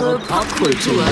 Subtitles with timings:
[0.00, 1.04] Wahre Popkultur.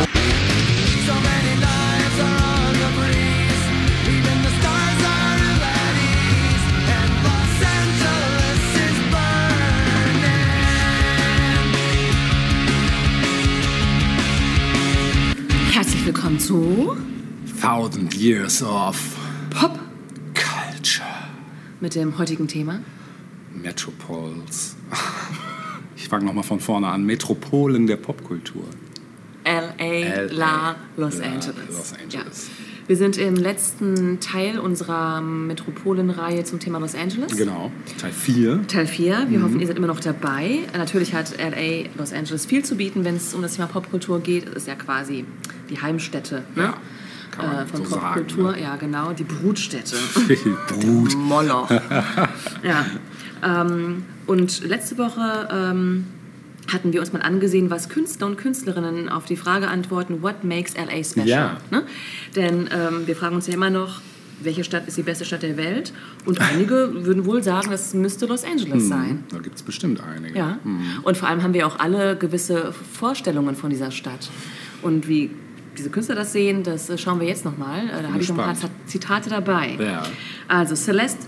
[15.71, 16.97] Herzlich willkommen zu
[17.61, 19.19] Thousand Years of
[19.51, 19.79] Pop
[20.33, 21.07] Culture.
[21.81, 22.81] mit dem heutigen Thema.
[23.53, 24.77] Metropols.
[26.09, 27.05] Ich fange nochmal von vorne an.
[27.05, 28.65] Metropolen der Popkultur.
[29.45, 31.69] LA, La, Los La, Angeles.
[31.69, 32.49] Los Angeles.
[32.49, 32.65] Ja.
[32.87, 37.37] Wir sind im letzten Teil unserer Metropolenreihe zum Thema Los Angeles.
[37.37, 37.71] Genau.
[38.01, 38.67] Teil 4.
[38.69, 39.19] Teil 4.
[39.19, 39.31] Mhm.
[39.31, 40.61] Wir hoffen, ihr seid immer noch dabei.
[40.75, 44.49] Natürlich hat LA, Los Angeles viel zu bieten, wenn es um das Thema Popkultur geht.
[44.49, 45.27] Es ist ja quasi
[45.69, 46.73] die Heimstätte ne?
[47.37, 48.53] Ja, äh, von so Popkultur.
[48.53, 48.63] ne?
[48.63, 49.97] Ja, genau, die Brutstätte.
[50.69, 51.15] Brut.
[51.19, 51.69] Moloch.
[52.63, 52.87] ja.
[53.45, 56.05] Ähm, und letzte Woche ähm,
[56.73, 60.75] hatten wir uns mal angesehen, was Künstler und Künstlerinnen auf die Frage antworten, what makes
[60.77, 61.27] LA special?
[61.27, 61.57] Ja.
[61.71, 61.83] Ne?
[62.37, 64.01] Denn ähm, wir fragen uns ja immer noch,
[64.41, 65.93] welche Stadt ist die beste Stadt der Welt?
[66.27, 69.25] Und einige würden wohl sagen, das müsste Los Angeles sein.
[69.31, 70.39] Da gibt es bestimmt einige.
[70.39, 70.59] Ja.
[71.03, 74.31] Und vor allem haben wir auch alle gewisse Vorstellungen von dieser Stadt.
[74.83, 75.31] Und wie
[75.77, 77.87] diese Künstler das sehen, das äh, schauen wir jetzt nochmal.
[77.87, 78.71] Äh, Da habe ich noch ein paar.
[78.87, 79.77] Zitate dabei.
[79.81, 80.03] Ja.
[80.49, 81.27] Also Celeste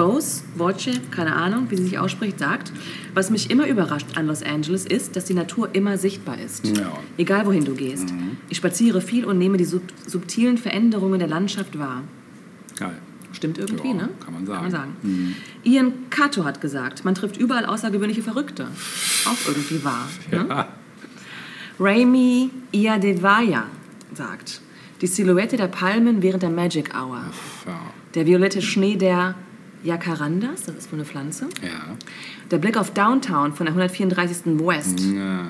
[0.00, 2.72] Vos, Voce, keine Ahnung, wie sie sich ausspricht, sagt,
[3.12, 6.66] was mich immer überrascht an Los Angeles ist, dass die Natur immer sichtbar ist.
[6.74, 6.90] Ja.
[7.18, 8.14] Egal wohin du gehst.
[8.48, 12.02] Ich spaziere viel und nehme die sub subtilen Veränderungen der Landschaft wahr.
[12.78, 12.96] Geil.
[13.32, 14.08] Stimmt irgendwie, Ja, ne?
[14.24, 14.70] kann man sagen.
[14.70, 15.36] Kann man sagen.
[15.64, 18.68] Ian Cato hat gesagt, man trifft überall außergewöhnliche Verrückte.
[19.26, 20.08] Auch irgendwie wahr.
[20.30, 20.46] Ne?
[20.48, 20.68] Ja.
[21.78, 23.64] Raimi Iadevaya
[24.14, 24.62] sagt,
[25.02, 27.22] die Silhouette der Palmen während der Magic Hour.
[27.66, 27.80] Ja.
[28.14, 29.34] Der violette Schnee der
[29.82, 31.48] Jacarandas, das ist wohl eine Pflanze.
[31.62, 31.96] ja.
[32.50, 34.58] Der Blick auf Downtown von der 134.
[34.58, 35.00] West.
[35.00, 35.46] ja.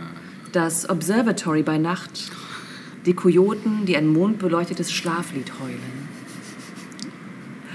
[0.52, 2.30] Das Observatory bei Nacht.
[3.06, 6.08] Die Kojoten, die ein mondbeleuchtetes Schlaflied heulen.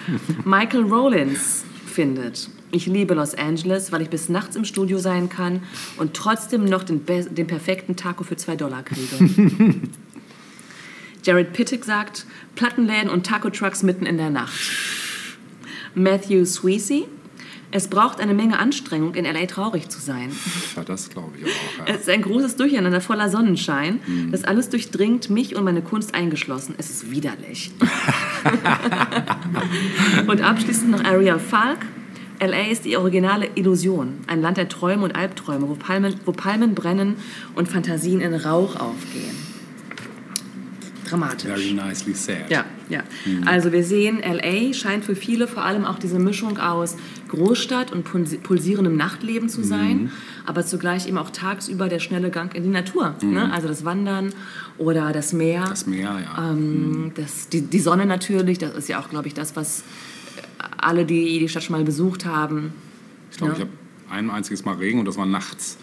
[0.46, 5.64] Michael Rollins findet, ich liebe Los Angeles, weil ich bis nachts im Studio sein kann
[5.98, 9.80] und trotzdem noch den, den perfekten Taco für 2 Dollar kriege.
[11.24, 14.60] Jared Pittick sagt, Plattenläden und Taco-Trucks mitten in der Nacht.
[15.96, 17.06] Matthew Sweezy,
[17.72, 19.46] es braucht eine Menge Anstrengung, in L.A.
[19.48, 20.32] traurig zu sein.
[20.76, 21.88] ja, das glaube ich auch.
[21.88, 21.94] Ja.
[21.94, 24.00] Es ist ein großes Durcheinander voller Sonnenschein.
[24.06, 24.32] Mhm.
[24.32, 26.76] Das alles durchdringt mich und meine Kunst eingeschlossen.
[26.78, 27.72] Es ist widerlich.
[30.28, 31.80] und abschließend noch Ariel Falk.
[32.40, 34.20] LA ist die originale Illusion.
[34.28, 37.16] Ein Land der Träume und Albträume, wo Palmen, wo Palmen brennen
[37.56, 39.55] und Fantasien in Rauch aufgehen.
[41.06, 41.50] Dramatisch.
[41.50, 42.50] Very nicely said.
[42.50, 43.04] Ja, ja.
[43.26, 43.48] Mhm.
[43.48, 46.98] Also wir sehen, LA scheint für viele vor allem auch diese Mischung aus
[47.30, 50.10] Großstadt und pulsi- pulsierendem Nachtleben zu sein, Mhm.
[50.46, 53.16] aber zugleich eben auch tagsüber der schnelle Gang in die Natur.
[53.22, 53.52] Ne?
[53.54, 54.34] Also das Wandern
[54.78, 55.62] oder das Meer.
[55.62, 55.70] Mhm.
[55.70, 56.52] Das Meer, ja.
[56.52, 59.84] Ähm, das, die, die Sonne natürlich, das ist ja auch, glaube ich, das, was
[60.78, 62.74] alle, die die Stadt schon mal besucht haben.
[63.32, 63.58] Ich glaube, ja.
[63.60, 63.72] ich habe
[64.12, 65.78] ein einziges Mal Regen und das war nachts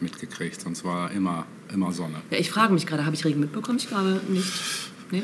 [0.00, 0.60] mitgekriegt.
[0.60, 2.16] Sonst war immer, immer Sonne.
[2.30, 3.78] Ja, ich frage mich gerade, habe ich Regen mitbekommen?
[3.78, 4.52] Ich glaube nicht.
[5.10, 5.22] Nee?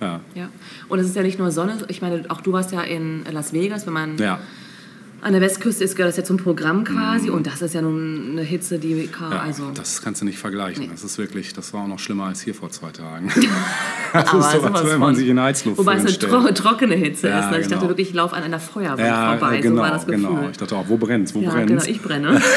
[0.00, 0.20] Ja.
[0.34, 0.48] Ja.
[0.88, 3.52] Und es ist ja nicht nur Sonne, ich meine, auch du warst ja in Las
[3.52, 4.40] Vegas, wenn man Ja.
[5.22, 8.30] an der Westküste ist, gehört das ja zum Programm quasi und das ist ja nun
[8.32, 9.70] eine Hitze, die kann, Ja, also...
[9.72, 10.88] das kannst du nicht vergleichen.
[10.90, 13.30] Das ist wirklich, das war auch noch schlimmer als hier vor zwei Tagen.
[14.12, 16.94] aber das ist so, als wenn man sich in Heizluft Wobei es eine tro trockene
[16.96, 17.50] Hitze Ja, ist.
[17.52, 17.58] Ne?
[17.60, 17.76] Ich genau.
[17.76, 20.26] dachte wirklich, ich laufe an einer Feuerwand Ja, vorbei, genau, so war das Gefühl.
[20.28, 20.48] genau.
[20.50, 21.68] Ich dachte auch, wo brennt's, wo ja, brennt's?
[21.70, 22.42] genau, ich brenne.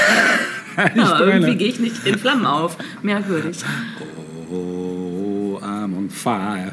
[1.01, 1.31] Aber brenne.
[1.47, 2.77] irgendwie gehe ich nicht in Flammen auf.
[3.01, 3.57] Merkwürdig.
[4.51, 6.71] Oh, I'm on fire.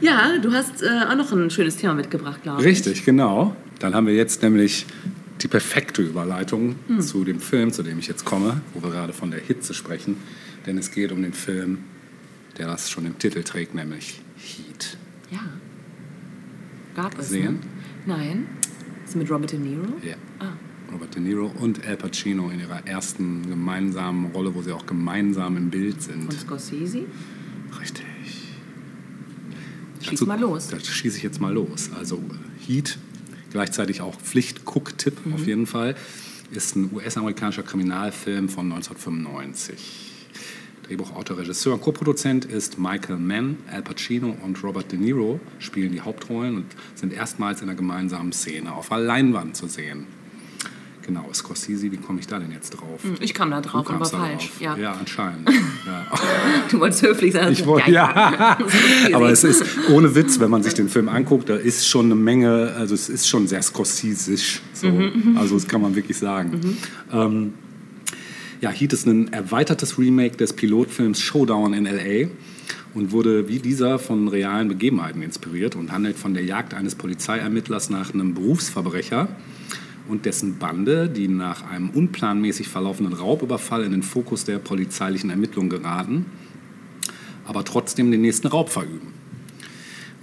[0.00, 2.66] Ja, du hast äh, auch noch ein schönes Thema mitgebracht, glaube ich.
[2.66, 3.56] Richtig, genau.
[3.78, 4.86] Dann haben wir jetzt nämlich
[5.40, 7.00] die perfekte Überleitung Hm.
[7.00, 10.16] zu dem Film, zu dem ich jetzt komme, wo wir gerade von der Hitze sprechen.
[10.66, 11.78] Denn es geht um den Film,
[12.58, 14.96] der das schon im Titel trägt, nämlich Heat.
[15.30, 15.40] Ja.
[16.94, 17.54] Gab es, Sehen?
[17.54, 18.16] ne?
[18.16, 18.46] Nein.
[19.04, 19.84] Ist mit Robert De Niro?
[20.02, 20.14] Ja.
[20.38, 20.52] Ah.
[20.92, 25.56] Robert De Niro und Al Pacino in ihrer ersten gemeinsamen Rolle, wo sie auch gemeinsam
[25.56, 26.22] im Bild sind.
[26.22, 27.04] Und Scorsese?
[27.80, 28.04] Richtig.
[30.02, 30.68] Schieß mal los.
[30.68, 31.90] Da schieße ich jetzt mal los.
[31.98, 32.22] Also
[32.66, 32.98] Heat,
[33.50, 35.32] gleichzeitig auch Pflicht-Guck-Tipp Mhm.
[35.34, 35.96] auf jeden Fall,
[36.50, 40.10] ist ein US-amerikanischer Kriminalfilm von 1995.
[40.84, 43.56] Drehbuchautor, Regisseur und Co-Produzent ist Michael Mann.
[43.72, 48.32] Al Pacino und Robert De Niro spielen die Hauptrollen und sind erstmals in einer gemeinsamen
[48.32, 50.04] Szene auf einer Leinwand zu sehen.
[51.06, 53.00] Genau, Scorsese, wie komme ich da denn jetzt drauf?
[53.20, 54.46] Ich kam da drauf, aber falsch.
[54.48, 54.60] drauf.
[54.60, 54.76] Ja.
[54.76, 55.48] ja, anscheinend.
[55.86, 56.06] ja.
[56.70, 57.52] Du wolltest höflich sein.
[57.52, 58.56] Ich wollte, ja.
[59.12, 62.14] Aber es ist ohne Witz, wenn man sich den Film anguckt, da ist schon eine
[62.14, 64.60] Menge, also es ist schon sehr Scorsesisch.
[64.72, 64.88] So.
[64.88, 66.78] Mhm, Also das kann man wirklich sagen.
[67.12, 67.52] Ähm,
[68.60, 72.28] Ja, Heat ist ein erweitertes Remake des Pilotfilms Showdown in L.A.
[72.94, 77.90] und wurde wie dieser von realen Begebenheiten inspiriert und handelt von der Jagd eines Polizeiermittlers
[77.90, 79.28] nach einem Berufsverbrecher
[80.08, 85.70] und dessen Bande, die nach einem unplanmäßig verlaufenden Raubüberfall in den Fokus der polizeilichen Ermittlungen
[85.70, 86.26] geraten,
[87.46, 89.14] aber trotzdem den nächsten Raub verüben.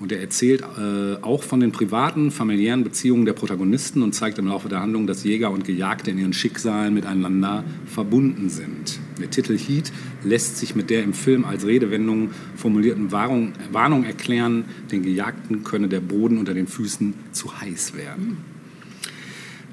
[0.01, 4.47] Und er erzählt äh, auch von den privaten, familiären Beziehungen der Protagonisten und zeigt im
[4.47, 8.99] Laufe der Handlung, dass Jäger und Gejagte in ihren Schicksalen miteinander verbunden sind.
[9.19, 9.91] Der Titel Heat
[10.23, 15.87] lässt sich mit der im Film als Redewendung formulierten Warnung, Warnung erklären, den Gejagten könne
[15.87, 18.50] der Boden unter den Füßen zu heiß werden.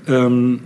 [0.09, 0.61] Ähm,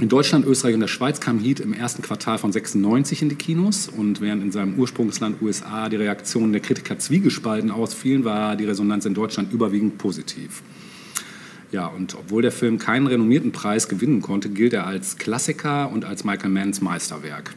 [0.00, 3.36] in Deutschland, Österreich und der Schweiz kam Heat im ersten Quartal von 96 in die
[3.36, 8.64] Kinos und während in seinem Ursprungsland USA die Reaktionen der Kritiker zwiegespalten ausfielen, war die
[8.64, 10.62] Resonanz in Deutschland überwiegend positiv.
[11.70, 16.04] Ja, und obwohl der Film keinen renommierten Preis gewinnen konnte, gilt er als Klassiker und
[16.04, 17.54] als Michael Manns Meisterwerk.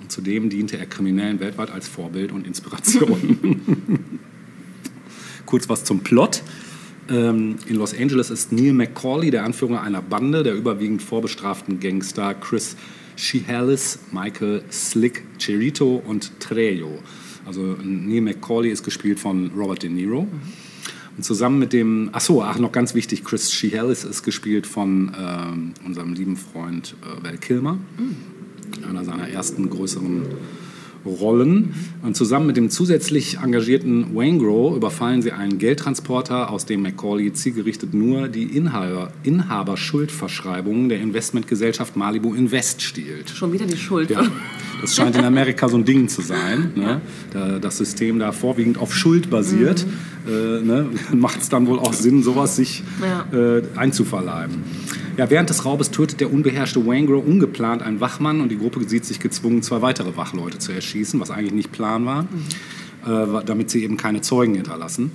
[0.00, 3.60] Und zudem diente er Kriminellen weltweit als Vorbild und Inspiration.
[5.46, 6.42] Kurz was zum Plot.
[7.08, 12.34] Ähm, in Los Angeles ist Neil McCauley der Anführer einer Bande der überwiegend vorbestraften Gangster
[12.34, 12.76] Chris
[13.16, 16.98] Shihalis, Michael Slick Cherito und Trejo.
[17.46, 20.26] Also Neil McCauley ist gespielt von Robert De Niro.
[21.16, 25.12] Und zusammen mit dem, ach so, ach noch ganz wichtig, Chris Shihalis ist gespielt von
[25.18, 27.78] ähm, unserem lieben Freund äh, Val Kilmer,
[28.86, 30.24] einer seiner ersten größeren
[31.06, 31.74] Rollen.
[32.02, 37.94] Und zusammen mit dem zusätzlich engagierten Waingro überfallen sie einen Geldtransporter, aus dem Macaulay zielgerichtet
[37.94, 43.30] nur die Inhaber, Inhaberschuldverschreibungen der Investmentgesellschaft Malibu Invest stiehlt.
[43.30, 44.10] Schon wieder die Schuld.
[44.10, 44.26] Ja,
[44.80, 46.72] das scheint in Amerika so ein Ding zu sein.
[46.74, 47.00] Ne?
[47.32, 49.86] Da, das System da vorwiegend auf Schuld basiert.
[50.26, 50.30] Äh,
[50.62, 50.86] ne?
[51.14, 53.26] Macht es dann wohl auch Sinn, sowas sich Ja.
[53.58, 54.56] äh, einzuverleiben.
[55.16, 59.04] Ja, während des Raubes tötet der unbeherrschte Wangro ungeplant einen Wachmann und die Gruppe sieht
[59.04, 62.26] sich gezwungen, zwei weitere Wachleute zu erschießen, was eigentlich nicht Plan war,
[63.06, 65.10] äh, damit sie eben keine Zeugen hinterlassen.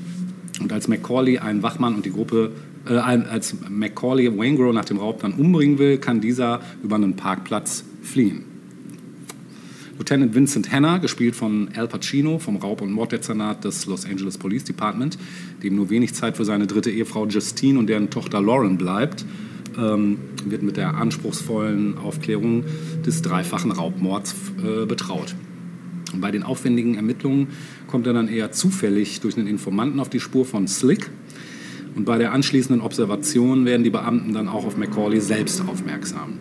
[0.60, 2.52] Und als Macaulay einen Wachmann und die Gruppe,
[2.88, 7.84] äh, als Macaulay Wangro nach dem Raub dann umbringen will, kann dieser über einen Parkplatz
[8.02, 8.46] fliehen.
[10.01, 14.63] Lieutenant Vincent Hanna, gespielt von Al Pacino vom Raub- und Morddezernat des Los Angeles Police
[14.63, 15.15] Department,
[15.62, 19.24] dem nur wenig Zeit für seine dritte Ehefrau Justine und deren Tochter Lauren bleibt,
[19.77, 22.63] ähm, wird mit der anspruchsvollen Aufklärung
[23.06, 24.33] des dreifachen Raubmords
[24.63, 25.36] äh, betraut.
[26.12, 27.50] Und bei den aufwendigen Ermittlungen
[27.86, 31.12] kommt er dann eher zufällig durch einen Informanten auf die Spur von Slick.
[31.95, 36.39] Und bei der anschließenden Observation werden die Beamten dann auch auf Macaulay selbst aufmerksam.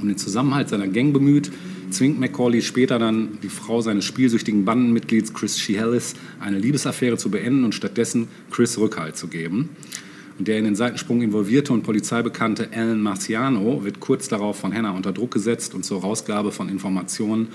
[0.00, 1.50] Um den Zusammenhalt seiner Gang bemüht,
[1.90, 7.64] zwingt Macaulay später dann die Frau seines spielsüchtigen Bandenmitglieds Chris Shihalis eine Liebesaffäre zu beenden
[7.64, 9.70] und stattdessen Chris Rückhalt zu geben.
[10.38, 14.92] Und der in den Seitensprung involvierte und polizeibekannte Alan Marciano wird kurz darauf von Hannah
[14.92, 17.48] unter Druck gesetzt und zur Rausgabe von Informationen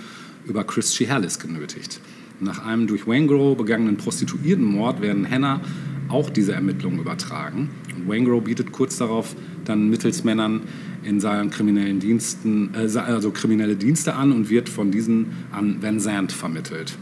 [0.45, 2.01] über Chris Shihalis genötigt.
[2.41, 5.61] Nach einem durch Wangro begangenen Prostituiertenmord werden Hannah
[6.09, 7.69] auch diese Ermittlungen übertragen.
[7.95, 10.61] Und Wangro bietet kurz darauf dann mittels Männern
[11.03, 15.99] in seinen kriminellen Diensten, äh, also kriminelle Dienste an und wird von diesen an Van
[15.99, 16.97] Zandt vermittelt.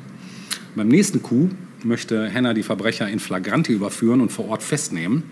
[0.76, 1.50] Beim nächsten Coup
[1.84, 5.24] möchte Hannah die Verbrecher in Flagranti überführen und vor Ort festnehmen.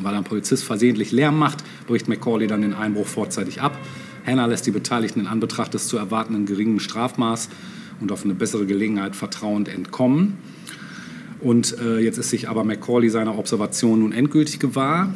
[0.00, 3.78] Weil ein Polizist versehentlich Lärm macht, bricht Macaulay dann den Einbruch vorzeitig ab.
[4.26, 7.50] Hannah lässt die Beteiligten in Anbetracht des zu erwartenden geringen Strafmaß
[8.00, 10.38] und auf eine bessere Gelegenheit vertrauend entkommen.
[11.40, 15.12] Und äh, jetzt ist sich aber Macaulay seiner Observation nun endgültig gewahr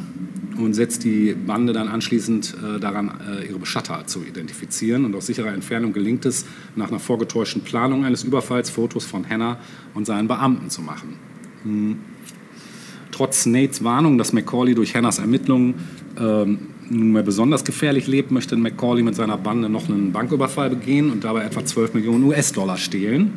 [0.57, 5.05] und setzt die Bande dann anschließend äh, daran, äh, ihre Beschatter zu identifizieren.
[5.05, 6.45] Und aus sicherer Entfernung gelingt es,
[6.75, 9.59] nach einer vorgetäuschten Planung eines Überfalls Fotos von Hannah
[9.93, 11.15] und seinen Beamten zu machen.
[13.11, 15.75] Trotz Nates Warnung, dass Macaulay durch Hannahs Ermittlungen
[16.19, 16.59] ähm,
[16.89, 21.43] nunmehr besonders gefährlich lebt, möchte Macaulay mit seiner Bande noch einen Banküberfall begehen und dabei
[21.43, 23.33] etwa 12 Millionen US-Dollar stehlen.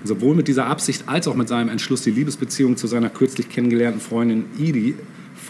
[0.00, 3.48] Und sowohl mit dieser Absicht als auch mit seinem Entschluss, die Liebesbeziehung zu seiner kürzlich
[3.48, 4.94] kennengelernten Freundin Edie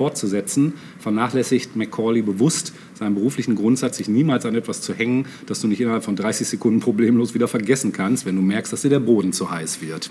[0.03, 5.69] fortzusetzen, vernachlässigt Macaulay bewusst seinen beruflichen Grundsatz, sich niemals an etwas zu hängen, das du
[5.69, 8.99] nicht innerhalb von 30 Sekunden problemlos wieder vergessen kannst, wenn du merkst, dass dir der
[8.99, 10.11] Boden zu heiß wird.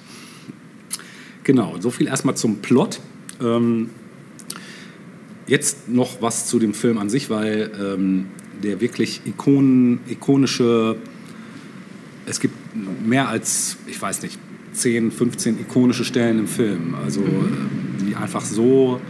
[1.43, 3.01] Genau, so viel erstmal zum Plot.
[3.41, 3.89] Ähm,
[5.45, 8.27] jetzt noch was zu dem Film an sich, weil ähm,
[8.63, 10.95] der wirklich Ikonen, ikonische,
[12.25, 12.55] es gibt
[13.05, 14.39] mehr als, ich weiß nicht,
[14.71, 19.01] 10, 15 ikonische Stellen im Film, also äh, die einfach so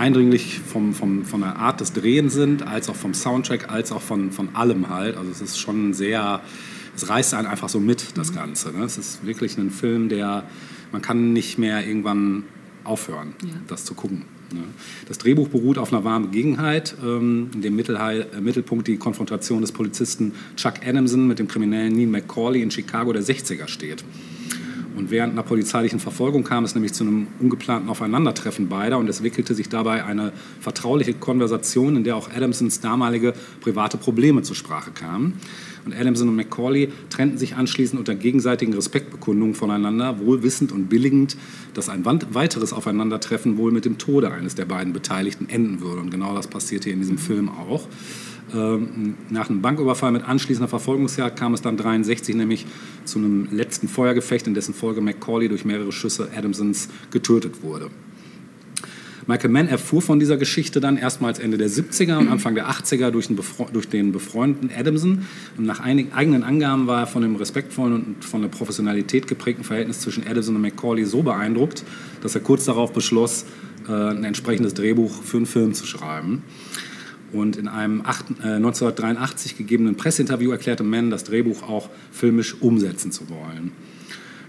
[0.00, 4.00] eindringlich vom, vom, von der Art des Drehens sind, als auch vom Soundtrack, als auch
[4.00, 5.16] von, von allem halt.
[5.16, 6.40] Also es ist schon sehr,
[6.96, 8.72] es reißt einen einfach so mit, das Ganze.
[8.72, 8.82] Ne?
[8.84, 10.44] Es ist wirklich ein Film, der,
[10.90, 12.44] man kann nicht mehr irgendwann
[12.82, 13.50] aufhören, Ja.
[13.68, 14.24] das zu gucken.
[14.54, 14.62] Ne?
[15.06, 19.60] Das Drehbuch beruht auf einer wahren Begebenheit, ähm, in dem Mittelhei- äh, Mittelpunkt die Konfrontation
[19.60, 24.02] des Polizisten Chuck Adamson mit dem kriminellen Neil McCauley in Chicago der 60er steht.
[24.96, 29.22] Und während einer polizeilichen Verfolgung kam es nämlich zu einem ungeplanten Aufeinandertreffen beider und es
[29.22, 34.90] wickelte sich dabei eine vertrauliche Konversation, in der auch Adamsons damalige private Probleme zur Sprache
[34.90, 35.34] kamen.
[35.84, 41.36] Und Adamson und McCauley trennten sich anschließend unter gegenseitigen Respektbekundungen voneinander, wohl wissend und billigend,
[41.74, 46.02] dass ein weiteres Aufeinandertreffen wohl mit dem Tode eines der beiden Beteiligten enden würde.
[46.02, 47.86] Und genau das passiert hier in diesem Film auch.
[48.54, 52.66] Ähm, Nach einem Banküberfall mit anschließender Verfolgungsjagd kam es dann 63 nämlich
[53.04, 57.90] zu einem letzten Feuergefecht, in dessen Folge McCauley durch mehrere Schüsse Adamsons getötet wurde.
[59.26, 63.12] Michael Mann erfuhr von dieser Geschichte dann erstmals Ende der 70er und Anfang der 80er
[63.12, 63.38] durch den,
[63.72, 65.24] durch den befreundeten Adamson.
[65.56, 69.62] Und nach einigen eigenen Angaben war er von dem respektvollen und von der Professionalität geprägten
[69.62, 71.84] Verhältnis zwischen Adamson und McCauley so beeindruckt,
[72.22, 73.44] dass er kurz darauf beschloss,
[73.88, 76.42] äh, ein entsprechendes Drehbuch für einen Film zu schreiben.
[77.32, 83.12] Und in einem acht, äh, 1983 gegebenen Presseinterview erklärte Mann, das Drehbuch auch filmisch umsetzen
[83.12, 83.72] zu wollen.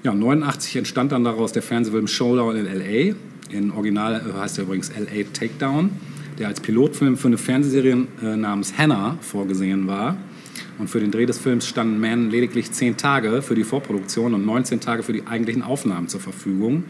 [0.04, 3.16] Ja, 89 entstand dann daraus der Fernsehfilm Showdown in L.A.
[3.56, 5.24] In Original äh, heißt er übrigens L.A.
[5.32, 5.92] Takedown,
[6.40, 10.18] der als Pilotfilm für eine Fernsehserie äh, namens Hannah vorgesehen war.
[10.80, 14.44] Und für den Dreh des Films standen Mann lediglich 10 Tage für die Vorproduktion und
[14.44, 16.86] 19 Tage für die eigentlichen Aufnahmen zur Verfügung.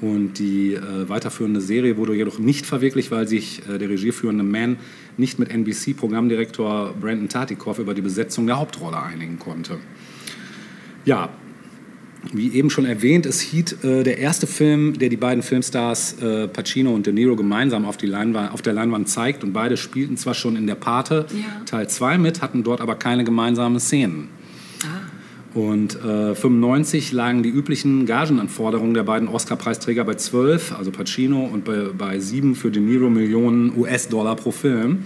[0.00, 4.78] Und die äh, weiterführende Serie wurde jedoch nicht verwirklicht, weil sich äh, der regieführende Mann
[5.16, 9.78] nicht mit NBC-Programmdirektor Brandon Tatikoff über die Besetzung der Hauptrolle einigen konnte.
[11.04, 11.30] Ja,
[12.32, 16.48] wie eben schon erwähnt, ist Heat äh, der erste Film, der die beiden Filmstars äh,
[16.48, 19.44] Pacino und De Niro gemeinsam auf, Leinwand, auf der Leinwand zeigt.
[19.44, 21.64] Und beide spielten zwar schon in der Pate Ja.
[21.66, 24.28] Teil 2 mit, hatten dort aber keine gemeinsamen Szenen.
[25.54, 31.64] Und äh, 95 lagen die üblichen Gagenanforderungen der beiden Oscar-Preisträger bei 12, also Pacino, und
[31.64, 35.04] bei, bei 7 für De Niro Millionen US-Dollar pro Film.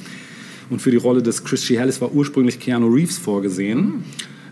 [0.71, 4.05] Und für die Rolle des Christy Hellis war ursprünglich Keanu Reeves vorgesehen.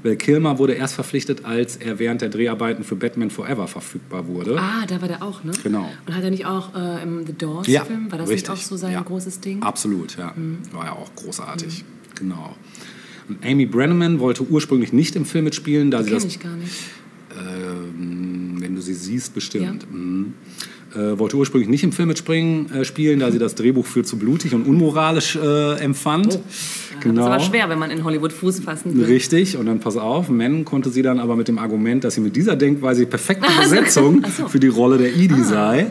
[0.03, 4.59] Val Kilmer wurde erst verpflichtet, als er während der Dreharbeiten für Batman Forever verfügbar wurde.
[4.61, 5.53] Ah, da war der auch, ne?
[5.63, 5.89] Genau.
[6.07, 8.51] Und hat er nicht auch äh, im The Doors-Film, war das richtig.
[8.51, 9.01] nicht auch so sein Ja.
[9.03, 9.63] großes Ding?
[9.63, 10.33] Absolut, ja.
[10.73, 11.85] War ja auch großartig.
[12.15, 12.55] Genau.
[13.29, 16.57] Und Amy Brenneman wollte ursprünglich nicht im Film mitspielen, da sie Kenn das ich gar
[16.57, 16.73] nicht.
[17.37, 19.87] Ähm, wenn du sie siehst, bestimmt.
[19.93, 20.35] Mhm.
[20.95, 24.19] Äh, wollte ursprünglich nicht im Film mitspringen, äh, spielen, da sie das Drehbuch für zu
[24.19, 26.35] blutig und unmoralisch äh, empfand.
[26.35, 26.41] Ja,
[27.03, 29.05] Das ist aber schwer, wenn man in Hollywood Fuß fassen will.
[29.05, 32.21] Richtig, und dann pass auf, Man konnte sie dann aber mit dem Argument, dass sie
[32.23, 35.91] mit dieser Denkweise die perfekte Besetzung für die Rolle der Edie sei,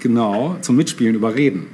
[0.00, 1.66] genau, zum Mitspielen überreden.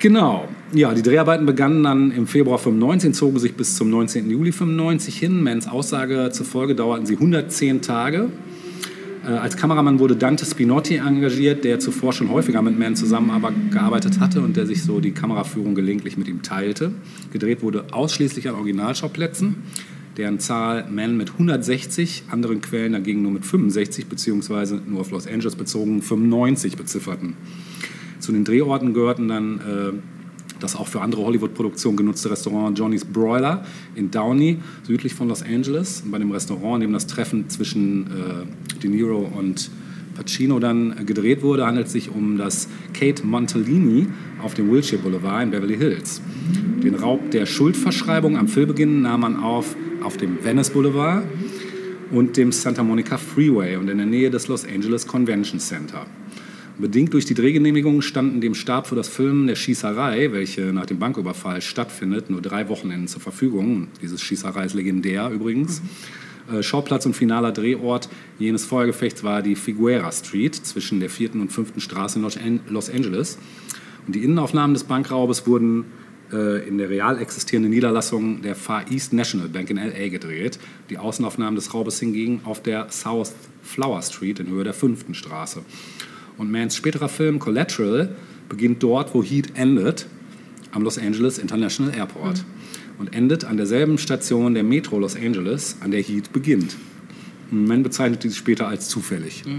[0.00, 0.48] Genau.
[0.72, 4.30] Ja, die Dreharbeiten begannen dann im Februar 95, zogen sich bis zum 19.
[4.30, 5.42] Juli 95 hin.
[5.42, 8.28] Mans Aussage zufolge dauerten sie 110 Tage.
[9.24, 14.42] Äh, als Kameramann wurde Dante Spinotti engagiert, der zuvor schon häufiger mit Mann zusammengearbeitet hatte
[14.42, 16.92] und der sich so die Kameraführung gelegentlich mit ihm teilte.
[17.32, 19.56] Gedreht wurde ausschließlich an Originalschauplätzen,
[20.18, 25.26] deren Zahl Mann mit 160, anderen Quellen dagegen nur mit 65 beziehungsweise nur auf Los
[25.26, 27.34] Angeles bezogen 95 bezifferten.
[28.20, 30.19] Zu den Drehorten gehörten dann äh,
[30.62, 33.64] das auch für andere Hollywood-Produktionen genutzte Restaurant Johnny's Broiler
[33.94, 36.02] in Downey, südlich von Los Angeles.
[36.04, 39.70] Und bei dem Restaurant, in dem das Treffen zwischen äh, De Niro und
[40.14, 44.06] Pacino dann äh, gedreht wurde, handelt es sich um das Kate Montellini
[44.42, 46.20] auf dem Wilshire Boulevard in Beverly Hills.
[46.82, 51.24] Den Raub der Schuldverschreibung am Filmbeginn nahm man auf auf dem Venice Boulevard
[52.10, 56.06] und dem Santa Monica Freeway und in der Nähe des Los Angeles Convention Center.
[56.80, 60.98] Bedingt durch die Drehgenehmigung standen dem Stab für das Filmen der Schießerei, welche nach dem
[60.98, 63.88] Banküberfall stattfindet, nur drei Wochenenden zur Verfügung.
[64.00, 65.82] Diese Schießerei ist legendär übrigens.
[66.50, 68.08] Äh, Schauplatz und finaler Drehort
[68.38, 73.36] jenes Feuergefechts war die Figuera Street zwischen der vierten und fünften Straße in Los Angeles.
[74.06, 75.84] Und die Innenaufnahmen des Bankraubes wurden
[76.32, 80.08] äh, in der real existierenden Niederlassung der Far East National Bank in L.A.
[80.08, 80.58] gedreht.
[80.88, 85.62] Die Außenaufnahmen des Raubes hingegen auf der South Flower Street in Höhe der fünften Straße.
[86.40, 88.16] Und Mans späterer Film Collateral
[88.48, 90.06] beginnt dort, wo Heat endet,
[90.72, 92.46] am Los Angeles International Airport.
[92.98, 96.76] Und endet an derselben Station der Metro Los Angeles, an der Heat beginnt.
[97.50, 99.44] Man bezeichnet dies später als zufällig.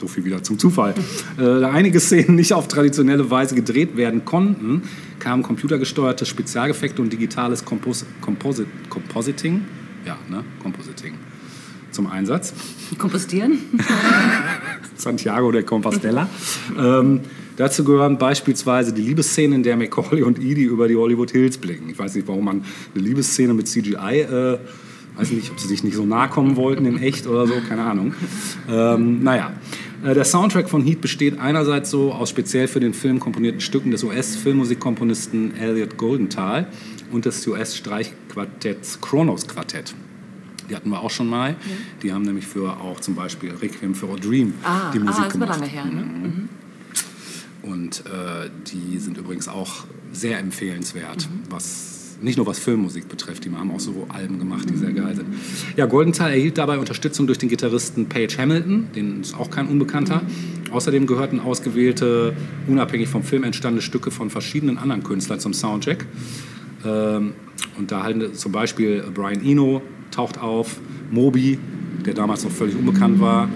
[0.00, 0.92] So viel wieder zum Zufall.
[1.38, 4.82] Äh, da einige Szenen nicht auf traditionelle Weise gedreht werden konnten,
[5.20, 9.62] kamen computergesteuerte Spezialeffekte und digitales Compos Composit Compositing,
[10.04, 11.14] ja, ne, Compositing
[11.94, 12.52] zum Einsatz.
[12.98, 13.58] Kompostieren?
[14.96, 16.28] Santiago de Compostela.
[16.78, 17.20] ähm,
[17.56, 21.88] dazu gehören beispielsweise die Liebesszene, in der Macaulay und Edie über die Hollywood Hills blicken.
[21.90, 24.58] Ich weiß nicht, warum man eine Liebesszene mit CGI, äh,
[25.16, 27.82] weiß nicht, ob sie sich nicht so nahe kommen wollten in echt oder so, keine
[27.84, 28.14] Ahnung.
[28.68, 29.52] Ähm, naja,
[30.04, 33.90] Äh, Der Soundtrack von Heat besteht einerseits so aus speziell für den Film komponierten Stücken
[33.90, 36.66] des US-Filmmusikkomponisten Elliot Goldenthal
[37.10, 39.94] und des US-Streichquartetts Kronos Quartett.
[40.70, 41.56] Die hatten wir auch schon mal.
[42.02, 45.24] Die haben nämlich für auch zum Beispiel Requiem for a Dream Ah, die Musik ah
[45.28, 45.60] das war gemacht.
[45.60, 45.84] lange her.
[45.84, 46.32] Ne?
[47.62, 51.40] Und äh, die sind übrigens auch sehr empfehlenswert, Mhm.
[51.50, 51.90] was
[52.20, 55.26] nicht nur was Filmmusik betrifft, die haben auch so Alben gemacht, die sehr geil sind.
[55.76, 60.22] Ja, Goldenthal erhielt dabei Unterstützung durch den Gitarristen Page Hamilton, den ist auch kein Unbekannter.
[60.70, 62.34] Außerdem gehörten ausgewählte,
[62.68, 66.06] unabhängig vom Film entstandene Stücke von verschiedenen anderen Künstlern zum Soundtrack.
[66.86, 67.32] Ähm,
[67.78, 69.82] und da halt zum Beispiel Brian Eno
[70.14, 70.80] taucht auf,
[71.10, 71.58] Moby,
[72.04, 73.48] der damals noch völlig unbekannt war.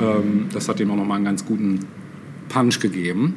[0.00, 1.80] Ähm, das hat ihm auch nochmal einen ganz guten
[2.48, 3.34] Punch gegeben.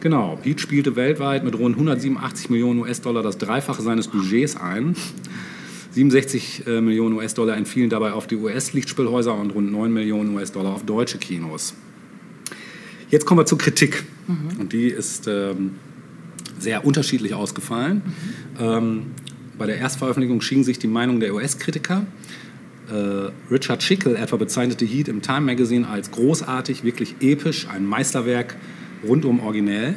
[0.00, 4.94] Genau, Heat spielte weltweit mit rund 187 Millionen US-Dollar das Dreifache seines Budgets ein.
[5.92, 10.84] 67 äh, Millionen US-Dollar entfielen dabei auf die US-Lichtspielhäuser und rund 9 Millionen US-Dollar auf
[10.84, 11.74] deutsche Kinos.
[13.10, 14.04] Jetzt kommen wir zur Kritik.
[14.58, 15.72] Und die ist ähm,
[16.58, 18.02] sehr unterschiedlich ausgefallen.
[18.58, 19.06] Ähm,
[19.58, 22.06] bei der Erstveröffentlichung schienen sich die Meinungen der US-Kritiker.
[22.90, 28.56] Äh, Richard Schickel etwa bezeichnete Heat im Time Magazine als großartig, wirklich episch, ein Meisterwerk,
[29.06, 29.94] rundum originell.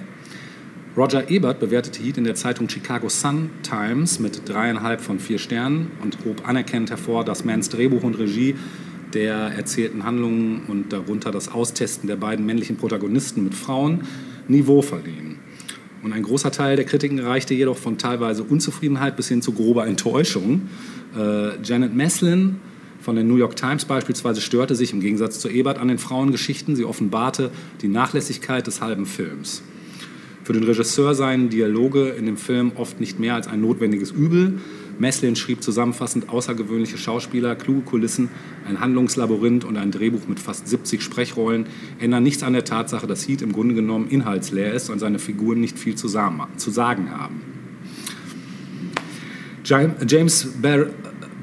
[0.95, 5.91] Roger Ebert bewertete Heat in der Zeitung Chicago Sun Times mit dreieinhalb von vier Sternen
[6.01, 8.55] und hob anerkennend hervor, dass Mans Drehbuch und Regie
[9.13, 14.01] der erzählten Handlungen und darunter das Austesten der beiden männlichen Protagonisten mit Frauen
[14.47, 15.36] Niveau verliehen.
[16.03, 19.87] Und ein großer Teil der Kritiken reichte jedoch von teilweise Unzufriedenheit bis hin zu grober
[19.87, 20.69] Enttäuschung.
[21.17, 22.57] Äh, Janet Meslin
[23.01, 26.75] von der New York Times beispielsweise störte sich im Gegensatz zu Ebert an den Frauengeschichten.
[26.75, 27.51] Sie offenbarte
[27.81, 29.63] die Nachlässigkeit des halben Films.
[30.43, 34.59] Für den Regisseur seien Dialoge in dem Film oft nicht mehr als ein notwendiges Übel.
[34.99, 38.29] Meslin schrieb zusammenfassend außergewöhnliche Schauspieler, kluge Kulissen,
[38.67, 41.65] ein Handlungslabyrinth und ein Drehbuch mit fast 70 Sprechrollen
[41.99, 45.59] ändern nichts an der Tatsache, dass Heat im Grunde genommen inhaltsleer ist und seine Figuren
[45.59, 47.41] nicht viel zu sagen haben.
[49.65, 50.87] Ja- James Bar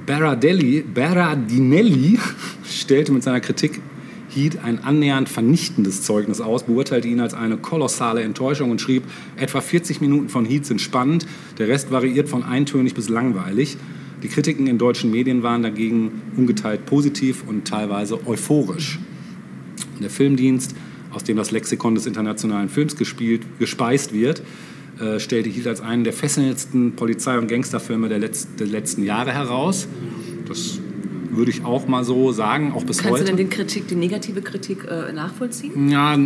[0.07, 2.19] Barradelli, Barradinelli
[2.69, 3.81] stellte mit seiner Kritik
[4.35, 9.05] Heat ein annähernd vernichtendes Zeugnis aus, beurteilte ihn als eine kolossale Enttäuschung und schrieb,
[9.37, 11.27] etwa 40 Minuten von Heat sind spannend,
[11.59, 13.77] der Rest variiert von eintönig bis langweilig.
[14.23, 18.99] Die Kritiken in deutschen Medien waren dagegen ungeteilt positiv und teilweise euphorisch.
[20.01, 20.75] Der Filmdienst,
[21.13, 24.43] aus dem das Lexikon des internationalen Films gespielt, gespeist wird,
[25.01, 29.33] äh, stellte Heat als einen der fesselndsten Polizei- und Gangsterfilme der, Letz der letzten Jahre
[29.33, 29.89] heraus.
[30.47, 30.79] Das
[31.37, 33.25] würde ich auch mal so sagen, auch bis Kannst heute.
[33.25, 35.89] du denn den Kritik, die negative Kritik äh, nachvollziehen?
[35.89, 36.17] Ja,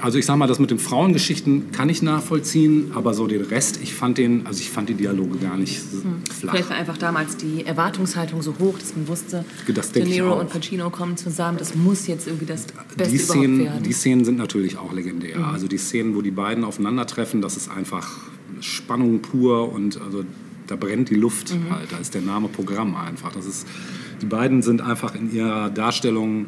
[0.00, 3.80] also ich sag mal, das mit den Frauengeschichten kann ich nachvollziehen, aber so den Rest,
[3.82, 5.88] ich fand den, also ich fand die Dialoge gar nicht s-
[6.38, 6.52] flach.
[6.52, 10.50] Vielleicht war einfach damals die Erwartungshaltung so hoch, dass man wusste, Das De Niro und
[10.50, 11.58] Pacino kommen zusammen.
[11.58, 13.78] Das muss jetzt irgendwie das Beste die überhaupt Szenen, werden.
[13.80, 13.82] Mhm.
[13.84, 15.46] die Szenen sind natürlich auch legendär.
[15.46, 18.18] Also die Szenen, wo die beiden aufeinandertreffen, das ist einfach
[18.60, 20.24] Spannung pur und also
[20.66, 21.70] da brennt die Luft Mhm.
[21.74, 21.92] halt.
[21.92, 23.32] Da ist der Name Programm einfach.
[23.32, 23.66] Das ist,
[24.24, 26.46] die beiden sind einfach in ihrer Darstellung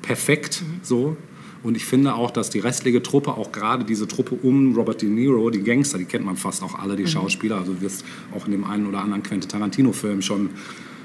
[0.00, 0.80] perfekt Mhm.
[0.82, 1.16] so.
[1.62, 5.08] Und ich finde auch, dass die restliche Truppe, auch gerade diese Truppe um Robert De
[5.08, 7.58] Niro, die Gangster, die kennt man fast auch alle, die Schauspieler.
[7.58, 10.50] Also du wirst auch in dem einen oder anderen Quentin Tarantino-Film schon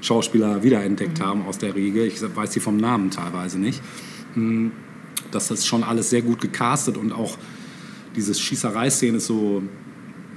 [0.02, 2.06] Schauspieler wiederentdeckt haben aus der Riege.
[2.06, 3.82] Ich weiß sie vom Namen teilweise nicht
[5.32, 7.38] dass das schon alles sehr gut gecastet und auch
[8.16, 9.62] diese Schießereiszene ist so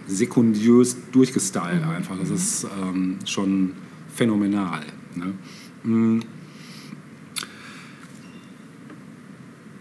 [0.06, 2.18] sekundiös durchgestylt einfach.
[2.18, 3.72] Das ist ähm, schon
[4.14, 4.82] phänomenal.
[5.14, 5.34] Ne?
[5.84, 6.20] Mm.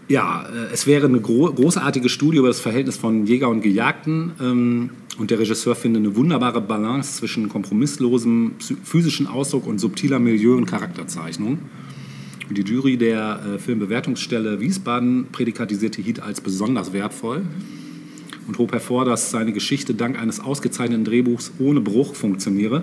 [0.08, 4.32] Ja, äh, es wäre eine gro großartige Studie über das Verhältnis von Jäger und Gejagten.
[4.40, 10.56] Ähm, und der Regisseur findet eine wunderbare Balance zwischen kompromisslosem physischen Ausdruck und subtiler Milieu-
[10.56, 11.58] und Charakterzeichnung.
[12.48, 17.42] Und Die Jury der äh, Filmbewertungsstelle Wiesbaden prädikatisierte Heat als besonders wertvoll
[18.48, 22.82] und hob hervor, dass seine Geschichte dank eines ausgezeichneten Drehbuchs ohne Bruch funktioniere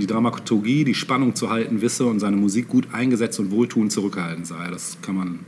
[0.00, 4.44] die Dramaturgie, die Spannung zu halten wisse und seine Musik gut eingesetzt und wohltuend zurückgehalten
[4.44, 4.68] sei.
[4.70, 5.40] Das kann man,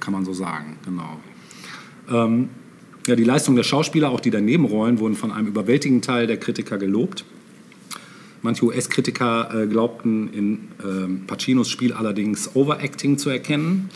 [0.00, 1.20] kann man so sagen, genau.
[2.10, 2.48] Ähm,
[3.06, 6.38] ja, die Leistung der Schauspieler, auch die der Nebenrollen, wurden von einem überwältigenden Teil der
[6.38, 7.24] Kritiker gelobt.
[8.42, 13.90] Manche US-Kritiker äh, glaubten in ähm, Pacinos Spiel allerdings Overacting zu erkennen.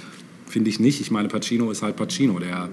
[0.46, 1.00] Finde ich nicht.
[1.00, 2.38] Ich meine, Pacino ist halt Pacino.
[2.38, 2.68] Der,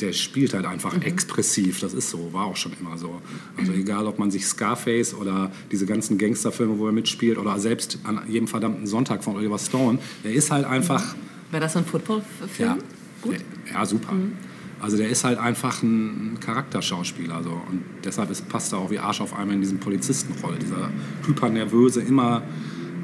[0.00, 1.80] der spielt halt einfach expressiv.
[1.80, 3.20] Das ist so, war auch schon immer so.
[3.56, 7.98] Also egal, ob man sich Scarface oder diese ganzen Gangsterfilme, wo er mitspielt, oder selbst
[8.04, 11.14] an jedem verdammten Sonntag von Oliver Stone, er ist halt einfach...
[11.50, 12.68] Wäre das ein Football-Film?
[12.68, 12.78] Ja,
[13.22, 13.36] Gut.
[13.72, 14.12] ja super.
[14.80, 17.42] Also der ist halt einfach ein, ein Charakterschauspieler.
[17.42, 17.50] So.
[17.50, 20.58] Und deshalb ist, passt er auch wie Arsch auf einmal in diesen Polizistenrolle.
[20.58, 20.90] Dieser
[21.26, 22.42] hypernervöse, immer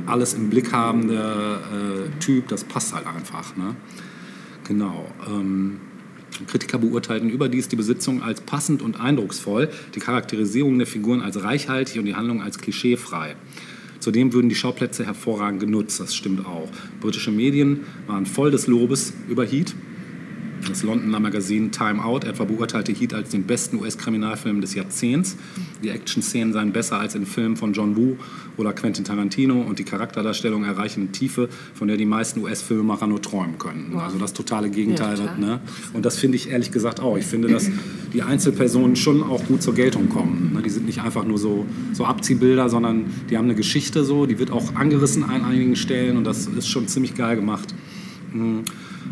[0.07, 3.57] alles im Blick habende äh, Typ, das passt halt einfach.
[3.57, 3.75] Ne?
[4.65, 5.11] Genau.
[5.27, 5.81] Ähm,
[6.47, 11.99] Kritiker beurteilten überdies die Besitzung als passend und eindrucksvoll, die Charakterisierung der Figuren als reichhaltig
[11.99, 13.37] und die Handlung als klischeefrei.
[14.01, 16.68] Zudem würden die Schauplätze hervorragend genutzt, das stimmt auch.
[17.01, 19.75] Britische Medien waren voll des Lobes über Heat.
[20.68, 25.37] Das Londoner Magazin Time Out etwa beurteilte Heat als den besten US-Kriminalfilm des Jahrzehnts.
[25.83, 28.16] Die Action-Szenen seien besser als in Filmen von John Woo
[28.57, 33.20] oder Quentin Tarantino und die Charakterdarstellung erreichen eine Tiefe, von der die meisten US-Filmemacher nur
[33.20, 33.96] träumen könnten.
[33.98, 35.18] Also das totale Gegenteil.
[35.18, 35.61] Ja, ne?
[35.92, 37.16] Und das finde ich ehrlich gesagt auch.
[37.16, 37.70] Ich finde, dass
[38.12, 40.53] die Einzelpersonen schon auch gut zur Geltung kommen.
[40.55, 40.62] Ne?
[40.62, 44.38] Die sind nicht einfach nur so, so Abziehbilder, sondern die haben eine Geschichte so, die
[44.38, 47.74] wird auch angerissen an einigen Stellen und das ist schon ziemlich geil gemacht.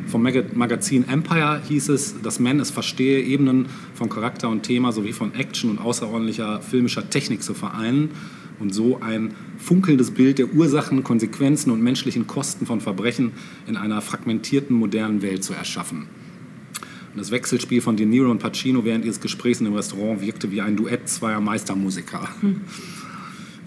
[0.07, 4.93] Vom Mag- Magazin Empire hieß es, dass Man es verstehe, Ebenen von Charakter und Thema
[4.93, 8.11] sowie von Action und außerordentlicher filmischer Technik zu vereinen
[8.59, 13.33] und so ein funkelndes Bild der Ursachen, Konsequenzen und menschlichen Kosten von Verbrechen
[13.67, 16.07] in einer fragmentierten modernen Welt zu erschaffen.
[17.13, 20.51] Und das Wechselspiel von De Niro und Pacino während ihres Gesprächs in dem Restaurant wirkte
[20.51, 22.29] wie ein Duett zweier Meistermusiker.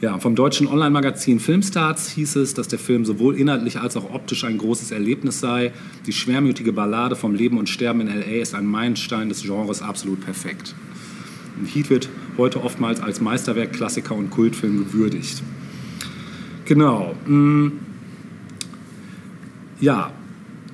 [0.05, 4.43] Ja, vom deutschen Online-Magazin Filmstarts hieß es, dass der Film sowohl inhaltlich als auch optisch
[4.43, 5.71] ein großes Erlebnis sei.
[6.05, 8.39] Die schwermütige Ballade vom Leben und Sterben in L.A.
[8.43, 10.75] ist ein Meilenstein des Genres absolut perfekt.
[11.59, 15.41] Und Heat wird heute oftmals als Meisterwerk, Klassiker und Kultfilm gewürdigt.
[16.65, 17.15] Genau.
[17.25, 17.71] mm.
[19.79, 20.11] Ja,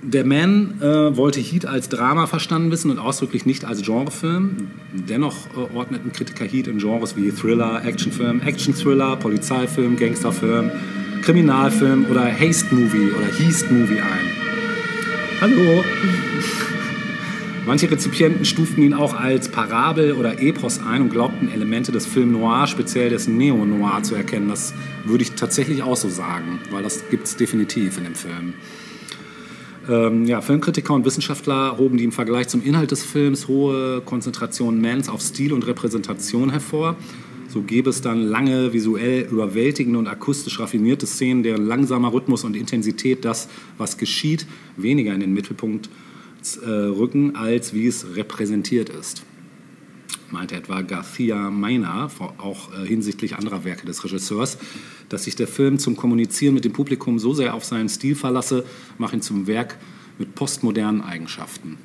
[0.03, 4.71] der Man äh, wollte Heat als Drama verstanden wissen und ausdrücklich nicht als Genrefilm.
[4.93, 10.71] Dennoch äh, ordneten Kritiker Heat in Genres wie Thriller, Actionfilm, Action-Thriller, Polizeifilm, Gangsterfilm,
[11.21, 14.31] Kriminalfilm oder Haste-Movie oder Heast-Movie ein.
[15.39, 15.83] Hallo!
[17.67, 22.31] Manche Rezipienten stuften ihn auch als Parabel oder Epos ein und glaubten Elemente des Film
[22.31, 24.49] Noir, speziell des Neo-Noir, zu erkennen.
[24.49, 24.73] Das
[25.05, 28.55] würde ich tatsächlich auch so sagen, weil das gibt es definitiv in dem Film.
[29.89, 34.79] Ähm, ja, Filmkritiker und Wissenschaftler hoben die im Vergleich zum Inhalt des Films hohe Konzentration
[34.79, 36.95] Mans auf Stil und Repräsentation hervor.
[37.47, 42.55] So gäbe es dann lange, visuell überwältigende und akustisch raffinierte Szenen, deren langsamer Rhythmus und
[42.55, 44.45] Intensität das, was geschieht,
[44.77, 45.89] weniger in den Mittelpunkt
[46.63, 49.23] äh, rücken, als wie es repräsentiert ist.
[50.29, 54.57] Meinte etwa Garcia Maina, auch äh, hinsichtlich anderer Werke des Regisseurs,
[55.11, 58.63] dass sich der Film zum Kommunizieren mit dem Publikum so sehr auf seinen Stil verlasse,
[58.97, 59.77] mache ihn zum Werk
[60.17, 61.77] mit postmodernen Eigenschaften.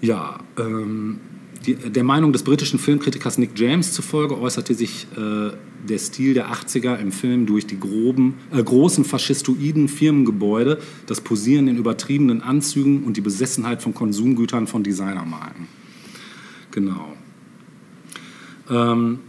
[0.00, 1.20] Ja, ähm,
[1.66, 5.50] die, der Meinung des britischen Filmkritikers Nick James zufolge äußerte sich äh,
[5.88, 11.68] der Stil der 80er im Film durch die groben, äh, großen faschistoiden Firmengebäude, das Posieren
[11.68, 15.68] in übertriebenen Anzügen und die Besessenheit von Konsumgütern von Designermarken.
[16.70, 17.12] Genau.
[18.70, 19.20] Ähm,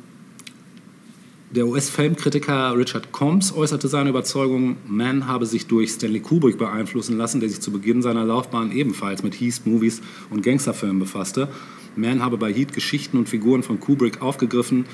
[1.51, 7.39] der US-Filmkritiker Richard Combs äußerte seine Überzeugung, Mann habe sich durch Stanley Kubrick beeinflussen lassen,
[7.39, 11.49] der sich zu Beginn seiner Laufbahn ebenfalls mit Heist-Movies und Gangsterfilmen befasste.
[11.95, 14.85] Mann habe bei Heat Geschichten und Figuren von Kubrick aufgegriffen,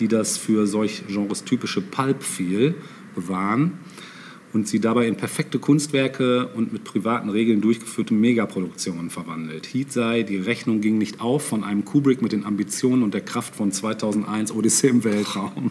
[0.00, 2.74] die das für solch Genres typische Pulp-Feel
[3.14, 3.78] bewahren
[4.52, 9.72] und sie dabei in perfekte Kunstwerke und mit privaten Regeln durchgeführte Megaproduktionen verwandelt.
[9.72, 13.20] Heat sei, die Rechnung ging nicht auf von einem Kubrick mit den Ambitionen und der
[13.20, 15.70] Kraft von 2001 Odyssee im Weltraum.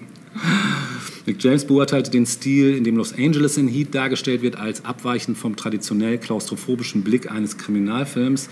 [1.26, 5.38] Nick James beurteilte den Stil, in dem Los Angeles in Heat dargestellt wird, als abweichend
[5.38, 8.50] vom traditionell klaustrophobischen Blick eines Kriminalfilms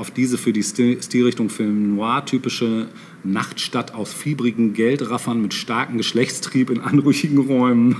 [0.00, 2.88] auf diese für die Stil Stilrichtung Film Noir typische
[3.22, 7.96] Nachtstadt aus fiebrigen Geldraffern mit starkem Geschlechtstrieb in anrüchigen Räumen.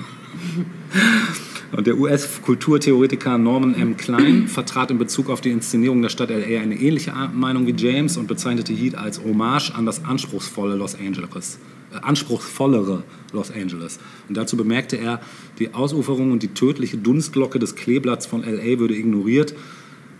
[1.73, 3.97] Und der US-Kulturtheoretiker Norman M.
[3.97, 8.17] Klein vertrat in Bezug auf die Inszenierung der Stadt LA eine ähnliche Meinung wie James
[8.17, 11.59] und bezeichnete Heat als Hommage an das anspruchsvolle Los Angeles,
[12.03, 13.99] anspruchsvollere Los Angeles.
[14.29, 15.21] Und dazu bemerkte er,
[15.59, 19.55] die Ausuferung und die tödliche Dunstglocke des Kleeblatts von LA würde ignoriert.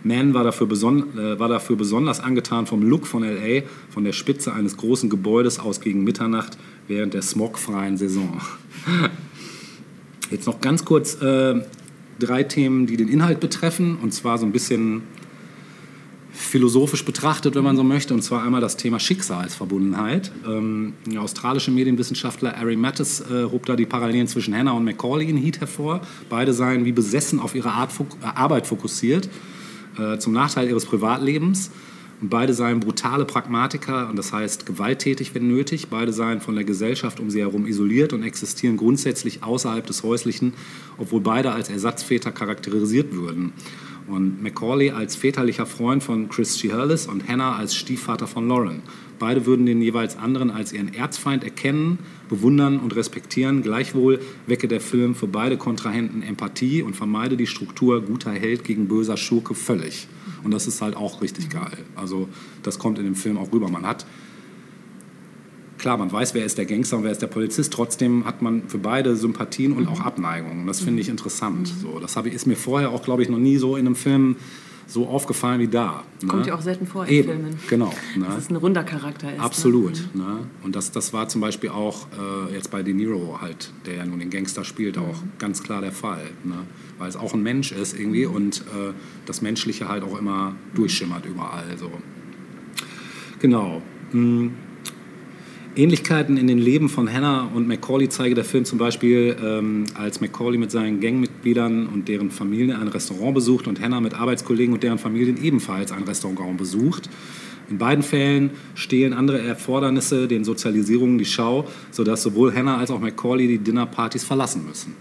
[0.03, 4.53] Mann war dafür, äh, war dafür besonders angetan vom Look von LA, von der Spitze
[4.53, 6.57] eines großen Gebäudes aus gegen Mitternacht
[6.87, 8.41] während der smogfreien Saison.
[10.31, 11.61] Jetzt noch ganz kurz äh,
[12.19, 15.03] drei Themen, die den Inhalt betreffen, und zwar so ein bisschen
[16.41, 20.31] philosophisch betrachtet, wenn man so möchte, und zwar einmal das Thema Schicksalsverbundenheit.
[20.45, 25.29] Ähm, der australische Medienwissenschaftler Ari Mattis äh, hob da die Parallelen zwischen Hannah und Macaulay
[25.29, 26.01] in Heat hervor.
[26.29, 29.29] Beide seien wie besessen auf ihre Art, äh, Arbeit fokussiert,
[29.97, 31.71] äh, zum Nachteil ihres Privatlebens.
[32.21, 35.87] Und beide seien brutale Pragmatiker, und das heißt gewalttätig, wenn nötig.
[35.87, 40.53] Beide seien von der Gesellschaft um sie herum isoliert und existieren grundsätzlich außerhalb des Häuslichen,
[40.99, 43.53] obwohl beide als Ersatzväter charakterisiert würden.
[44.11, 48.81] Und Macaulay als väterlicher Freund von Chris Shiherlis und Hannah als Stiefvater von Lauren.
[49.19, 51.97] Beide würden den jeweils anderen als ihren Erzfeind erkennen,
[52.27, 53.61] bewundern und respektieren.
[53.61, 58.89] Gleichwohl wecke der Film für beide Kontrahenten Empathie und vermeide die Struktur guter Held gegen
[58.89, 60.07] böser Schurke völlig.
[60.43, 61.77] Und das ist halt auch richtig geil.
[61.95, 62.27] Also
[62.63, 63.69] das kommt in dem Film auch rüber.
[63.69, 64.05] Man hat
[65.81, 67.73] klar, man weiß, wer ist der Gangster und wer ist der Polizist.
[67.73, 70.67] Trotzdem hat man für beide Sympathien und auch Abneigungen.
[70.67, 71.67] Das finde ich interessant.
[71.67, 74.35] So, das ich, ist mir vorher auch, glaube ich, noch nie so in einem Film
[74.85, 76.03] so aufgefallen wie da.
[76.27, 76.49] Kommt ne?
[76.49, 77.59] ja auch selten vor in Eben, Filmen.
[77.69, 77.93] genau.
[78.15, 78.25] Ne?
[78.25, 79.39] Dass es ein runder Charakter ist.
[79.39, 80.09] Absolut.
[80.13, 80.23] Ne?
[80.23, 80.39] Ne?
[80.63, 84.05] Und das, das war zum Beispiel auch äh, jetzt bei De Niro halt, der ja
[84.05, 86.29] nun den Gangster spielt, auch ganz klar der Fall.
[86.43, 86.55] Ne?
[86.99, 88.93] Weil es auch ein Mensch ist irgendwie und äh,
[89.25, 91.77] das Menschliche halt auch immer durchschimmert überall.
[91.77, 91.89] So.
[93.39, 93.81] Genau.
[94.11, 94.51] Hm.
[95.75, 100.19] Ähnlichkeiten in den Leben von Hannah und Macaulay zeige der Film zum Beispiel, ähm, als
[100.19, 104.83] Macaulay mit seinen Gangmitgliedern und deren Familien ein Restaurant besucht und Hannah mit Arbeitskollegen und
[104.83, 107.09] deren Familien ebenfalls ein Restaurant besucht.
[107.69, 112.99] In beiden Fällen stehlen andere Erfordernisse den Sozialisierungen die Schau, sodass sowohl Hannah als auch
[112.99, 114.93] Macaulay die Dinnerpartys verlassen müssen.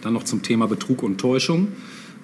[0.00, 1.68] Dann noch zum Thema Betrug und Täuschung.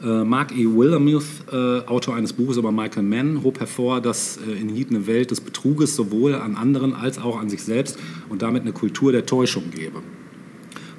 [0.03, 0.67] Äh, Mark E.
[0.67, 5.07] Willermuth, äh, Autor eines Buches über Michael Mann, hob hervor, dass äh, in Heat eine
[5.07, 9.13] Welt des Betruges sowohl an anderen als auch an sich selbst und damit eine Kultur
[9.13, 10.03] der Täuschung gebe.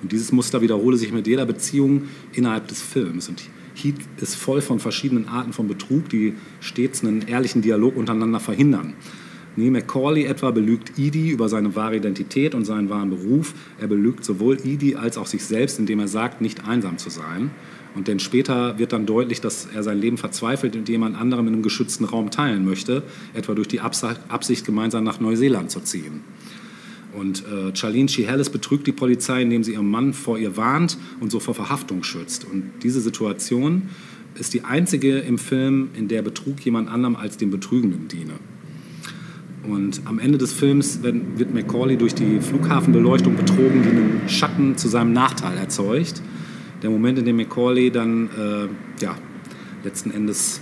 [0.01, 3.27] Und dieses Muster wiederhole sich mit jeder Beziehung innerhalb des Films.
[3.27, 3.43] Und
[3.75, 8.93] Heat ist voll von verschiedenen Arten von Betrug, die stets einen ehrlichen Dialog untereinander verhindern.
[9.55, 13.53] Neil Macaulay etwa belügt Edie über seine wahre Identität und seinen wahren Beruf.
[13.79, 17.51] Er belügt sowohl Edie als auch sich selbst, indem er sagt, nicht einsam zu sein.
[17.95, 21.53] Und denn später wird dann deutlich, dass er sein Leben verzweifelt mit jemand anderem in
[21.53, 23.03] einem geschützten Raum teilen möchte,
[23.33, 26.21] etwa durch die Absicht, gemeinsam nach Neuseeland zu ziehen.
[27.13, 31.31] Und äh, Charlene Chihellis betrügt die Polizei, indem sie ihren Mann vor ihr warnt und
[31.31, 32.45] so vor Verhaftung schützt.
[32.45, 33.83] Und diese Situation
[34.35, 38.33] ist die einzige im Film, in der Betrug jemand anderem als dem Betrügenden diene.
[39.63, 44.89] Und am Ende des Films wird Macaulay durch die Flughafenbeleuchtung betrogen, die einen Schatten zu
[44.89, 46.21] seinem Nachteil erzeugt.
[46.83, 49.15] Der Moment, in dem Macaulay dann äh, ja,
[49.83, 50.61] letzten Endes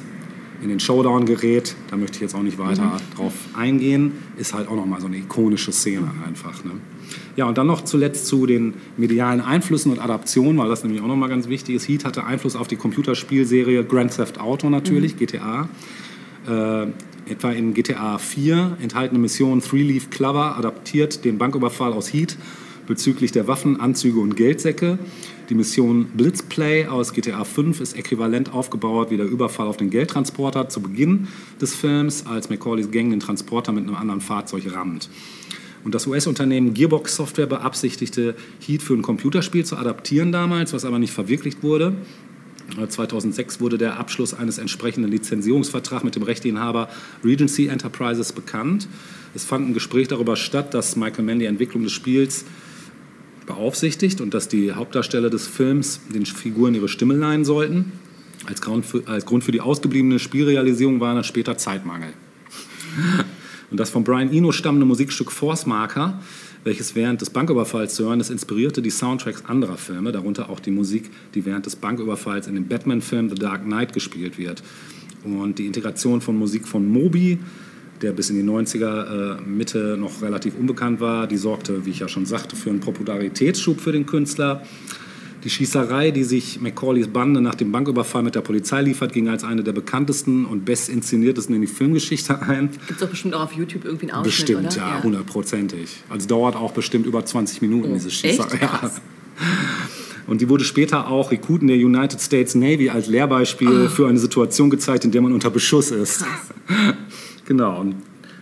[0.61, 4.67] in den Showdown gerät, da möchte ich jetzt auch nicht weiter drauf eingehen, ist halt
[4.67, 6.63] auch nochmal so eine ikonische Szene einfach.
[6.63, 6.71] Ne?
[7.35, 11.07] Ja, und dann noch zuletzt zu den medialen Einflüssen und Adaptionen, weil das nämlich auch
[11.07, 11.87] nochmal ganz wichtig ist.
[11.87, 15.67] Heat hatte Einfluss auf die Computerspielserie Grand Theft Auto natürlich, GTA.
[16.47, 16.87] Äh,
[17.29, 22.37] etwa in GTA 4 enthaltene Mission Three Leaf Clover adaptiert den Banküberfall aus Heat
[22.87, 24.99] bezüglich der Waffen, Anzüge und Geldsäcke.
[25.51, 30.69] Die Mission Blitzplay aus GTA 5 ist äquivalent aufgebaut wie der Überfall auf den Geldtransporter
[30.69, 31.27] zu Beginn
[31.59, 35.09] des Films, als Macaulays Gang den Transporter mit einem anderen Fahrzeug rammt.
[35.83, 38.33] Und das US-Unternehmen Gearbox Software beabsichtigte,
[38.65, 41.95] Heat für ein Computerspiel zu adaptieren damals, was aber nicht verwirklicht wurde.
[42.87, 46.87] 2006 wurde der Abschluss eines entsprechenden Lizenzierungsvertrags mit dem Rechteinhaber
[47.25, 48.87] Regency Enterprises bekannt.
[49.35, 52.45] Es fand ein Gespräch darüber statt, dass Michael Mann die Entwicklung des Spiels
[53.45, 57.91] beaufsichtigt und dass die Hauptdarsteller des Films den Figuren ihre Stimme leihen sollten.
[58.45, 62.09] Als Grund für, als Grund für die ausgebliebene Spielrealisierung war dann später Zeitmangel.
[63.71, 66.19] Und das von Brian Eno stammende Musikstück Force Marker,
[66.63, 70.71] welches während des Banküberfalls zu hören ist, inspirierte die Soundtracks anderer Filme, darunter auch die
[70.71, 74.61] Musik, die während des Banküberfalls in dem Batman-Film The Dark Knight gespielt wird.
[75.23, 77.39] Und die Integration von Musik von Moby,
[78.01, 81.99] der bis in die 90er äh, Mitte noch relativ unbekannt war, die sorgte, wie ich
[81.99, 84.63] ja schon sagte, für einen Popularitätsschub für den Künstler.
[85.43, 89.43] Die Schießerei, die sich Macaulays Bande nach dem Banküberfall mit der Polizei liefert, ging als
[89.43, 92.69] eine der bekanntesten und bestinszeniertesten in die Filmgeschichte ein.
[92.71, 94.75] Gibt es doch bestimmt auch auf YouTube irgendwie einen Ausschnitt, Bestimmt, oder?
[94.77, 95.97] ja, hundertprozentig.
[96.09, 98.59] Also dauert auch bestimmt über 20 Minuten, Oh, diese Schießerei.
[98.61, 98.67] Ja.
[98.67, 99.01] Krass.
[100.27, 104.69] Und die wurde später auch Rekruten der United States Navy als Lehrbeispiel für eine Situation
[104.69, 106.23] gezeigt, in der man unter Beschuss ist.
[107.51, 107.81] Genau.
[107.81, 107.95] Und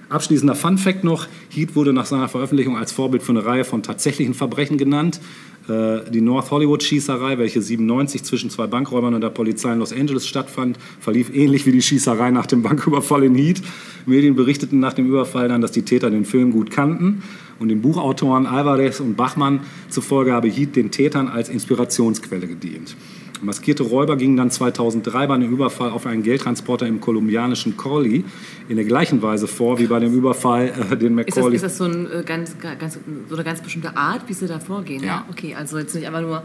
[0.09, 3.81] abschließender Fun Fact noch: Heat wurde nach seiner Veröffentlichung als Vorbild für eine Reihe von
[3.81, 5.19] tatsächlichen Verbrechen genannt.
[5.67, 9.91] Äh, Die North Hollywood Schießerei, welche 97 zwischen zwei Bankräubern und der Polizei in Los
[9.91, 13.61] Angeles stattfand, verlief ähnlich wie die Schießerei nach dem Banküberfall in Heat.
[14.05, 17.23] Medien berichteten nach dem Überfall dann, dass die Täter den Film gut kannten.
[17.57, 22.95] Und den Buchautoren Alvarez und Bachmann zufolge habe Heat den Tätern als Inspirationsquelle gedient.
[23.41, 28.23] Maskierte Räuber gingen dann 2003 bei einem Überfall auf einen Geldtransporter im kolumbianischen Collie
[28.67, 31.77] in der gleichen Weise vor wie bei dem Überfall, äh, den Ist das, ist das
[31.77, 32.99] so, ein, äh, ganz, ganz,
[33.29, 35.03] so eine ganz bestimmte Art, wie sie da vorgehen?
[35.03, 35.25] Ja.
[35.29, 36.43] Okay, also jetzt nicht einfach nur.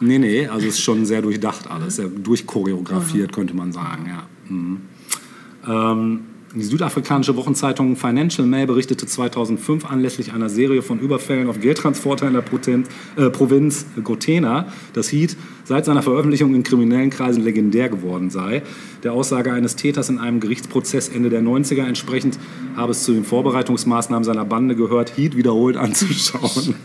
[0.00, 4.26] Nee, nee, also es ist schon sehr durchdacht alles, sehr durchchoreografiert, könnte man sagen, ja.
[4.48, 4.80] Mhm.
[5.66, 6.20] Ähm,
[6.54, 12.32] Die südafrikanische Wochenzeitung Financial Mail berichtete 2005 anlässlich einer Serie von Überfällen auf Geldtransporter in
[12.32, 18.30] der Protent, äh, Provinz Gotena, dass Heat seit seiner Veröffentlichung in kriminellen Kreisen legendär geworden
[18.30, 18.62] sei.
[19.02, 22.38] Der Aussage eines Täters in einem Gerichtsprozess Ende der 90er entsprechend
[22.76, 26.76] habe es zu den Vorbereitungsmaßnahmen seiner Bande gehört, Heat wiederholt anzuschauen.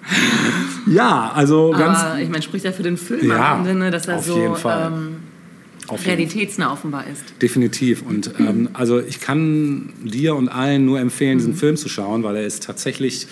[0.86, 4.08] ja, also ganz Aber ich meine, spricht ja für den Film Ja, am Ende, dass
[4.08, 4.92] er auf so jeden Fall.
[4.92, 5.16] ähm,
[5.90, 7.22] realitätsnah offenbar ist.
[7.40, 8.02] Definitiv.
[8.02, 12.36] Und ähm, also ich kann dir und allen nur empfehlen, diesen Film zu schauen, weil
[12.36, 13.26] er ist tatsächlich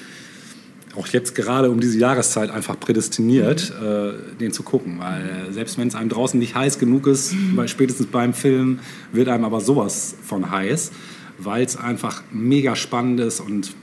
[0.96, 4.98] auch jetzt gerade um diese Jahreszeit einfach prädestiniert, äh, den zu gucken.
[4.98, 8.78] Weil selbst wenn es einem draußen nicht heiß genug ist, weil spätestens beim Film
[9.12, 10.92] wird einem aber sowas von heiß,
[11.38, 13.74] weil es einfach mega spannend ist und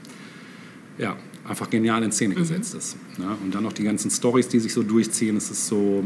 [0.98, 2.96] ja, einfach genial in Szene gesetzt ist.
[3.18, 3.36] Ne?
[3.42, 5.36] Und dann noch die ganzen Stories, die sich so durchziehen.
[5.36, 6.04] Es ist so.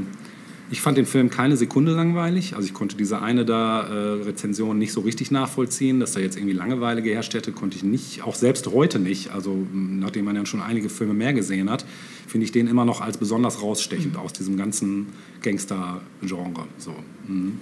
[0.71, 2.55] Ich fand den Film keine Sekunde langweilig.
[2.55, 6.37] Also ich konnte diese eine da äh, Rezension nicht so richtig nachvollziehen, dass da jetzt
[6.37, 9.31] irgendwie Langeweile geherrscht hätte, konnte ich nicht, auch selbst heute nicht.
[9.31, 11.87] Also m, nachdem man ja schon einige Filme mehr gesehen hat,
[12.27, 15.07] finde ich den immer noch als besonders rausstechend aus diesem ganzen
[15.43, 16.67] Gangster-Genre.
[16.77, 16.95] So.
[17.27, 17.61] Mhm.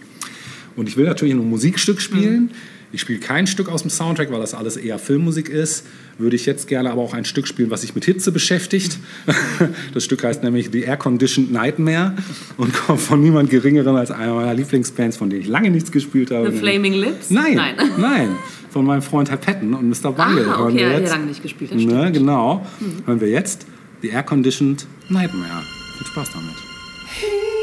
[0.75, 2.51] Und ich will natürlich ein Musikstück spielen.
[2.92, 5.85] Ich spiele kein Stück aus dem Soundtrack, weil das alles eher Filmmusik ist.
[6.18, 8.99] Würde ich jetzt gerne aber auch ein Stück spielen, was sich mit Hitze beschäftigt.
[9.94, 12.14] Das Stück heißt nämlich The Air Conditioned Nightmare
[12.59, 16.31] und kommt von niemand Geringeren als einer meiner Lieblingsbands, von denen ich lange nichts gespielt
[16.31, 16.51] habe.
[16.53, 17.31] The Flaming Lips?
[17.31, 17.75] Nein, Nein.
[17.99, 18.29] nein.
[18.70, 20.12] Von meinem Freund Herr Patton und Mr.
[20.12, 21.09] Bungle Ah, hören okay, wir er hat jetzt.
[21.11, 22.66] ja lange nicht gespielt, das Ne, genau.
[23.07, 23.66] Hören wir jetzt
[24.03, 25.62] The Air Conditioned Nightmare.
[25.99, 27.56] Viel Spaß damit.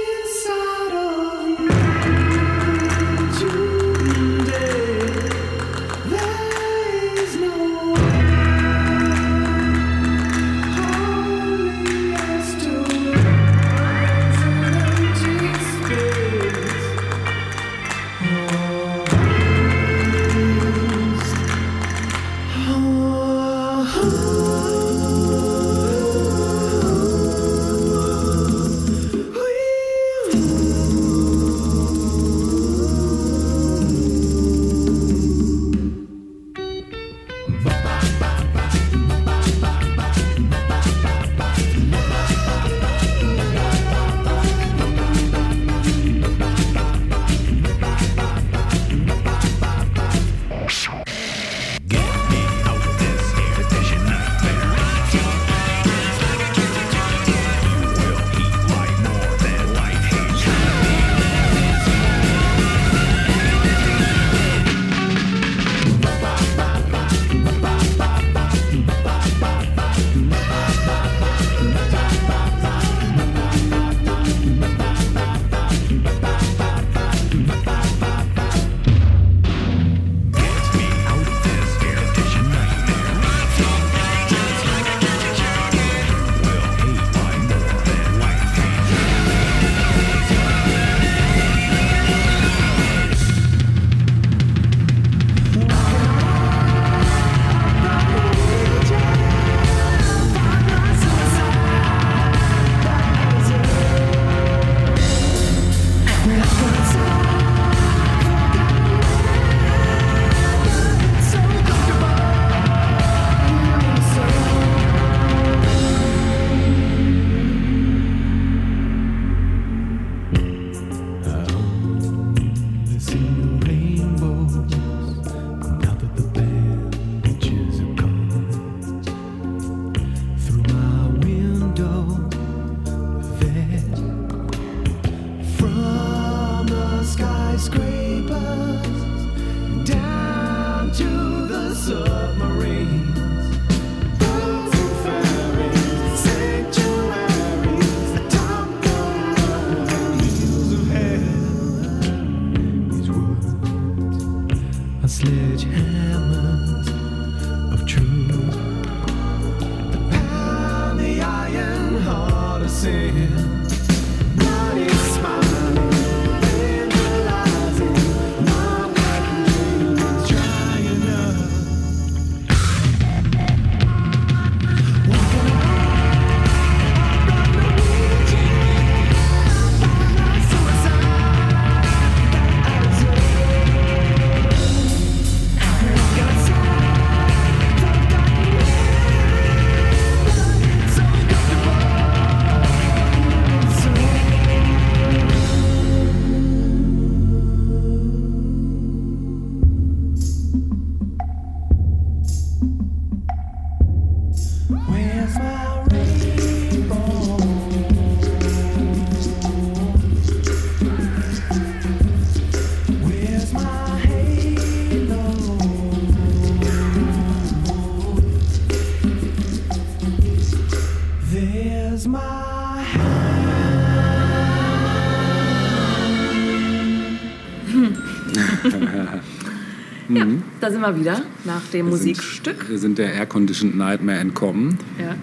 [230.15, 230.25] Ja,
[230.59, 232.69] da sind wir wieder nach dem Musikstück.
[232.69, 234.77] Wir sind der Air-Conditioned Nightmare entkommen.
[234.99, 235.15] Ja.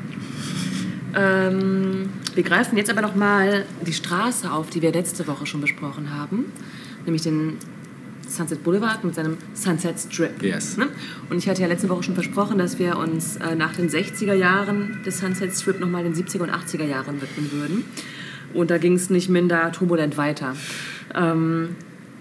[1.14, 5.60] Ähm, wir greifen jetzt aber noch mal die Straße auf, die wir letzte Woche schon
[5.60, 6.46] besprochen haben,
[7.04, 7.56] nämlich den
[8.28, 10.42] Sunset Boulevard mit seinem Sunset Strip.
[10.42, 10.76] Yes.
[10.76, 10.88] Ne?
[11.28, 14.34] Und ich hatte ja letzte Woche schon versprochen, dass wir uns äh, nach den 60er
[14.34, 17.84] Jahren des Sunset Strip nochmal den 70er und 80er Jahren widmen würden.
[18.54, 20.54] Und da ging es nicht minder turbulent weiter.
[21.14, 21.70] Ähm,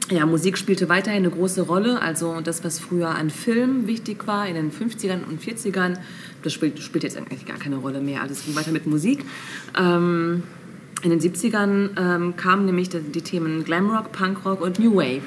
[0.10, 2.02] ja, Musik spielte weiterhin eine große Rolle.
[2.02, 5.98] Also das, was früher an Film wichtig war in den 50ern und 40ern,
[6.44, 8.22] das spielt, spielt jetzt eigentlich gar keine Rolle mehr.
[8.22, 9.26] Alles ging weiter mit Musik.
[9.78, 10.44] Ähm,
[11.02, 15.22] in den 70ern ähm, kamen nämlich die, die Themen Glamrock, Punkrock und New Wave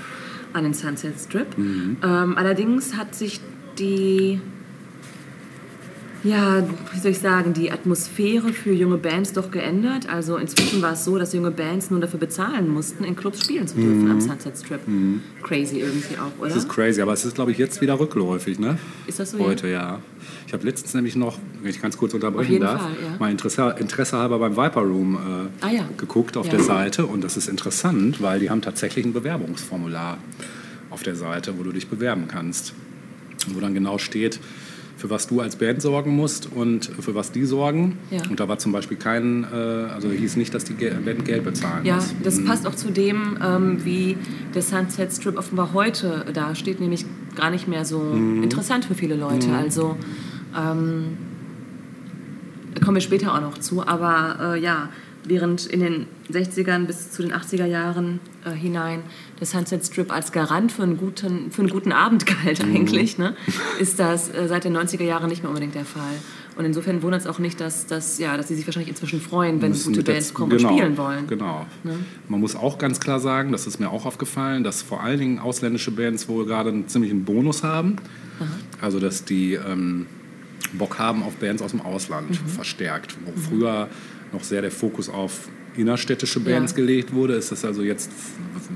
[0.52, 1.46] an den Sunset Strip.
[1.56, 3.40] Ähm, allerdings hat sich
[3.78, 4.40] die
[6.24, 6.62] ja,
[6.92, 10.08] wie soll ich sagen, die Atmosphäre für junge Bands doch geändert.
[10.08, 13.66] Also inzwischen war es so, dass junge Bands nur dafür bezahlen mussten, in Clubs spielen
[13.66, 14.80] zu dürfen am Sunset Strip.
[15.42, 16.48] Crazy irgendwie auch, oder?
[16.50, 18.78] Das ist crazy, aber es ist, glaube ich, jetzt wieder rückläufig, ne?
[19.06, 19.98] Ist das so, Heute, ja.
[20.46, 23.16] Ich habe letztens nämlich noch, wenn ich ganz kurz unterbrechen darf, Fall, ja.
[23.18, 25.16] mal Interesse, Interesse halber beim Viper Room
[25.62, 25.88] äh, Ah, ja.
[25.96, 26.52] geguckt auf Ja.
[26.52, 30.18] der Seite und das ist interessant, weil die haben tatsächlich ein Bewerbungsformular
[30.90, 32.74] auf der Seite, wo du dich bewerben kannst.
[33.48, 34.38] Wo dann genau steht,
[35.02, 37.98] für was du als Band sorgen musst und für was die sorgen.
[38.12, 38.22] Ja.
[38.30, 41.84] Und da war zum Beispiel kein, äh, also hieß nicht, dass die Band Geld bezahlen
[41.84, 42.14] Ja, muss.
[42.22, 44.16] das passt auch zu dem, ähm, wie
[44.54, 49.50] der Sunset Strip offenbar heute dasteht, nämlich gar nicht mehr so interessant für viele Leute.
[49.52, 49.96] Also
[50.56, 51.16] ähm,
[52.84, 54.88] kommen wir später auch noch zu, aber äh, ja,
[55.24, 59.00] während in den 60ern bis zu den 80er Jahren äh, hinein
[59.42, 63.34] der Sunset Strip als Garant für einen guten, für einen guten Abend galt eigentlich, ne,
[63.80, 66.14] ist das äh, seit den 90er Jahren nicht mehr unbedingt der Fall.
[66.56, 69.60] Und insofern wundert es auch nicht, dass, dass, ja, dass sie sich wahrscheinlich inzwischen freuen,
[69.62, 71.26] wenn gute Bands kommen genau, und spielen wollen.
[71.26, 71.66] Genau.
[71.82, 71.94] Ne?
[72.28, 75.38] Man muss auch ganz klar sagen, das ist mir auch aufgefallen, dass vor allen Dingen
[75.38, 77.96] ausländische Bands wohl gerade einen ziemlichen Bonus haben.
[78.80, 80.06] Also dass die ähm,
[80.74, 82.48] Bock haben auf Bands aus dem Ausland Mhm.
[82.48, 83.16] verstärkt.
[83.24, 83.88] Wo früher
[84.32, 86.76] noch sehr der Fokus auf innerstädtische Bands Ja.
[86.76, 88.10] gelegt wurde, ist das also jetzt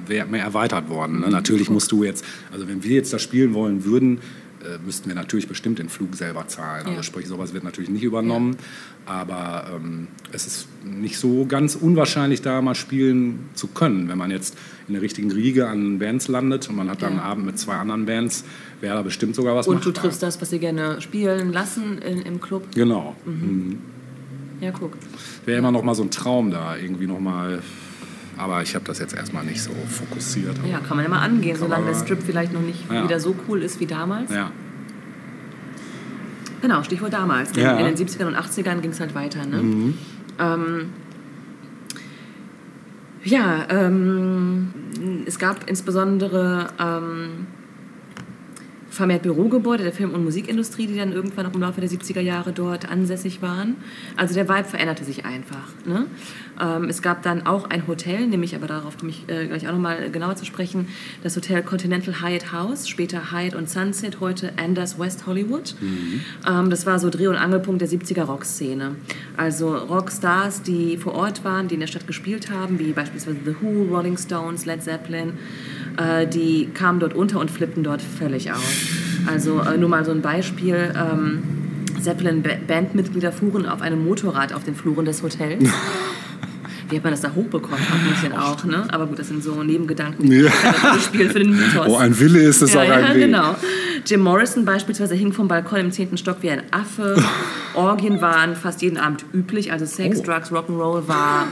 [0.08, 1.16] mehr erweitert worden.
[1.16, 1.20] Mhm.
[1.22, 1.30] Ne?
[1.30, 4.18] Natürlich musst du jetzt, also wenn wir jetzt da spielen wollen würden,
[4.62, 6.86] äh, müssten wir natürlich bestimmt den Flug selber zahlen.
[6.86, 7.02] Also Ja.
[7.02, 8.56] sprich, sowas wird natürlich nicht übernommen.
[9.04, 14.08] Aber ähm, es ist nicht so ganz unwahrscheinlich, da mal spielen zu können.
[14.08, 14.56] Wenn man jetzt
[14.88, 17.20] in der richtigen Riege an Bands landet und man hat dann Ja.
[17.20, 18.42] einen Abend mit zwei anderen Bands,
[18.80, 20.02] wäre da bestimmt sogar was Und du machbar.
[20.04, 22.66] triffst das, was sie gerne spielen lassen in, im Club.
[22.74, 23.14] Genau.
[24.60, 24.92] Ja, guck.
[25.44, 27.62] Wäre immer noch mal so ein Traum da, irgendwie noch mal.
[28.38, 30.56] Aber ich habe das jetzt erstmal nicht so fokussiert.
[30.70, 33.02] Ja, kann man ja mal angehen, solange der Strip vielleicht noch nicht Ja.
[33.04, 34.30] wieder so cool ist wie damals.
[34.32, 34.50] Ja.
[36.60, 37.54] Genau, Stichwort damals.
[37.56, 37.74] Ja.
[37.74, 37.80] Mhm.
[37.86, 39.44] In den 70ern und 80ern ging es halt weiter.
[39.46, 39.94] Ne?
[40.38, 40.90] Ähm,
[43.24, 44.68] ja, ähm,
[45.26, 47.46] es gab insbesondere ähm,
[48.96, 52.52] vermehrt Bürogebäude der Film- und Musikindustrie, die dann irgendwann auch im Laufe der 70er Jahre
[52.52, 53.76] dort ansässig waren.
[54.16, 55.68] Also der Vibe veränderte sich einfach.
[55.84, 56.06] Ne?
[56.60, 59.72] Ähm, es gab dann auch ein Hotel, nämlich, aber darauf komme ich äh, gleich auch
[59.72, 60.88] nochmal genauer zu sprechen,
[61.22, 65.74] das Hotel Continental Hyatt House, später Hyatt und Sunset, heute Anders West Hollywood.
[66.48, 68.96] Ähm, das war so Dreh- und Angelpunkt der 70er Rockszene.
[69.36, 73.56] Also Rockstars, die vor Ort waren, die in der Stadt gespielt haben, wie beispielsweise The
[73.60, 75.34] Who, Rolling Stones, Led Zeppelin,
[75.96, 78.62] äh, die kamen dort unter und flippten dort völlig aus.
[79.26, 80.92] Also äh, nur mal so ein Beispiel.
[80.94, 81.42] Ähm,
[82.00, 85.68] Zeppelin-Bandmitglieder fuhren auf einem Motorrad auf den Fluren des Hotels.
[86.88, 87.78] Wie hat man das da hochbekommen?
[87.80, 88.84] Ein bisschen auch, ne?
[88.92, 90.50] Aber gut, das sind so Nebengedanken, die Ja.
[91.00, 91.86] spielen für den Mythos.
[91.88, 93.24] Oh, ein Wille ist es Ja, auch ja, ein Weg.
[93.24, 93.56] genau.
[94.06, 96.16] Jim Morrison beispielsweise hing vom Balkon im 10.
[96.16, 97.16] Stock wie ein Affe.
[97.74, 99.72] Orgien waren fast jeden Abend üblich.
[99.72, 100.22] Also Sex, Oh.
[100.24, 101.48] Drugs, Rock'n'Roll war...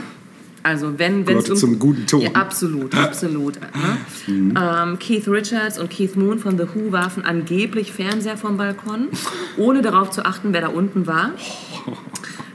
[0.65, 2.21] Also wenn wenn Gehörte zum guten Ton.
[2.21, 3.59] Ja, absolut, absolut.
[3.61, 4.53] ne?
[4.59, 9.09] ähm, Keith Richards und Keith Moon von The Who warfen angeblich Fernseher vom Balkon,
[9.57, 11.33] ohne darauf zu achten, wer da unten war.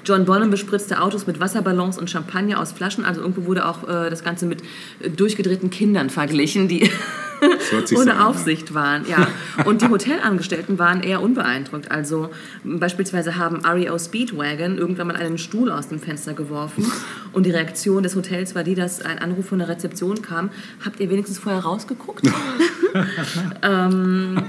[0.05, 3.05] John Bonham bespritzte Autos mit Wasserballons und Champagner aus Flaschen.
[3.05, 4.63] Also irgendwo wurde auch äh, das Ganze mit
[4.99, 6.91] äh, durchgedrehten Kindern verglichen, die
[7.87, 9.07] so ohne an, Aufsicht waren.
[9.09, 9.29] Ja.
[9.65, 11.91] Und die Hotelangestellten waren eher unbeeindruckt.
[11.91, 12.31] Also
[12.65, 16.91] beispielsweise haben REO Speedwagon irgendwann mal einen Stuhl aus dem Fenster geworfen.
[17.33, 20.51] Und die Reaktion des Hotels war die, dass ein Anruf von der Rezeption kam.
[20.85, 22.27] Habt ihr wenigstens vorher rausgeguckt?
[23.63, 24.43] ähm,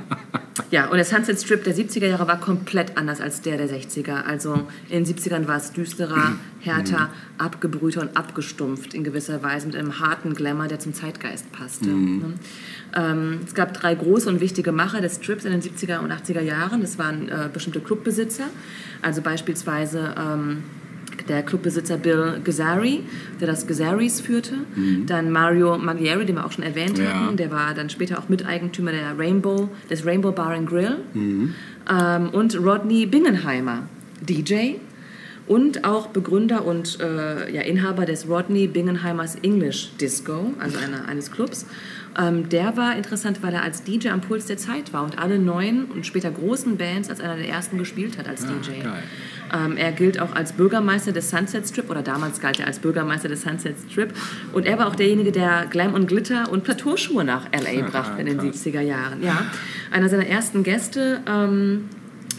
[0.71, 4.23] ja, und der Sunset Strip der 70er Jahre war komplett anders als der der 60er.
[4.23, 7.09] Also in den 70ern war es düsterer, härter,
[7.41, 11.89] abgebrühter und abgestumpft in gewisser Weise mit einem harten Glamour, der zum Zeitgeist passte.
[11.89, 12.33] ne?
[12.95, 16.41] Ähm, es gab drei große und wichtige Macher des Strips in den 70er und 80er
[16.41, 16.81] Jahren.
[16.81, 18.45] Das waren äh, bestimmte Clubbesitzer,
[19.01, 20.63] also beispielsweise ähm,
[21.27, 23.03] der Clubbesitzer Bill Gazzari,
[23.39, 24.53] der das Gazzaris führte.
[25.05, 27.03] Dann Mario Maglieri, den wir auch schon erwähnt Mhm.
[27.03, 27.13] Ja.
[27.25, 30.97] hatten, der war dann später auch Miteigentümer der Rainbow, des Rainbow Bar and Grill.
[31.13, 31.53] Mhm.
[31.89, 33.83] Ähm, und Rodney Bingenheimer,
[34.21, 34.75] DJ.
[35.51, 41.29] Und auch Begründer und äh, ja, Inhaber des Rodney Bingenheimers English Disco, also einer, eines
[41.29, 41.65] Clubs.
[42.17, 45.39] Ähm, der war interessant, weil er als DJ am Puls der Zeit war und alle
[45.39, 48.81] neuen und später großen Bands als einer der ersten gespielt hat als DJ.
[48.81, 49.03] geil.
[49.53, 53.27] Ähm, er gilt auch als Bürgermeister des Sunset Strip oder damals galt er als Bürgermeister
[53.27, 54.13] des Sunset Strip
[54.53, 58.27] und er war auch derjenige, der Glam und Glitter und Plateauschuhe nach LA brachte in
[58.27, 58.65] den krass.
[58.65, 59.21] 70er Jahren.
[59.21, 59.47] Ja,
[59.91, 61.89] einer seiner ersten Gäste ähm,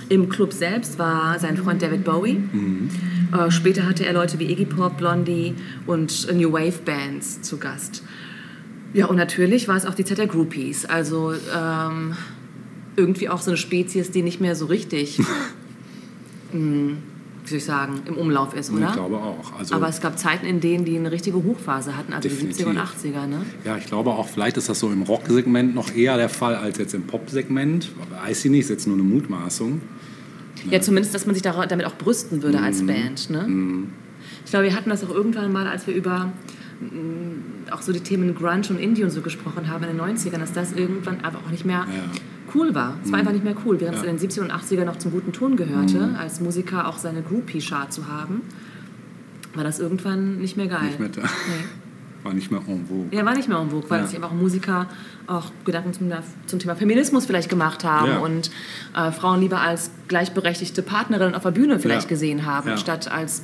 [0.08, 2.42] im Club selbst war sein Freund David Bowie.
[3.32, 5.54] Äh, später hatte er Leute wie Iggy Pop, Blondie
[5.86, 8.02] und New Wave Bands zu Gast.
[8.94, 10.84] Ja, und natürlich war es auch die Zeit der Groupies.
[10.84, 12.14] Also ähm,
[12.96, 15.18] irgendwie auch so eine Spezies, die nicht mehr so richtig,
[16.52, 16.96] mh,
[17.44, 18.86] wie soll ich sagen, im Umlauf ist, oder?
[18.88, 19.58] Ich glaube auch.
[19.58, 22.66] Also, Aber es gab Zeiten, in denen die eine richtige Hochphase hatten, also die Definitiv.
[22.66, 23.38] 70er und 80er, ne?
[23.64, 26.78] ja, ich glaube auch, vielleicht ist das so im Rocksegment noch eher der Fall als
[26.78, 27.90] jetzt im Pop-Segment.
[28.00, 29.80] Aber Weiß ich nicht, ist jetzt nur eine Mutmaßung.
[30.70, 32.64] Ja, zumindest, dass man sich damit auch brüsten würde Mhm.
[32.64, 33.30] als Band.
[33.30, 33.84] Ne?
[34.44, 36.30] Ich glaube, wir hatten das auch irgendwann mal, als wir über
[36.80, 40.38] mh, auch so die Themen Grunge und Indie und so gesprochen haben in den 90ern,
[40.38, 41.86] dass das irgendwann einfach auch nicht mehr
[42.54, 42.94] cool war.
[43.04, 44.08] Es war einfach nicht mehr cool, während es Ja.
[44.10, 47.92] in den 70er und 80er noch zum guten Ton gehörte, als Musiker auch seine Groupie-Chart
[47.92, 48.42] zu haben,
[49.54, 50.84] war das irgendwann nicht mehr geil.
[50.86, 51.22] Nicht mehr da.
[51.22, 51.64] Nee.
[52.24, 53.06] War nicht mehr en vogue.
[53.10, 54.06] Ja, war nicht mehr en vogue, weil Ja.
[54.06, 54.86] sich einfach Musiker
[55.26, 56.10] auch Gedanken zum,
[56.46, 58.18] zum Thema Feminismus vielleicht gemacht haben Ja.
[58.18, 58.50] und
[58.96, 63.42] äh, Frauen lieber als gleichberechtigte Partnerin auf der Bühne vielleicht gesehen haben, statt als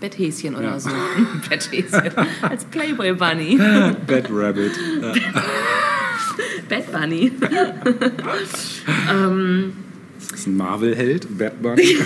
[0.00, 0.88] Betthäschen oder so.
[1.50, 2.10] Betthäschen.
[2.42, 3.56] als Playboy Bunny.
[4.06, 4.72] Bad Rabbit.
[6.68, 7.32] Bad Bunny.
[7.38, 7.50] Das
[10.40, 11.98] ist ein Marvel-Held, Bad Bunny.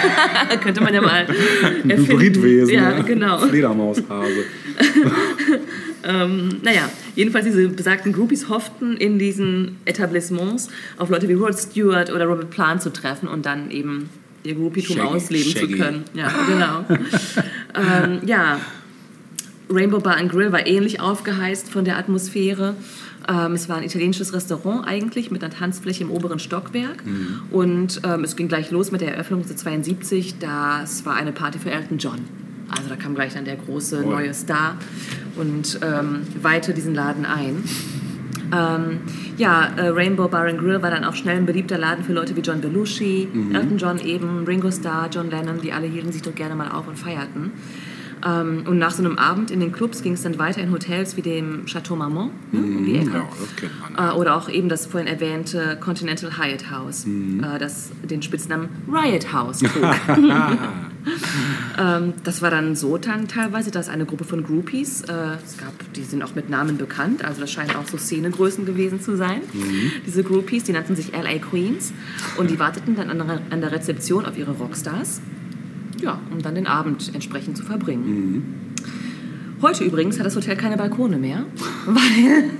[0.62, 1.90] Könnte man ja mal Ein.
[1.90, 2.74] Hybridwesen.
[2.74, 3.04] Ja, ne?
[3.04, 3.38] genau.
[3.38, 4.44] Fledermaushase.
[6.04, 10.68] Naja, jedenfalls diese besagten Groupies hofften in diesen Etablissements
[10.98, 14.08] auf Leute wie Rod Stewart oder Robert Plant zu treffen und dann eben
[14.44, 15.72] ihr Groupietum Shaggy, ausleben Shaggy.
[15.72, 16.04] zu können.
[16.14, 16.84] Ja, genau.
[17.74, 18.60] ähm, ja,
[19.70, 22.74] Rainbow Bar and Grill war ähnlich aufgeheißt von der Atmosphäre.
[23.28, 27.02] Ähm, es war ein italienisches Restaurant eigentlich mit einer Tanzfläche im oberen Stockwerk.
[27.50, 30.38] Und ähm, es ging gleich los mit der Eröffnung 1972.
[30.38, 32.18] Das war eine Party für Elton John.
[32.70, 34.10] Also da kam gleich dann der große Oh.
[34.10, 34.76] neue Star
[35.36, 37.62] und ähm, weihte diesen Laden ein.
[38.54, 39.00] Ähm,
[39.38, 42.36] ja, äh, Rainbow Bar and Grill war dann auch schnell ein beliebter Laden für Leute
[42.36, 46.36] wie John Belushi, Elton John eben, Ringo Starr, John Lennon, die alle hielten sich dort
[46.36, 47.50] gerne mal auf und feierten.
[48.24, 51.16] Ähm, und nach so einem Abend in den Clubs ging es dann weiter in Hotels
[51.16, 53.10] wie dem Chateau Marmont ne, um die Ecke.
[53.10, 54.10] Ja, das kennt man.
[54.10, 59.32] Äh, oder auch eben das vorhin erwähnte Continental Hyatt House, äh, das den Spitznamen Riot
[59.32, 59.82] House trug.
[61.78, 65.12] ähm, das war dann so dann teilweise, dass eine Gruppe von Groupies, äh,
[65.44, 69.00] es gab, die sind auch mit Namen bekannt, also das scheinen auch so Szenegrößen gewesen
[69.00, 69.40] zu sein.
[70.06, 71.92] Diese Groupies, die nannten sich LA Queens
[72.36, 75.20] und die warteten dann an an der Rezeption auf ihre Rockstars,
[76.02, 78.74] ja, um dann den Abend entsprechend zu verbringen.
[79.62, 81.44] Heute übrigens hat das Hotel keine Balkone mehr,
[81.86, 82.50] weil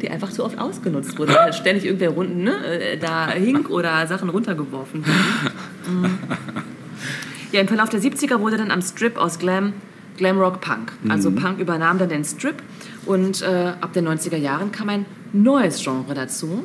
[0.00, 1.34] die einfach zu oft ausgenutzt wurden.
[1.34, 6.02] Weil ständig irgendwer runden, ne, äh, da hing oder Sachen runtergeworfen wurden.
[6.02, 6.10] Mhm.
[7.50, 9.72] Ja, im Verlauf der 70er wurde dann am Strip aus Glam
[10.18, 10.92] Glamrock Punk.
[11.08, 12.56] Also Punk übernahm dann den Strip
[13.06, 16.64] und äh, ab den 90er Jahren kam ein neues Genre dazu.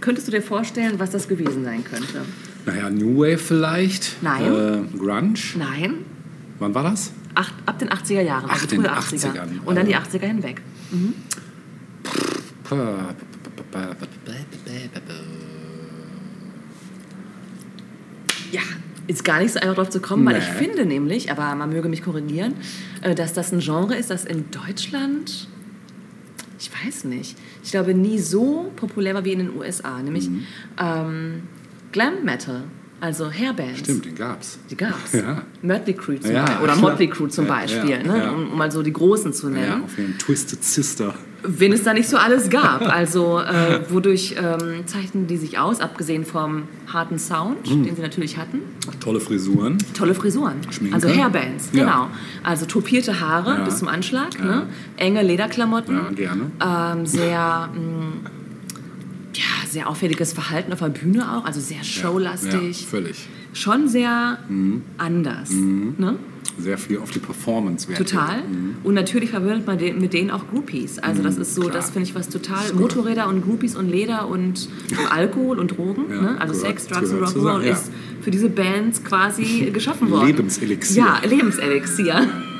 [0.00, 2.22] Könntest du dir vorstellen, was das gewesen sein könnte?
[2.66, 4.22] Naja, New Wave vielleicht.
[4.22, 4.42] Nein.
[4.44, 5.34] Äh, Grunge.
[5.56, 5.94] Nein,
[6.58, 7.12] Wann war das?
[7.34, 9.32] acht, ab den 80er Jahren, Ach, also den frühe 80er.
[9.32, 10.18] 80ern, Und dann die also.
[10.18, 10.60] 80er hinweg.
[18.50, 18.60] Ja,
[19.06, 20.66] ist gar nicht so einfach drauf zu kommen, weil ich Nee.
[20.66, 22.54] finde nämlich, aber man möge mich korrigieren,
[23.02, 25.48] äh, dass das ein Genre ist, das in Deutschland,
[26.58, 30.42] ich weiß nicht, ich glaube nie so populär war wie in den USA, nämlich Mhm.
[30.78, 31.42] ähm,
[31.92, 32.62] Glam Metal,
[33.00, 33.80] also Hairbands.
[33.80, 34.58] Stimmt, den gab's.
[34.70, 35.12] Die gab's.
[35.12, 35.42] Ja.
[35.62, 36.64] Mötley Crüe zum Ja, Beispiel.
[36.64, 36.76] Oder.
[36.76, 38.18] Motley Crue zum Ja, Beispiel, ja, ne?
[38.18, 38.30] ja.
[38.30, 39.84] Um, um mal so die Großen zu Ja, nennen.
[39.84, 41.14] auf jeden Twisted Sister.
[41.44, 42.82] Wen es da nicht so alles gab.
[42.86, 47.82] Also äh, wodurch ähm, zeichneten die sich aus, abgesehen vom harten Sound, Mhm.
[47.84, 48.60] den sie natürlich hatten.
[49.00, 49.78] Tolle Frisuren.
[49.92, 50.58] Tolle Frisuren.
[50.70, 50.94] Schminke.
[50.94, 51.84] Also Hairbands, Ja.
[51.84, 52.08] genau.
[52.44, 53.64] Also topierte Haare Ja.
[53.64, 54.44] bis zum Anschlag, Ja.
[54.44, 54.66] ne?
[54.96, 55.96] enge Lederklamotten.
[55.96, 56.50] Ja, gerne.
[57.00, 58.30] Ähm, sehr, mh,
[59.34, 62.82] ja, sehr auffälliges Verhalten auf der Bühne auch, also sehr showlastig.
[62.82, 63.28] Ja, völlig.
[63.52, 64.82] Schon sehr Mhm.
[64.98, 65.50] anders.
[65.50, 66.16] Ne?
[66.58, 67.98] Sehr viel auf die Performance Wert.
[67.98, 68.42] Total.
[68.84, 70.98] Und natürlich verbindet man den, mit denen auch Groupies.
[70.98, 71.66] Also das ist so, Mhm.
[71.68, 71.76] klar.
[71.76, 72.72] das finde ich was total.
[72.74, 74.68] Motorräder und Groupies und Leder und
[75.10, 76.04] Alkohol und Drogen.
[76.10, 76.40] Ja, ne?
[76.40, 77.72] Also gehört- Sex, Drugs und Rock'n'Roll ja.
[77.72, 80.26] ist für diese Bands quasi geschaffen worden.
[80.26, 81.04] Lebenselixier.
[81.04, 82.28] Ja, Lebenselixier.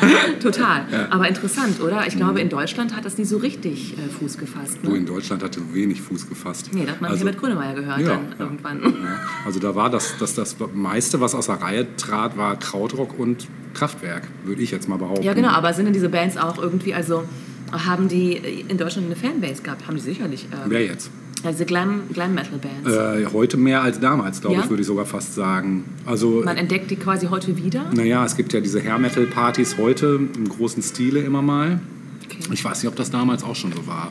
[0.42, 0.82] Total.
[1.10, 2.06] Aber interessant, oder?
[2.06, 4.78] Ich glaube, in Deutschland hat das nie so richtig äh, Fuß gefasst.
[4.82, 4.98] Du, Ne?
[4.98, 6.70] in Deutschland hatte wenig Fuß gefasst.
[6.72, 8.44] Nee, da hat man Also- Herbert Grönemeyer gehört Ja, dann ja.
[8.44, 8.80] irgendwann.
[8.82, 13.18] Ja, also da war das, das, das meiste, was aus der Reihe trat, war Krautrock
[13.18, 15.22] und Kraftwerk, würde ich jetzt mal behaupten.
[15.22, 17.24] Ja, genau, aber sind denn diese Bands auch irgendwie, also
[17.72, 18.34] haben die
[18.68, 19.86] in Deutschland eine Fanbase gehabt?
[19.86, 20.44] Haben die sicherlich.
[20.52, 21.10] Ähm, Wer jetzt?
[21.44, 22.90] Diese Glam, Glam Metal Bands.
[22.96, 24.62] Äh, heute mehr als damals, glaube Ja?
[24.64, 25.84] ich, würde ich sogar fast sagen.
[26.04, 27.90] Also, Man entdeckt die quasi heute wieder.
[27.94, 31.80] naja, es gibt ja diese Hair-Metal-Partys heute im großen Stile immer mal.
[32.24, 32.38] Okay.
[32.52, 34.10] Ich weiß nicht, ob das damals auch schon so war.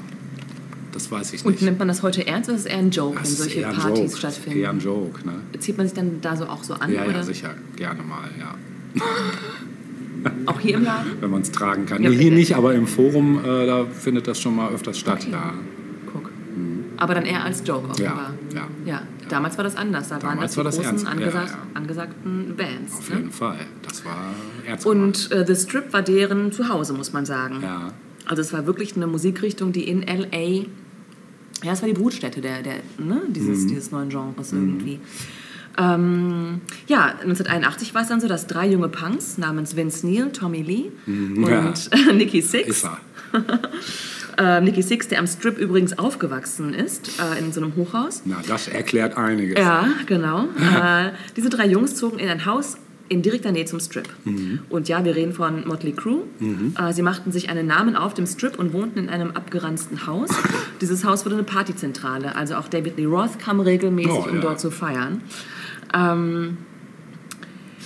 [0.93, 1.61] Das weiß ich Und nicht.
[1.63, 3.59] nimmt man das heute ernst oder ist es eher ein Joke, Das wenn ist solche
[3.59, 4.17] eher ein Partys Joke.
[4.17, 4.59] stattfinden?
[4.59, 5.33] Eher ein Joke, ne?
[5.59, 6.89] Zieht man sich dann da so auch so an?
[6.93, 7.11] Ja, oder?
[7.15, 7.53] ja, sicher.
[7.75, 8.55] Gerne mal, ja.
[10.47, 11.11] Auch hier im Laden?
[11.19, 12.01] Wenn man es tragen kann.
[12.01, 15.19] Ja, Nee, hier nicht, aber im Forum, äh, da findet das schon mal öfters statt.
[15.23, 15.31] Okay.
[15.33, 15.53] Ja.
[16.97, 18.33] Aber dann eher als Joke offenbar.
[18.53, 18.67] Ja, ja.
[18.85, 20.09] Ja, damals war das anders.
[20.09, 21.05] Da waren Damals das die war das großen ernst.
[21.05, 21.57] Ja, angesagt, ja.
[21.73, 22.93] angesagten Bands.
[22.97, 23.15] Auf ne?
[23.17, 23.59] jeden Fall.
[23.81, 24.33] Das war
[24.65, 27.59] ernst Und äh, The Strip war deren Zuhause, muss man sagen.
[27.61, 27.89] Ja.
[28.25, 30.65] Also es war wirklich eine Musikrichtung, die in L.A.
[31.65, 33.67] Ja, es war die Brutstätte der, der, ne, dieses, Mhm.
[33.69, 34.99] dieses neuen Genres irgendwie.
[35.77, 40.61] Ähm, ja, 1981 war es dann so, dass drei junge Punks namens Vince Neil, Tommy
[40.61, 41.45] Lee Mhm.
[41.47, 41.59] Ja.
[42.09, 42.97] und Nicky Six, Ist er.
[44.37, 48.21] äh, Nicky Six, der am Strip übrigens aufgewachsen ist, äh, in so einem Hochhaus.
[48.25, 49.57] Na, das erklärt einiges.
[49.59, 50.45] Ja, genau.
[50.59, 52.77] äh, diese drei Jungs zogen in ein Haus
[53.07, 54.09] in direkter Nähe zum Strip.
[54.69, 56.23] Und ja, wir reden von Motley Crue.
[56.75, 60.29] Äh, sie machten sich einen Namen auf dem Strip und wohnten in einem abgeranzten Haus.
[60.81, 62.35] Dieses Haus wurde eine Partyzentrale.
[62.35, 64.41] Also auch David Lee Roth kam regelmäßig, Oh, um ja.
[64.41, 65.21] dort zu feiern.
[65.93, 66.57] Ähm,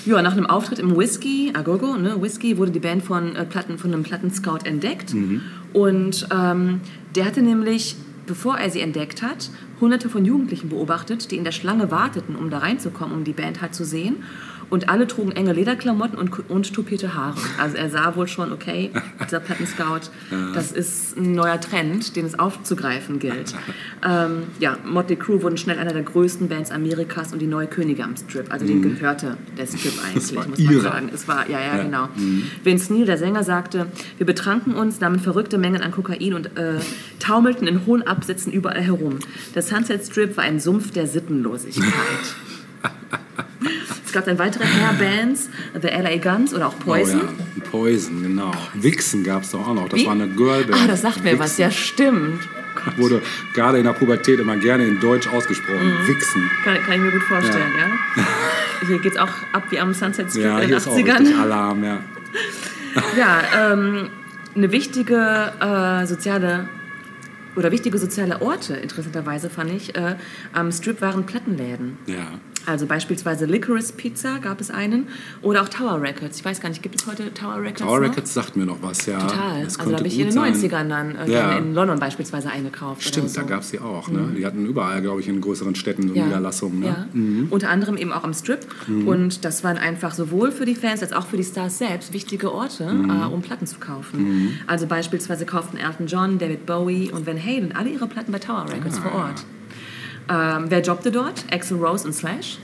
[0.10, 3.78] ja, nach einem Auftritt im Whisky, Agogo, ne, Whisky, wurde die Band von, äh, Platten,
[3.78, 5.14] von einem Plattenscout entdeckt.
[5.74, 6.82] Und ähm,
[7.16, 7.95] der hatte nämlich,
[8.26, 9.49] bevor er sie entdeckt hat,
[9.80, 13.62] hunderte von Jugendlichen beobachtet, die in der Schlange warteten, um da reinzukommen, um die Band
[13.62, 14.18] halt zu sehen.
[14.70, 17.38] Und alle trugen enge Lederklamotten und, und tupierte Haare.
[17.58, 18.92] Also er sah wohl schon, okay,
[19.26, 20.12] dieser Plattenscout,
[20.54, 23.56] das ist ein neuer Trend, den es aufzugreifen gilt.
[24.08, 28.04] ähm, ja, Motley Crue wurden schnell einer der größten Bands Amerikas und die neue Könige
[28.04, 28.52] am Strip.
[28.52, 30.36] Also denen gehörte der Strip eigentlich, Mhm.
[30.50, 30.82] muss man ihre.
[30.82, 31.10] sagen.
[31.14, 31.74] Es war, ja, ja, Ja.
[31.74, 31.86] Mhm.
[31.86, 32.10] genau.
[32.64, 36.76] Vince Neil, der Sänger, sagte, wir betranken uns, nahmen verrückte Mengen an Kokain und äh,
[37.20, 39.18] taumelten in hohen Absätzen überall herum.
[39.56, 41.90] Der Sunset Strip war ein Sumpf der Sittenlosigkeit.
[44.05, 45.49] es gab dann weitere Hairbands,
[45.80, 47.22] The LA Guns oder auch Poison.
[47.22, 47.70] Oh, ja.
[47.70, 48.51] Poison, genau.
[48.74, 49.89] Wixen gab es doch auch noch.
[49.89, 50.05] Das Wie?
[50.05, 50.82] war eine Girlband.
[50.82, 52.39] Ah, das sagt mir was, ja, stimmt.
[52.95, 53.22] Wurde
[53.53, 55.88] gerade in der Pubertät immer gerne in Deutsch ausgesprochen.
[55.88, 56.07] Mhm.
[56.07, 56.49] Wichsen.
[56.64, 58.28] Kann, kann ich mir gut vorstellen, ja.
[58.88, 61.20] Hier geht's auch ab wie am Sunset Strip Ja, in den hier ist auch 80ern.
[61.20, 61.99] richtig Alarm, ja.
[63.18, 64.10] Ja, ähm,
[64.55, 66.70] eine wichtige äh, soziale
[67.55, 70.16] oder wichtige soziale Orte, interessanterweise fand ich, äh,
[70.53, 71.97] am Strip waren Plattenläden.
[72.05, 72.39] Ja.
[72.70, 75.08] Also beispielsweise Licorice Pizza gab es einen
[75.42, 76.38] oder auch Tower Records.
[76.38, 78.08] Ich weiß gar nicht, gibt es heute Tower Records Tower noch?
[78.10, 79.18] Recordz sagt mir noch was, ja.
[79.20, 79.64] Total.
[79.64, 80.54] Das Also da habe ich in den sein.
[80.54, 81.58] 90ern dann äh, Ja.
[81.58, 83.04] in London beispielsweise eingekauft.
[83.04, 83.42] Stimmt, so.
[83.42, 84.10] da gab es die auch.
[84.10, 84.34] Ne?
[84.38, 86.84] Die hatten überall, glaube ich, in größeren Städten so Niederlassungen.
[86.84, 87.08] Ja.
[87.14, 87.48] Ne?
[87.50, 88.68] Unter anderem eben auch am Strip.
[89.06, 92.52] Und das waren einfach sowohl für die Fans als auch für die Stars selbst wichtige
[92.54, 94.60] Orte, äh, um Platten zu kaufen.
[94.68, 98.66] Also beispielsweise kauften Elton John, David Bowie und Van Halen alle ihre Platten bei Tower
[98.70, 99.44] Records vor Ort.
[100.30, 101.46] Ähm, wer jobbte dort?
[101.52, 102.60] Axl Rose und Slash.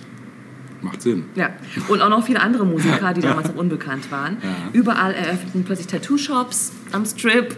[0.82, 1.26] Macht Sinn.
[1.34, 1.50] Ja,
[1.88, 4.38] und auch noch viele andere Musiker, die damals noch unbekannt waren.
[4.72, 7.56] Überall eröffneten plötzlich Tattoo-Shops am Strip.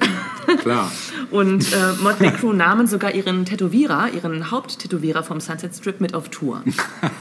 [0.61, 0.89] Klar.
[1.31, 6.29] Und äh, Motley Crue nahmen sogar ihren Tätowierer, ihren Haupttätowierer vom Sunset Strip mit auf
[6.29, 6.61] Tour.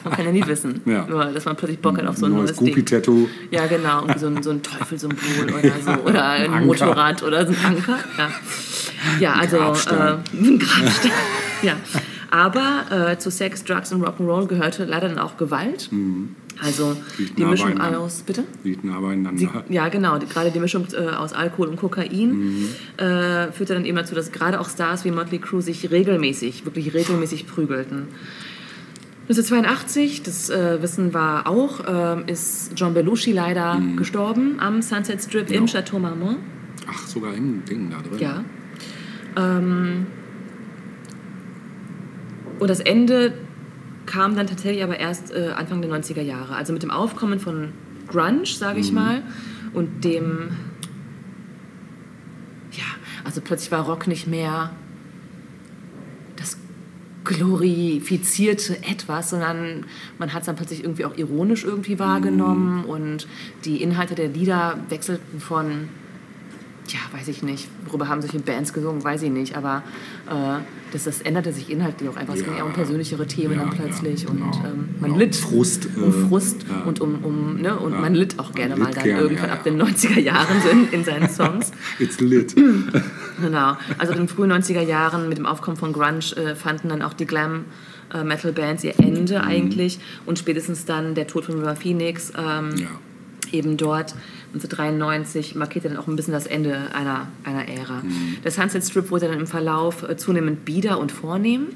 [0.04, 1.06] Man kann ja nie wissen, Ja.
[1.08, 2.72] nur, dass man plötzlich Bock hat auf so ein Neues neues.
[2.72, 3.28] Goopy-Tattoo.
[3.50, 5.18] Ja, genau, irgendwie so ein, so ein Teufelsymbol
[5.58, 5.90] oder so.
[6.08, 6.66] Oder ein Anker.
[6.66, 7.98] Motorrad oder so ein Anker.
[8.16, 8.30] Ja,
[9.18, 9.98] ja also Grabstein.
[9.98, 11.12] Äh, ein Grabstein.
[11.62, 11.72] ja.
[12.30, 15.90] Aber äh, zu Sex, Drugs und Rock'n'Roll gehörte leider dann auch Gewalt.
[16.62, 18.44] Also Liegt die nah Mischung aus, bitte?
[18.64, 19.38] Liegt nah beieinander.
[19.38, 20.18] Sie, ja, genau.
[20.18, 22.66] Die, gerade die Mischung äh, aus Alkohol und Kokain
[22.96, 26.94] äh, führte dann eben dazu, dass gerade auch Stars wie Motley Crue sich regelmäßig, wirklich
[26.94, 28.08] regelmäßig prügelten.
[29.28, 35.50] 1982, das äh, wissen wir auch, ähm, ist John Belushi leider gestorben am Sunset Strip
[35.50, 36.38] im Chateau Marmont.
[36.88, 38.20] Ach, sogar im Ding da drin.
[38.20, 38.44] Ja.
[39.36, 40.06] Ähm,
[42.58, 43.34] und das Ende
[44.06, 46.54] kam dann tatsächlich aber erst äh, Anfang der 90er Jahre.
[46.54, 47.72] Also mit dem Aufkommen von
[48.08, 49.22] Grunge, sage ich mal,
[49.74, 50.50] und dem.
[52.72, 52.84] Ja,
[53.24, 54.70] also plötzlich war Rock nicht mehr
[56.36, 56.56] das
[57.24, 59.84] glorifizierte etwas, sondern
[60.18, 63.26] man hat es dann plötzlich irgendwie auch ironisch irgendwie wahrgenommen und
[63.64, 65.88] die Inhalte der Lieder wechselten von
[66.92, 69.82] ja, weiß ich nicht, worüber haben solche Bands gesungen, weiß ich nicht, aber
[70.28, 70.60] äh,
[70.92, 72.34] das, das änderte sich inhaltlich auch einfach.
[72.34, 74.64] Es ging eher um persönlichere Themen Ja, dann plötzlich ja, und genau.
[74.64, 75.18] ähm, man Genau.
[75.18, 75.36] litt.
[75.36, 76.82] Frust, Um äh, Frust ja.
[76.84, 79.50] und um, um ne, und man litt auch gerne Man mal litt dann gerne, irgendwann
[79.50, 81.72] ab den 90er Jahren so in, in seinen Songs.
[81.98, 82.54] It's lit.
[83.40, 83.76] Genau.
[83.98, 87.12] Also in den frühen 90er Jahren mit dem Aufkommen von Grunge äh, fanden dann auch
[87.12, 87.66] die Glam
[88.14, 89.44] äh, Metal Bands ihr Ende Mhm.
[89.48, 92.86] eigentlich und spätestens dann der Tod von River Phoenix ähm,
[93.52, 94.14] eben dort
[94.56, 98.02] 1993 markierte dann auch ein bisschen das Ende einer, einer Ära.
[98.02, 98.38] Mhm.
[98.44, 101.68] Der Sunset Strip wurde dann im Verlauf äh, zunehmend bieder und vornehm.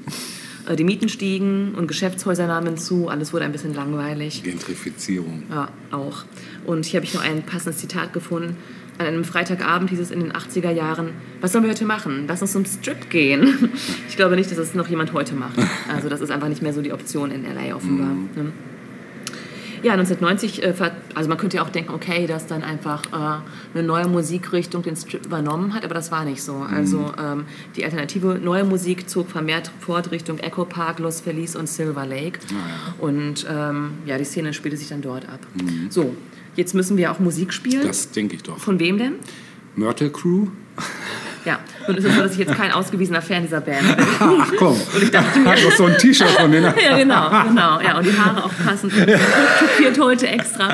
[0.67, 4.43] Äh, Die Mieten stiegen und Geschäftshäuser nahmen zu, alles wurde ein bisschen langweilig.
[4.43, 5.43] Gentrifizierung.
[5.49, 6.23] Ja, auch.
[6.65, 8.57] Und hier habe ich noch ein passendes Zitat gefunden.
[8.97, 11.09] An einem Freitagabend hieß es in den 80er Jahren,
[11.39, 12.25] was sollen wir heute machen?
[12.27, 13.69] Lass uns zum Strip gehen.
[14.09, 15.57] Ich glaube nicht, dass es noch jemand heute macht.
[15.91, 17.75] Also das ist einfach nicht mehr so die Option in L.A.
[17.75, 18.09] offenbar.
[18.35, 18.51] Ne?
[19.83, 20.73] Ja, 1990, äh,
[21.15, 24.95] also man könnte ja auch denken, okay, dass dann einfach äh, eine neue Musikrichtung den
[24.95, 26.55] Strip übernommen hat, aber das war nicht so.
[26.55, 31.67] Also ähm, die alternative neue Musik zog vermehrt fort Richtung Echo Park, Los Feliz und
[31.67, 32.39] Silver Lake.
[32.99, 35.39] Und ähm, ja, die Szene spielte sich dann dort ab.
[35.89, 36.15] So,
[36.55, 37.87] jetzt müssen wir auch Musik spielen.
[37.87, 38.57] Das denke ich doch.
[38.57, 39.15] Von wem denn?
[39.75, 40.47] Myrtle Crew?
[41.45, 44.05] Ja, und es ist so, dass ich jetzt kein ausgewiesener Fan dieser Band bin.
[44.19, 44.77] Ach komm,
[45.45, 46.73] hat doch so ein T-Shirt von denen.
[46.81, 47.79] Ja, genau, genau.
[47.81, 48.93] Ja, und die Haare auch passend.
[48.93, 50.73] Tupiert heute extra.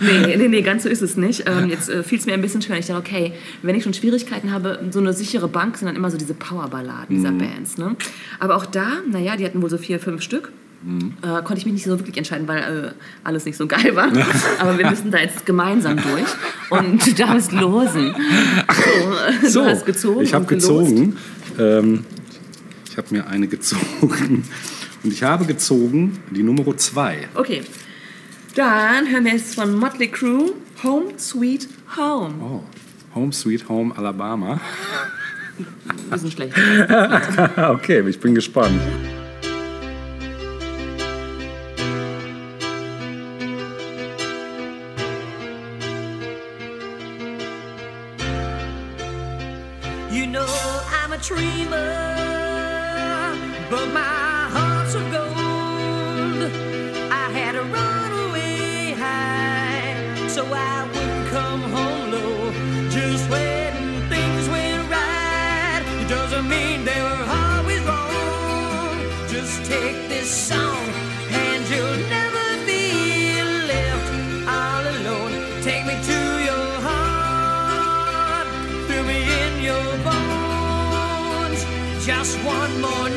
[0.00, 1.44] Nee, nee, nee, ganz so ist es nicht.
[1.48, 2.78] Ähm, jetzt äh, fiel es mir ein bisschen schwer.
[2.78, 3.32] Ich dachte, okay,
[3.62, 7.14] wenn ich schon Schwierigkeiten habe, so eine sichere Bank sind dann immer so diese Powerballaden
[7.14, 7.78] dieser Bands.
[7.78, 7.96] Ne?
[8.40, 10.52] Aber auch da, naja, die hatten wohl so vier, fünf Stück.
[11.22, 12.90] Äh, konnte ich mich nicht so wirklich entscheiden, weil äh,
[13.22, 14.08] alles nicht so geil war.
[14.58, 16.26] Aber wir müssen da jetzt gemeinsam durch.
[16.70, 18.14] Und du darfst losen.
[19.42, 20.22] So, So, du hast gezogen.
[20.22, 21.16] ich habe gezogen.
[21.58, 22.04] Ähm,
[22.90, 24.44] ich habe mir eine gezogen.
[25.04, 27.28] Und ich habe gezogen die Nummer 2.
[27.34, 27.62] Okay.
[28.54, 30.52] Dann hören wir jetzt von Motley Crue
[30.82, 32.34] Home Sweet Home.
[32.42, 32.62] Oh,
[33.14, 34.60] Home Sweet Home Alabama.
[35.58, 36.54] Ein bisschen schlecht.
[37.56, 38.80] okay, ich bin gespannt.
[69.72, 70.84] Take this song,
[71.44, 72.84] and you'll never be
[73.72, 74.10] left
[74.58, 75.32] all alone.
[75.68, 76.18] Take me to
[76.48, 78.46] your heart,
[78.88, 81.60] feel me in your bones.
[82.04, 83.08] Just one more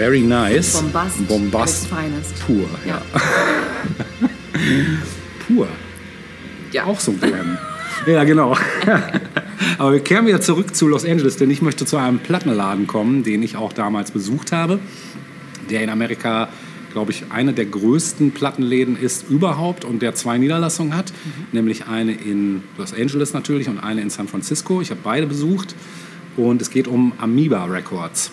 [0.00, 0.80] very nice.
[0.80, 1.28] Bombast.
[1.28, 2.34] Bombast finest.
[2.46, 3.02] pur, ja.
[3.12, 4.30] Ja.
[5.46, 5.68] Pur.
[6.72, 6.84] Ja.
[6.84, 7.58] Auch so gern.
[8.06, 8.56] ja, genau.
[9.78, 13.24] Aber wir kehren wieder zurück zu Los Angeles, denn ich möchte zu einem Plattenladen kommen,
[13.24, 14.78] den ich auch damals besucht habe,
[15.68, 16.48] der in Amerika,
[16.92, 21.12] glaube ich, eine der größten Plattenläden ist überhaupt und der zwei Niederlassungen hat,
[21.52, 24.80] nämlich eine in Los Angeles natürlich und eine in San Francisco.
[24.80, 25.74] Ich habe beide besucht
[26.38, 28.30] und es geht um Amoeba Records.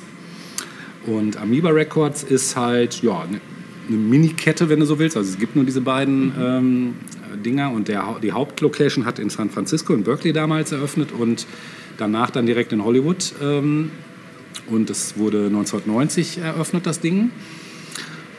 [1.07, 3.41] Und Amoeba Records ist halt ja, eine
[3.87, 5.17] eine Mini-Kette, wenn du so willst.
[5.17, 6.95] Also es gibt nur diese beiden ähm,
[7.43, 11.45] Dinger und der, die Hauptlocation hat in San Francisco, in Berkeley damals eröffnet und
[11.97, 13.33] danach dann direkt in Hollywood.
[13.41, 13.91] Ähm,
[14.67, 17.31] und es wurde 1990 eröffnet, das Ding.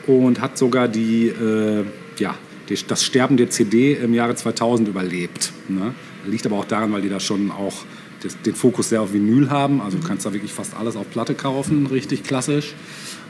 [0.05, 1.83] Und hat sogar die, äh,
[2.17, 2.35] ja,
[2.67, 5.51] die, das Sterben der CD im Jahre 2000 überlebt.
[5.67, 5.93] Ne?
[6.25, 7.85] Liegt aber auch daran, weil die da schon auch
[8.21, 9.81] das, den Fokus sehr auf Vinyl haben.
[9.81, 12.73] Also du kannst da wirklich fast alles auf Platte kaufen, richtig klassisch.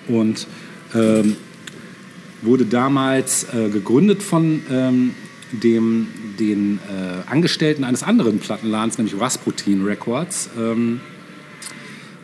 [0.07, 0.47] Und
[0.95, 1.35] ähm,
[2.41, 5.11] wurde damals äh, gegründet von ähm,
[5.51, 6.07] dem,
[6.39, 10.49] den äh, Angestellten eines anderen Plattenladens, nämlich Rasputin Records.
[10.57, 11.01] Ähm,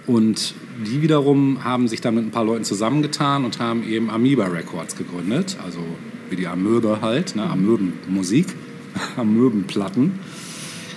[0.06, 0.54] und
[0.86, 4.96] die wiederum haben sich dann mit ein paar Leuten zusammengetan und haben eben Amoeba Records
[4.96, 5.58] gegründet.
[5.64, 5.80] Also
[6.30, 7.44] wie die Amöbe halt, ne?
[7.44, 8.48] Amöbenmusik,
[9.18, 10.20] Amöbenplatten.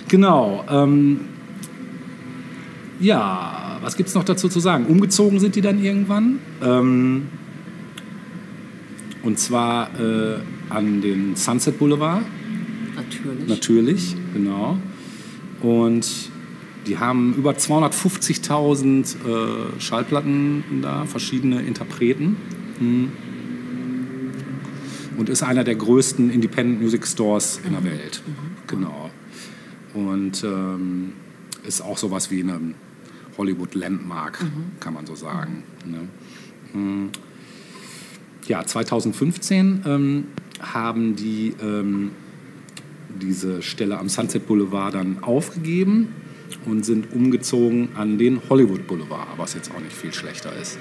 [0.07, 0.65] Genau.
[0.69, 1.21] Ähm,
[2.99, 4.85] ja, was gibt es noch dazu zu sagen?
[4.85, 6.39] Umgezogen sind die dann irgendwann.
[6.61, 7.27] Ähm,
[9.23, 10.39] und zwar äh,
[10.69, 12.23] an den Sunset Boulevard,
[12.95, 13.47] Natürlich.
[13.47, 14.77] natürlich, genau.
[15.61, 16.29] Und
[16.87, 22.37] die haben über 250.000 äh, Schallplatten da, verschiedene Interpreten.
[22.79, 23.11] Hm.
[25.17, 28.21] Und ist einer der größten Independent Music Stores in der Welt.
[28.67, 29.09] Genau.
[29.93, 31.13] Und ähm,
[31.67, 32.59] ist auch sowas wie eine
[33.39, 34.45] Hollywood Landmark,
[34.81, 35.63] kann man so sagen.
[35.85, 36.07] Ne?
[36.73, 37.09] Hm.
[38.47, 40.25] Ja, 2015 ähm,
[40.59, 42.11] haben die ähm,
[43.19, 46.09] diese Stelle am Sunset Boulevard dann aufgegeben
[46.65, 50.77] und sind umgezogen an den Hollywood Boulevard, was jetzt auch nicht viel schlechter ist.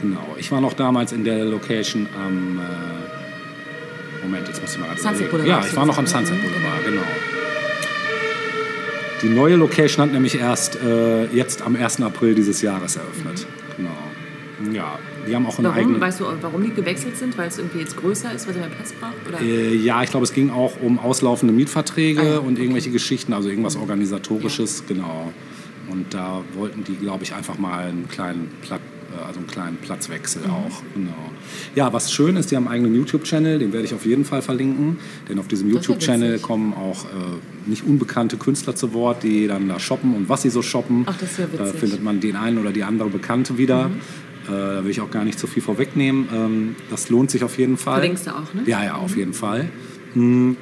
[0.00, 0.34] Genau.
[0.38, 5.30] Ich war noch damals in der Location am äh, Moment, jetzt muss ich mal Sunset.
[5.30, 6.06] Boulevard Ja, ich war noch am.
[6.06, 7.02] Sunset Mhm, Boulevard, genau.
[9.22, 12.00] Die neue Location hat nämlich erst äh, jetzt am 1.
[12.02, 13.46] April dieses Jahres eröffnet.
[13.76, 13.90] Genau.
[14.72, 15.80] Ja, die haben auch eine Warum?
[15.80, 16.00] eigene.
[16.00, 17.36] Weißt du, warum die gewechselt sind?
[17.38, 19.14] Weil es irgendwie jetzt größer ist, weil sie mehr Platz braucht?
[19.28, 19.40] Oder?
[19.40, 23.32] Äh, ja, ich glaube, es ging auch um auslaufende Mietverträge Ah ja, und irgendwelche Geschichten,
[23.32, 25.32] also irgendwas Organisatorisches, genau.
[25.88, 29.76] Und da wollten die, glaube ich, einfach mal einen kleinen, Platt, äh, also einen kleinen
[29.76, 30.50] Platzwechsel Mhm.
[30.50, 30.82] auch.
[30.94, 31.30] Genau.
[31.74, 34.42] Ja, was schön ist, die haben einen eigenen YouTube-Channel, den werde ich auf jeden Fall
[34.42, 34.98] verlinken.
[35.28, 39.78] Denn auf diesem YouTube-Channel kommen auch äh, nicht unbekannte Künstler zu Wort, die dann da
[39.78, 41.04] shoppen und was sie so shoppen.
[41.08, 41.74] Ach, das ist ja Da witzig.
[41.74, 41.78] Mhm.
[41.78, 43.90] findet man den einen oder die andere Bekannte wieder.
[44.46, 46.28] Äh, da will ich auch gar nicht zu viel vorwegnehmen.
[46.34, 48.00] Ähm, das lohnt sich auf jeden Fall.
[48.00, 48.62] Verlinkst du auch, ne?
[48.66, 49.68] Ja, ja, auf jeden Fall.
[50.14, 50.56] Hm.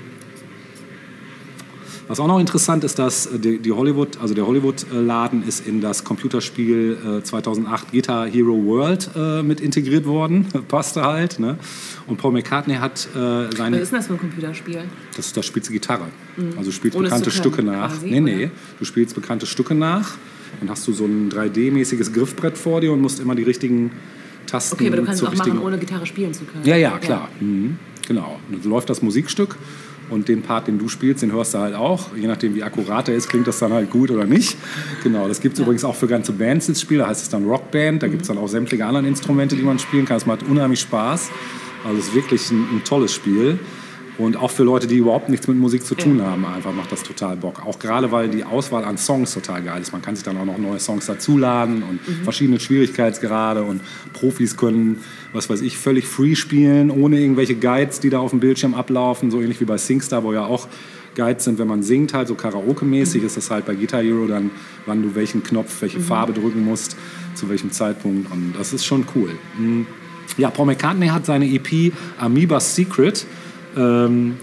[2.11, 5.80] Was auch noch interessant ist, dass äh, die, die Hollywood, also der Hollywood-Laden ist in
[5.80, 10.44] das Computerspiel äh, 2008 Guitar Hero World äh, mit integriert worden.
[10.68, 11.38] Passte halt.
[11.38, 11.56] Ne?
[12.08, 13.78] Und Paul McCartney hat äh, Was seine.
[13.78, 14.82] ist denn das für ein Computerspiel?
[15.16, 16.06] Das ist das spielst du Gitarre.
[16.56, 17.92] Also du spielst Ohne bekannte können, Stücke nach.
[17.92, 18.44] quasi, nee, nee.
[18.46, 18.50] oder?
[18.80, 20.16] Du spielst bekannte Stücke nach.
[20.58, 23.92] Dann hast du so ein 3D-mäßiges Griffbrett vor dir und musst immer die richtigen
[24.48, 26.64] Tasten Okay, aber du kannst es auch machen, ohne Gitarre spielen zu können.
[26.64, 27.28] ja, ja, klar.
[27.38, 27.78] Mhm.
[28.08, 28.40] Genau.
[28.48, 29.56] Und dann läuft das Musikstück
[30.11, 32.16] und den Part, den du spielst, den hörst du halt auch.
[32.16, 34.56] Je nachdem, wie akkurat er ist, klingt das dann halt gut oder nicht.
[35.02, 36.98] Genau, das gibt es übrigens auch für ganze Bands ins Spiel.
[36.98, 38.02] Da heißt es dann Rockband.
[38.02, 40.16] Da gibt es dann auch sämtliche anderen Instrumente, die man spielen kann.
[40.16, 41.30] Es macht unheimlich Spaß.
[41.84, 43.58] Also es ist wirklich ein, ein tolles Spiel.
[44.20, 47.02] Und auch für Leute, die überhaupt nichts mit Musik zu tun haben, einfach macht das
[47.02, 47.64] total Bock.
[47.64, 49.92] Auch gerade, weil die Auswahl an Songs total geil ist.
[49.92, 53.62] Man kann sich dann auch noch neue Songs dazuladen und verschiedene Schwierigkeitsgrade.
[53.62, 53.80] Und
[54.12, 54.98] Profis können,
[55.32, 59.30] was weiß ich, völlig free spielen, ohne irgendwelche Guides, die da auf dem Bildschirm ablaufen.
[59.30, 60.68] So ähnlich wie bei SingStar, wo ja auch
[61.16, 64.50] Guides sind, wenn man singt, halt so Karaoke-mäßig ist das halt bei Guitar Hero dann,
[64.84, 66.94] wann du welchen Knopf, welche Farbe drücken musst,
[67.34, 68.30] zu welchem Zeitpunkt.
[68.30, 69.30] Und das ist schon cool.
[69.58, 69.86] Mhm.
[70.36, 73.26] Ja, Paul McCartney hat seine EP Amoeba's Secret
[73.76, 74.36] ähm,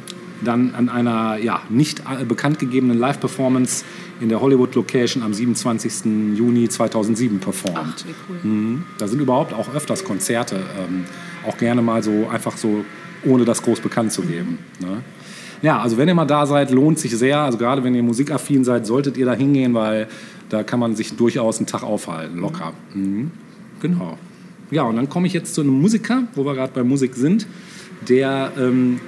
[0.43, 3.83] dann an einer ja, nicht äh, bekannt gegebenen Live-Performance
[4.19, 6.35] in der Hollywood-Location am 27.
[6.35, 8.05] Juni 2007 performt.
[8.07, 8.37] Ach, cool.
[8.43, 8.83] Mhm.
[8.97, 11.05] Da sind überhaupt auch öfters Konzerte, ähm,
[11.47, 12.83] auch gerne mal so einfach so,
[13.25, 14.59] ohne das groß bekannt zu geben.
[14.79, 15.01] Ne?
[15.61, 17.39] Ja, also wenn ihr mal da seid, lohnt sich sehr.
[17.39, 20.07] Also gerade wenn ihr musikaffin seid, solltet ihr da hingehen, weil
[20.49, 22.73] da kann man sich durchaus einen Tag aufhalten, locker.
[22.93, 23.31] Mhm.
[23.81, 24.17] Genau.
[24.69, 27.47] Ja, und dann komme ich jetzt zu einem Musiker, wo wir gerade bei Musik sind,
[28.07, 28.99] der ähm,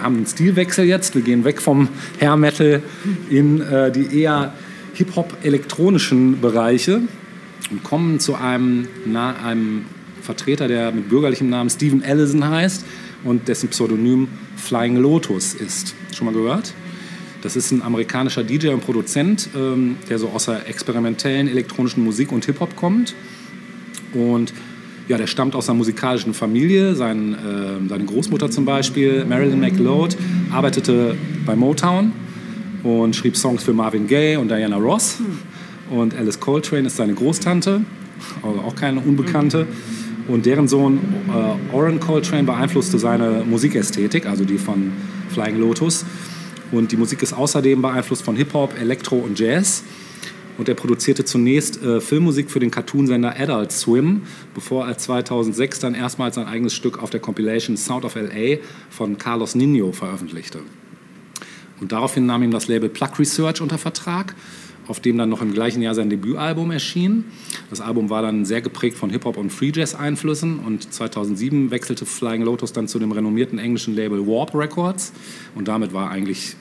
[0.00, 1.14] haben einen Stilwechsel jetzt.
[1.14, 1.88] Wir gehen weg vom
[2.20, 2.82] Hair Metal
[3.30, 4.52] in äh, die eher
[4.94, 7.02] Hip-Hop-elektronischen Bereiche
[7.70, 9.86] und kommen zu einem, na, einem
[10.22, 12.84] Vertreter, der mit bürgerlichem Namen Steven Allison heißt
[13.24, 15.94] und dessen Pseudonym Flying Lotus ist.
[16.14, 16.74] Schon mal gehört?
[17.42, 22.32] Das ist ein amerikanischer DJ und Produzent, ähm, der so aus der experimentellen elektronischen Musik
[22.32, 23.14] und Hip-Hop kommt.
[24.14, 24.52] Und
[25.08, 26.94] ja, der stammt aus einer musikalischen Familie.
[26.94, 30.16] Sein, äh, seine Großmutter zum Beispiel, Marilyn McLeod,
[30.50, 32.12] arbeitete bei Motown
[32.82, 35.18] und schrieb Songs für Marvin Gaye und Diana Ross.
[35.90, 37.82] Und Alice Coltrane ist seine Großtante,
[38.42, 39.66] also auch keine Unbekannte.
[40.28, 40.98] Und deren Sohn
[41.28, 44.92] äh, Oren Coltrane beeinflusste seine Musikästhetik, also die von
[45.28, 46.04] Flying Lotus.
[46.72, 49.84] Und die Musik ist außerdem beeinflusst von Hip-Hop, Elektro und Jazz.
[50.58, 54.22] Und er produzierte zunächst äh, Filmmusik für den Cartoonsender Adult Swim,
[54.54, 59.18] bevor er 2006 dann erstmals sein eigenes Stück auf der Compilation Sound of LA von
[59.18, 60.60] Carlos Nino veröffentlichte.
[61.80, 64.34] Und daraufhin nahm ihm das Label Plug Research unter Vertrag,
[64.88, 67.24] auf dem dann noch im gleichen Jahr sein Debütalbum erschien.
[67.70, 72.42] Das Album war dann sehr geprägt von Hip-Hop und Free Jazz-Einflüssen und 2007 wechselte Flying
[72.42, 75.12] Lotus dann zu dem renommierten englischen Label Warp Records
[75.54, 76.56] und damit war eigentlich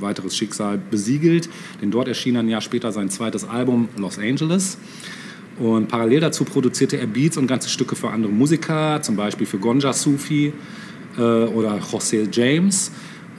[0.00, 1.48] weiteres Schicksal besiegelt,
[1.80, 4.78] denn dort erschien ein Jahr später sein zweites Album Los Angeles.
[5.58, 9.58] Und parallel dazu produzierte er Beats und ganze Stücke für andere Musiker, zum Beispiel für
[9.58, 10.52] Gonja Sufi
[11.18, 12.90] äh, oder José James.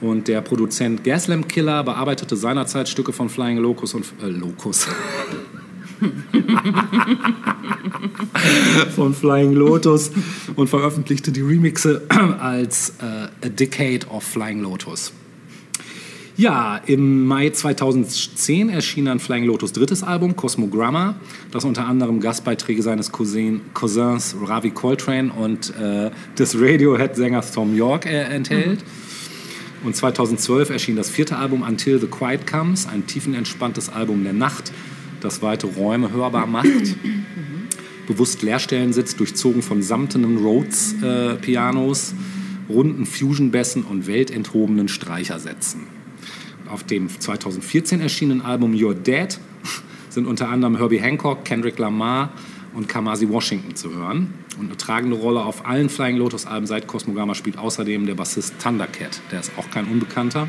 [0.01, 4.87] Und der Produzent Gaslamp Killer bearbeitete seinerzeit Stücke von Flying Locus und äh, Locus.
[8.95, 10.09] von Flying Lotus
[10.55, 12.01] und veröffentlichte die Remixe
[12.39, 15.13] als äh, A Decade of Flying Lotus.
[16.37, 21.15] Ja, im Mai 2010 erschien dann Flying Lotus drittes Album, Cosmogramma,
[21.51, 28.05] das unter anderem Gastbeiträge seines Cousin, Cousins Ravi Coltrane und äh, des Radiohead-Sängers Tom York
[28.05, 28.83] äh, enthält.
[29.83, 34.71] Und 2012 erschien das vierte Album Until the Quiet Comes, ein tiefenentspanntes Album der Nacht,
[35.19, 36.95] das weite Räume hörbar macht.
[38.07, 42.13] Bewusst Leerstellen sitzt, durchzogen von samtenen Rhodes-Pianos,
[42.69, 46.00] runden Fusion-Bässen und weltenthobenen Streichersätzen.
[46.71, 49.37] Auf dem 2014 erschienenen Album You're Dead
[50.09, 52.31] sind unter anderem Herbie Hancock, Kendrick Lamar
[52.73, 54.33] und Kamasi Washington zu hören.
[54.57, 58.53] Und eine tragende Rolle auf allen Flying Lotus Alben seit Cosmogramma spielt außerdem der Bassist
[58.63, 59.19] Thundercat.
[59.31, 60.47] Der ist auch kein Unbekannter.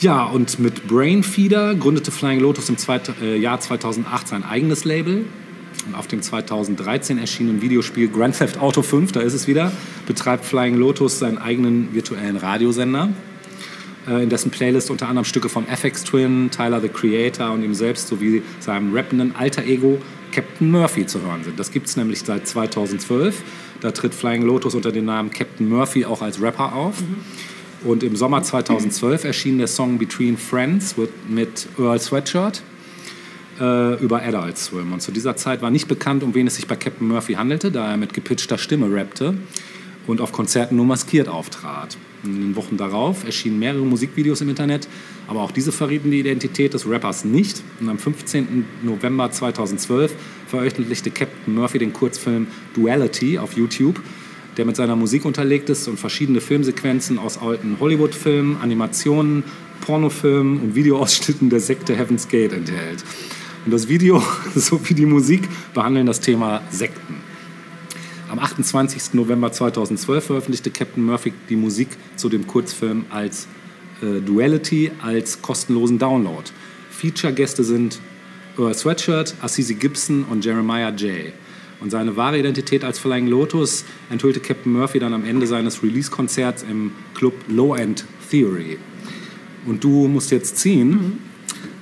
[0.00, 2.76] Ja, und mit Brainfeeder gründete Flying Lotus im
[3.20, 5.26] äh, Jahr 2008 sein eigenes Label.
[5.86, 9.70] Und auf dem 2013 erschienenen Videospiel Grand Theft Auto 5, da ist es wieder,
[10.06, 13.10] betreibt Flying Lotus seinen eigenen virtuellen Radiosender,
[14.08, 18.08] in dessen Playlist unter anderem Stücke von FX Twin, Tyler the Creator und ihm selbst
[18.08, 19.98] sowie seinem rappenden Alter Ego
[20.32, 21.58] Captain Murphy zu hören sind.
[21.58, 23.42] Das gibt es nämlich seit 2012.
[23.80, 26.96] Da tritt Flying Lotus unter dem Namen Captain Murphy auch als Rapper auf.
[27.84, 30.96] Und im Sommer 2012 erschien der Song Between Friends
[31.28, 32.62] mit Earl Sweatshirt
[33.60, 34.92] äh, über Adult Swim.
[34.92, 37.70] Und zu dieser Zeit war nicht bekannt, um wen es sich bei Captain Murphy handelte,
[37.70, 39.34] da er mit gepitchter Stimme rappte
[40.06, 41.96] und auf Konzerten nur maskiert auftrat.
[42.24, 44.88] In den Wochen darauf erschienen mehrere Musikvideos im Internet,
[45.28, 47.62] aber auch diese verrieten die Identität des Rappers nicht.
[47.80, 48.64] Und am 15.
[48.82, 50.14] November 2012
[50.48, 54.00] veröffentlichte Captain Murphy den Kurzfilm Duality auf YouTube,
[54.56, 59.44] der mit seiner Musik unterlegt ist und verschiedene Filmsequenzen aus alten Hollywood-Filmen, Animationen,
[59.80, 63.04] Pornofilmen und Videoausschnitten der Sekte Heaven's Gate enthält.
[63.64, 64.22] Und das Video
[64.54, 67.27] sowie die Musik behandeln das Thema Sekten.
[68.28, 69.14] Am 28.
[69.14, 73.48] November 2012 veröffentlichte Captain Murphy die Musik zu dem Kurzfilm als
[74.02, 76.44] äh, Duality als kostenlosen Download.
[76.90, 78.00] Feature-Gäste sind
[78.58, 81.32] Earl Sweatshirt, Assisi Gibson und Jeremiah J.
[81.80, 86.64] Und seine wahre Identität als Flying Lotus enthüllte Captain Murphy dann am Ende seines Release-Konzerts
[86.64, 88.78] im Club Low End Theory.
[89.64, 91.18] Und du musst jetzt ziehen,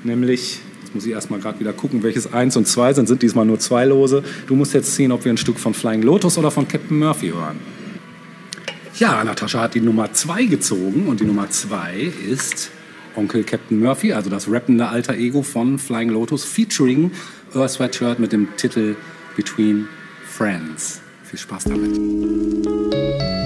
[0.04, 0.65] nämlich, jetzt
[0.96, 3.84] muss ich erstmal gerade wieder gucken, welches eins und zwei sind, sind diesmal nur zwei
[3.84, 4.22] Lose.
[4.46, 7.28] Du musst jetzt ziehen, ob wir ein Stück von Flying Lotus oder von Captain Murphy
[7.28, 7.60] hören.
[8.98, 12.70] Ja, Natascha hat die Nummer zwei gezogen und die Nummer zwei ist
[13.14, 17.10] Onkel Captain Murphy, also das rappende alter Ego von Flying Lotus, featuring
[17.54, 18.96] Earth Sweatshirt mit dem Titel
[19.36, 19.86] Between
[20.26, 21.02] Friends.
[21.24, 23.45] Viel Spaß damit.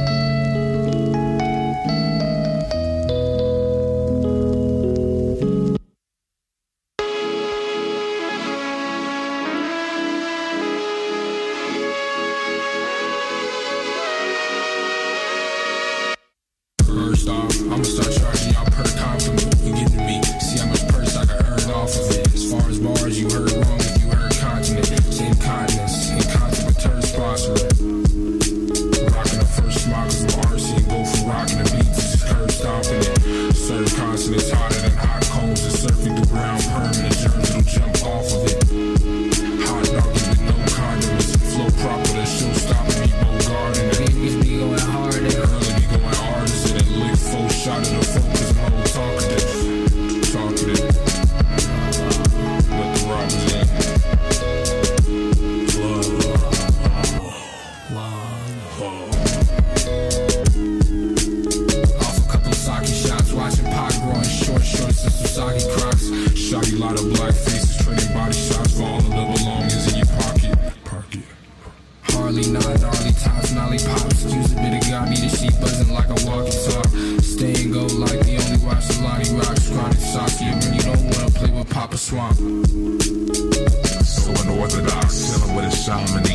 [82.00, 82.34] Swamp.
[84.04, 86.29] So unorthodox, chilling with a shaman,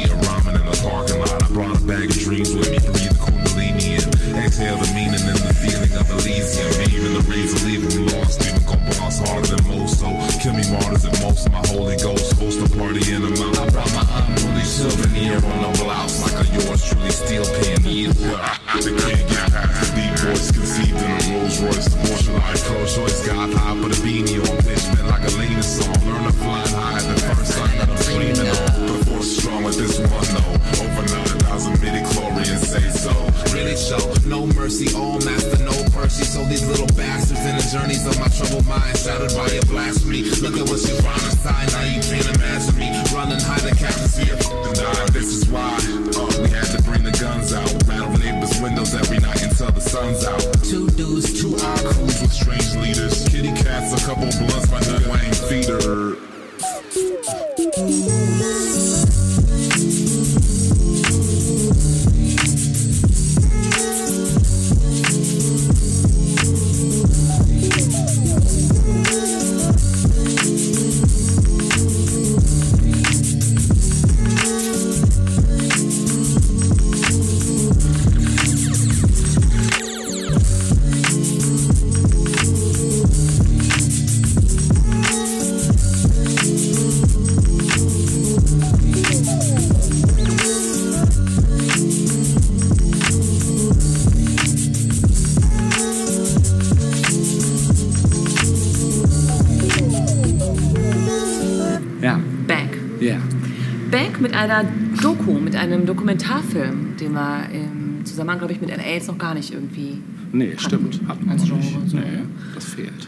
[110.36, 111.00] Nee, stimmt.
[111.08, 111.60] Hatten wir als Genre.
[111.60, 111.90] nicht.
[111.90, 111.98] So.
[111.98, 112.24] Nee,
[112.54, 113.08] das fehlt.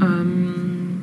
[0.00, 1.02] Ähm,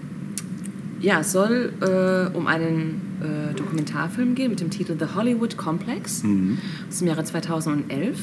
[1.02, 6.24] ja, es soll äh, um einen äh, Dokumentarfilm gehen mit dem Titel The Hollywood Complex
[6.90, 8.20] aus dem Jahre 2011,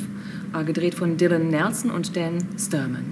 [0.54, 3.04] äh, gedreht von Dylan Nelson und Dan Sturman.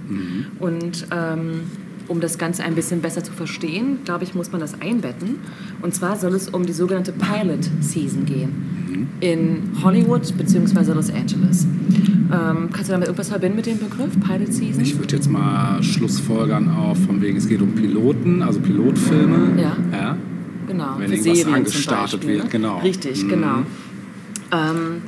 [0.59, 1.61] Und ähm,
[2.07, 5.35] um das Ganze ein bisschen besser zu verstehen, glaube ich, muss man das einbetten.
[5.81, 10.93] Und zwar soll es um die sogenannte Pilot Season gehen in Hollywood bzw.
[10.93, 11.67] Los Angeles.
[12.31, 14.81] Ähm, kannst du damit irgendwas verbinden mit dem Begriff Pilot Season?
[14.83, 19.59] Ich würde jetzt mal Schlussfolgern auf, von wegen, es geht um Piloten, also Pilotfilme.
[19.61, 19.75] Ja.
[19.91, 20.17] ja.
[20.67, 22.49] Genau, Wenn für irgendwas Serien angestartet Beispiel, wird, ne?
[22.51, 22.77] genau.
[22.79, 23.29] Richtig, Mhm.
[23.29, 23.55] genau.
[24.51, 25.01] Ähm,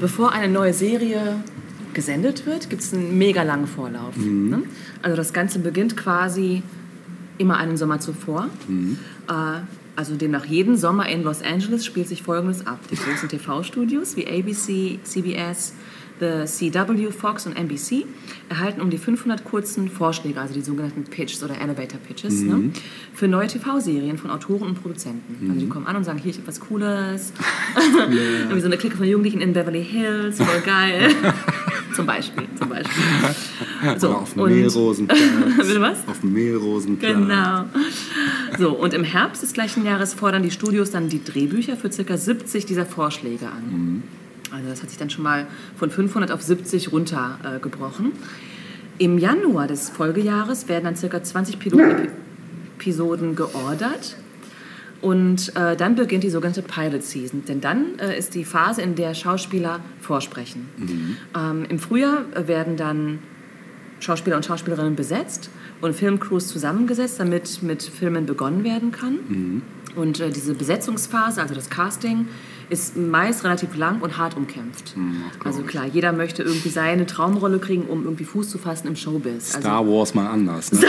[0.00, 1.36] bevor eine neue Serie
[1.94, 4.16] gesendet wird, gibt es einen mega langen Vorlauf.
[4.16, 4.50] Mhm.
[4.50, 4.62] Ne?
[5.02, 6.62] Also das Ganze beginnt quasi
[7.38, 8.48] immer einen Sommer zuvor.
[8.68, 8.98] Mhm.
[9.28, 9.60] Äh,
[9.94, 12.80] also demnach jeden Sommer in Los Angeles spielt sich Folgendes ab.
[12.90, 15.72] Die großen TV-Studios wie ABC, CBS,
[16.20, 18.04] The CW, Fox und NBC
[18.48, 22.48] erhalten um die 500 kurzen Vorschläge, also die sogenannten Pitches oder Elevator Pitches, Mhm.
[22.48, 22.70] ne,
[23.14, 25.48] für neue TV-Serien von Autoren und Produzenten.
[25.50, 27.32] Also die kommen an und sagen, hier, ich habe was Cooles.
[28.08, 31.10] Irgendwie so eine Clique von Jugendlichen in Beverly Hills, voll geil.
[31.94, 33.02] zum Beispiel, zum Beispiel.
[33.98, 35.18] So, Oder auf dem Mehlrosenplatz.
[35.56, 35.98] Bitte was?
[36.06, 37.12] Auf dem Mehlrosenplatz.
[37.14, 37.64] Genau.
[38.58, 42.16] So, und im Herbst des gleichen Jahres fordern die Studios dann die Drehbücher für ca.
[42.16, 44.02] 70 dieser Vorschläge an.
[44.56, 45.46] Also das hat sich dann schon mal
[45.76, 47.56] von 500 auf 70 runtergebrochen.
[47.56, 48.12] Äh, gebrochen.
[48.98, 51.22] Im Januar des Folgejahres werden dann ca.
[51.22, 54.16] 20 Pilot-Episoden geordert.
[55.02, 57.44] Und äh, dann beginnt die sogenannte Pilot Season.
[57.44, 60.68] Denn dann äh, ist die Phase, in der Schauspieler vorsprechen.
[61.36, 63.18] Ähm, Im Frühjahr äh, werden dann
[64.00, 65.50] Schauspieler und Schauspielerinnen besetzt
[65.82, 69.62] und Filmcrews zusammengesetzt, damit mit Filmen begonnen werden kann.
[69.94, 72.28] Und äh, diese Besetzungsphase, also das Casting,
[72.68, 74.94] ist meist relativ lang und hart umkämpft.
[75.44, 79.54] also klar, jeder möchte irgendwie seine Traumrolle kriegen, um irgendwie Fuß zu fassen im Showbiz.
[79.54, 80.72] Also Star Wars mal anders.
[80.72, 80.80] Ne?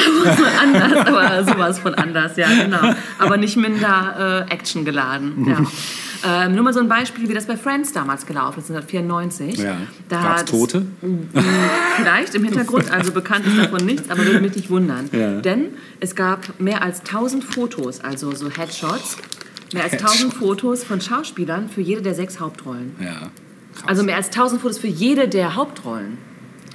[0.62, 2.94] anders, aber sowas von anders, ja, genau.
[3.20, 5.48] Aber nicht minder äh, actiongeladen.
[5.48, 5.66] Ja.
[6.26, 9.58] Ähm, nur mal so ein Beispiel, wie das bei Friends damals gelaufen ist, 1994.
[9.58, 9.78] Ja.
[10.10, 10.86] Da Gab's Tote?
[11.96, 15.10] Vielleicht im Hintergrund, also bekannt ist davon nichts, aber würde mich nicht wundern.
[15.12, 15.42] Ja.
[15.42, 19.18] Denn es gab mehr als 1000 Fotos, also so Headshots,
[19.74, 22.96] mehr als 1000 Fotos von Schauspielern für jede der sechs Hauptrollen.
[23.00, 23.32] Ja.
[23.76, 23.88] Krass.
[23.88, 26.18] Also mehr als 1000 Fotos für jede der Hauptrollen,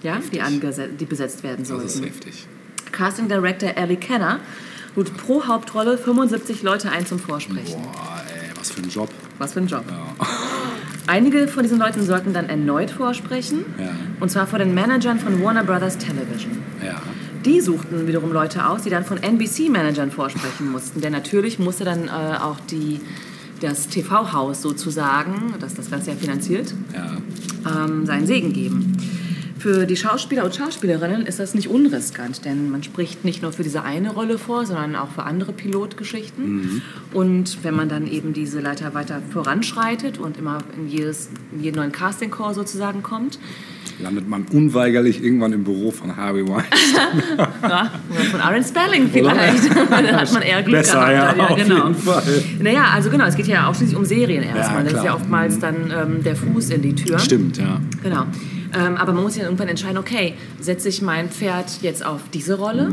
[0.02, 0.40] ja, die,
[0.98, 2.46] die besetzt werden das ist heftig.
[2.90, 4.40] Casting Director Ellie Kenner
[4.94, 7.82] lud pro Hauptrolle 75 Leute ein zum Vorsprechen.
[7.82, 9.08] Boah, ey, was für ein Job.
[9.38, 9.84] Was für ein Job.
[11.06, 13.64] Einige von diesen Leuten sollten dann erneut vorsprechen.
[13.78, 13.90] Ja.
[14.20, 16.58] Und zwar vor den Managern von Warner Brothers Television.
[16.84, 17.00] Ja.
[17.44, 21.00] Die suchten wiederum Leute aus, die dann von NBC-Managern vorsprechen mussten.
[21.00, 22.10] Denn natürlich musste dann äh,
[22.40, 23.00] auch die,
[23.60, 27.16] das TV-Haus sozusagen, das das Ganze ja finanziert, Ja.
[27.84, 28.96] ähm, seinen Segen geben.
[29.62, 33.62] Für die Schauspieler und Schauspielerinnen ist das nicht unriskant, denn man spricht nicht nur für
[33.62, 36.82] diese eine Rolle vor, sondern auch für andere Pilotgeschichten.
[37.12, 41.76] Und wenn man dann eben diese Leiter weiter voranschreitet und immer in, jedes, in jeden
[41.76, 43.38] neuen Casting-Call sozusagen kommt,
[44.00, 47.22] Landet man unweigerlich irgendwann im Büro von Harvey Weinstein.
[47.62, 47.92] ja,
[48.32, 51.38] von Aaron Spelling vielleicht, dann hat man eher Glück Besser, gehabt.
[51.38, 52.22] ja, jeden Fall.
[52.60, 54.82] Naja, also genau, es geht ja ausschließlich um Serien erstmal.
[54.82, 57.18] das ist ja oftmals dann ähm, der Fuß in die Tür.
[57.20, 57.80] Stimmt, ja.
[58.02, 58.26] Genau.
[58.74, 62.54] Ähm, aber man muss ja irgendwann entscheiden, okay, setze ich mein Pferd jetzt auf diese
[62.54, 62.90] Rolle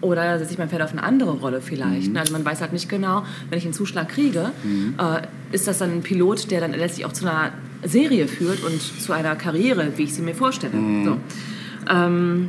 [0.00, 2.16] oder setze ich mein Pferd auf eine andere Rolle vielleicht.
[2.16, 4.50] Also man weiß halt nicht genau, wenn ich einen Zuschlag kriege,
[4.98, 7.52] äh, ist das dann ein Pilot, der dann letztlich auch zu einer
[7.84, 10.74] Serie führt und zu einer Karriere, wie ich sie mir vorstelle.
[11.04, 11.16] So.
[11.88, 12.48] Ähm,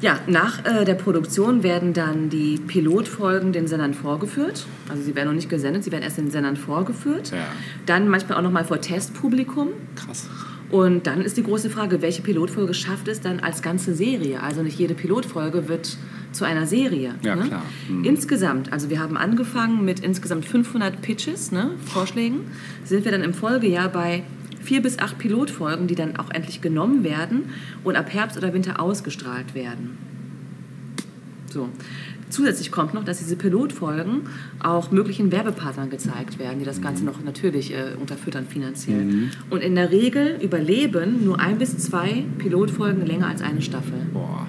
[0.00, 4.66] ja, nach äh, der Produktion werden dann die Pilotfolgen den Sendern vorgeführt.
[4.90, 7.30] Also sie werden noch nicht gesendet, sie werden erst den Sendern vorgeführt.
[7.30, 7.46] Ja.
[7.86, 9.68] Dann manchmal auch noch mal vor Testpublikum.
[9.94, 10.28] Krass.
[10.72, 14.42] Und dann ist die große Frage, welche Pilotfolge schafft es dann als ganze Serie?
[14.42, 15.98] Also nicht jede Pilotfolge wird
[16.32, 17.14] zu einer Serie.
[17.22, 17.44] Ja, ne?
[17.44, 17.62] klar.
[17.90, 18.04] Mhm.
[18.04, 22.40] Insgesamt, also wir haben angefangen mit insgesamt 500 Pitches, ne, Vorschlägen,
[22.84, 24.24] sind wir dann im Folgejahr bei
[24.62, 27.50] vier bis acht Pilotfolgen, die dann auch endlich genommen werden
[27.84, 29.98] und ab Herbst oder Winter ausgestrahlt werden.
[31.50, 31.68] So.
[32.32, 34.22] Zusätzlich kommt noch, dass diese Pilotfolgen
[34.58, 39.28] auch möglichen Werbepartnern gezeigt werden, die das Ganze noch natürlich äh, unterfüttern finanziell.
[39.50, 44.06] Und in der Regel überleben nur ein bis zwei Pilotfolgen länger als eine Staffel.
[44.14, 44.46] Boah.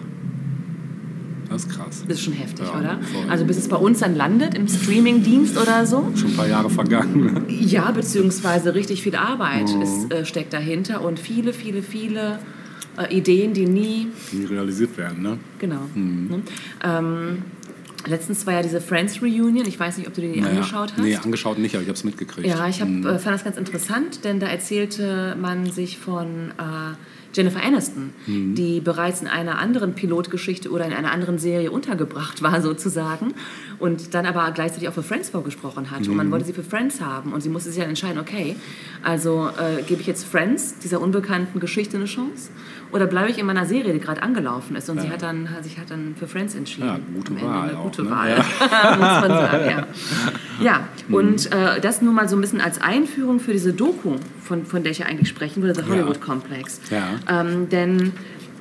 [1.49, 2.03] Das ist krass.
[2.07, 2.99] Das ist schon heftig, Ja, oder?
[3.03, 3.29] voll.
[3.29, 6.09] Also bis es bei uns dann landet, im Streamingdienst oder so.
[6.15, 7.25] Schon ein paar Jahre vergangen.
[7.47, 7.53] ne?
[7.53, 9.81] Ja, beziehungsweise richtig viel Arbeit Mhm.
[9.81, 12.39] ist, äh, steckt dahinter und viele, viele, viele
[12.97, 15.37] äh, Ideen, die nie Die realisiert werden, ne?
[15.59, 15.81] Genau.
[15.93, 16.27] Mhm.
[16.29, 16.41] Ne?
[16.83, 17.37] Ähm,
[18.07, 19.65] letztens war ja diese Friends Reunion.
[19.67, 20.53] Ich weiß nicht, ob du dir die Naja.
[20.57, 20.99] angeschaut hast.
[21.03, 22.47] Nee, angeschaut nicht, aber ich habe es mitgekriegt.
[22.47, 23.05] Ja, ich hab, Mhm.
[23.05, 26.95] äh, fand das ganz interessant, denn da erzählte man sich von äh,
[27.33, 28.55] Jennifer Aniston, Mhm.
[28.55, 33.33] die bereits in einer anderen Pilotgeschichte oder in einer anderen Serie untergebracht war sozusagen
[33.79, 36.01] und dann aber gleichzeitig auch für Friends vorgesprochen hat.
[36.01, 36.09] Mhm.
[36.11, 38.55] Und man wollte sie für Friends haben und sie musste sich dann entscheiden, okay,
[39.03, 42.49] also äh, gebe ich jetzt Friends, dieser unbekannten Geschichte, eine Chance
[42.91, 45.79] oder bleibe ich in meiner Serie, die gerade angelaufen ist und sie hat dann, sich
[45.79, 46.87] hat dann für Friends entschieden.
[46.87, 48.11] Ja, gute Wahl Eine auch, gute ne?
[48.11, 48.35] Wahl,
[48.91, 49.87] muss man sagen, ja.
[50.61, 51.13] Ja, Mhm.
[51.15, 54.83] und äh, das nur mal so ein bisschen als Einführung für diese Doku, von, von
[54.83, 56.79] der ich ja eigentlich sprechen würde, The Hollywood Complex.
[57.29, 58.13] Ähm, denn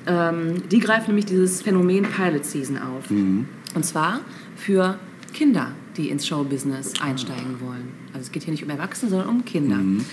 [0.06, 3.10] ähm, die greifen nämlich dieses Phänomen Pilot Season auf.
[3.10, 3.46] Mhm.
[3.74, 4.20] Und zwar
[4.56, 4.98] für
[5.32, 7.88] Kinder, die ins Showbusiness einsteigen wollen.
[8.12, 9.76] Also es geht hier nicht um Erwachsene, sondern um Kinder.
[9.76, 10.04] Mhm.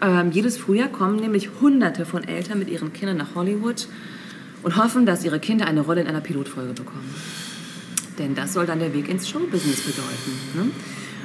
[0.00, 3.86] Ähm, jedes Frühjahr kommen nämlich Hunderte von Eltern mit ihren Kindern nach Hollywood
[4.62, 7.14] und hoffen, dass ihre Kinder eine Rolle in einer Pilotfolge bekommen.
[8.18, 10.32] Denn das soll dann der Weg ins Showbusiness bedeuten.
[10.54, 10.70] Ne?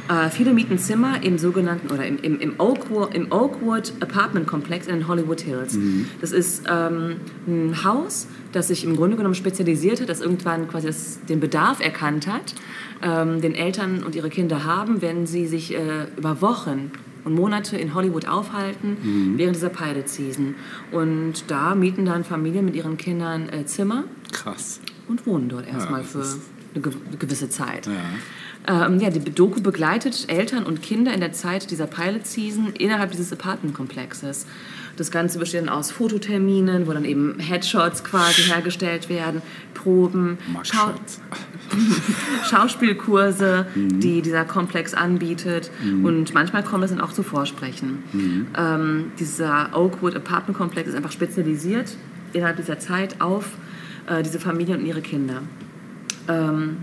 [0.09, 4.87] Äh, viele mieten Zimmer im sogenannten oder im, im, im, Oakwood, im Oakwood Apartment Komplex
[4.87, 5.77] in den Hollywood Hills.
[6.21, 7.17] Das ist ähm,
[7.47, 11.79] ein Haus, das sich im Grunde genommen spezialisiert hat, das irgendwann quasi das, den Bedarf
[11.79, 12.55] erkannt hat,
[13.01, 16.91] ähm, den Eltern und ihre Kinder haben, wenn sie sich äh, über Wochen
[17.25, 20.55] und Monate in Hollywood aufhalten während dieser Pilot Season.
[20.91, 24.79] Und da mieten dann Familien mit ihren Kindern äh, Zimmer Krass.
[25.09, 26.39] und wohnen dort erstmal das für
[26.73, 27.87] eine gewisse Zeit.
[27.87, 27.93] Ja.
[28.67, 33.31] Ähm, ja, die Doku begleitet Eltern und Kinder in der Zeit dieser Pilot-Season innerhalb dieses
[33.31, 34.45] Apartmentkomplexes.
[34.97, 39.41] Das Ganze besteht dann aus Fototerminen, wo dann eben Headshots quasi hergestellt werden,
[39.73, 40.91] Proben, Schau.
[42.49, 43.99] Schauspielkurse, Mhm.
[43.99, 45.69] die dieser Komplex anbietet.
[46.03, 48.03] Und manchmal kommt es dann auch zu Vorsprechen.
[48.11, 48.47] Mhm.
[48.57, 51.95] Ähm, dieser Oakwood Apartment Komplex ist einfach spezialisiert
[52.33, 53.49] innerhalb dieser Zeit auf
[54.07, 55.41] äh, diese Familien und ihre Kinder.
[56.27, 56.77] Ähm,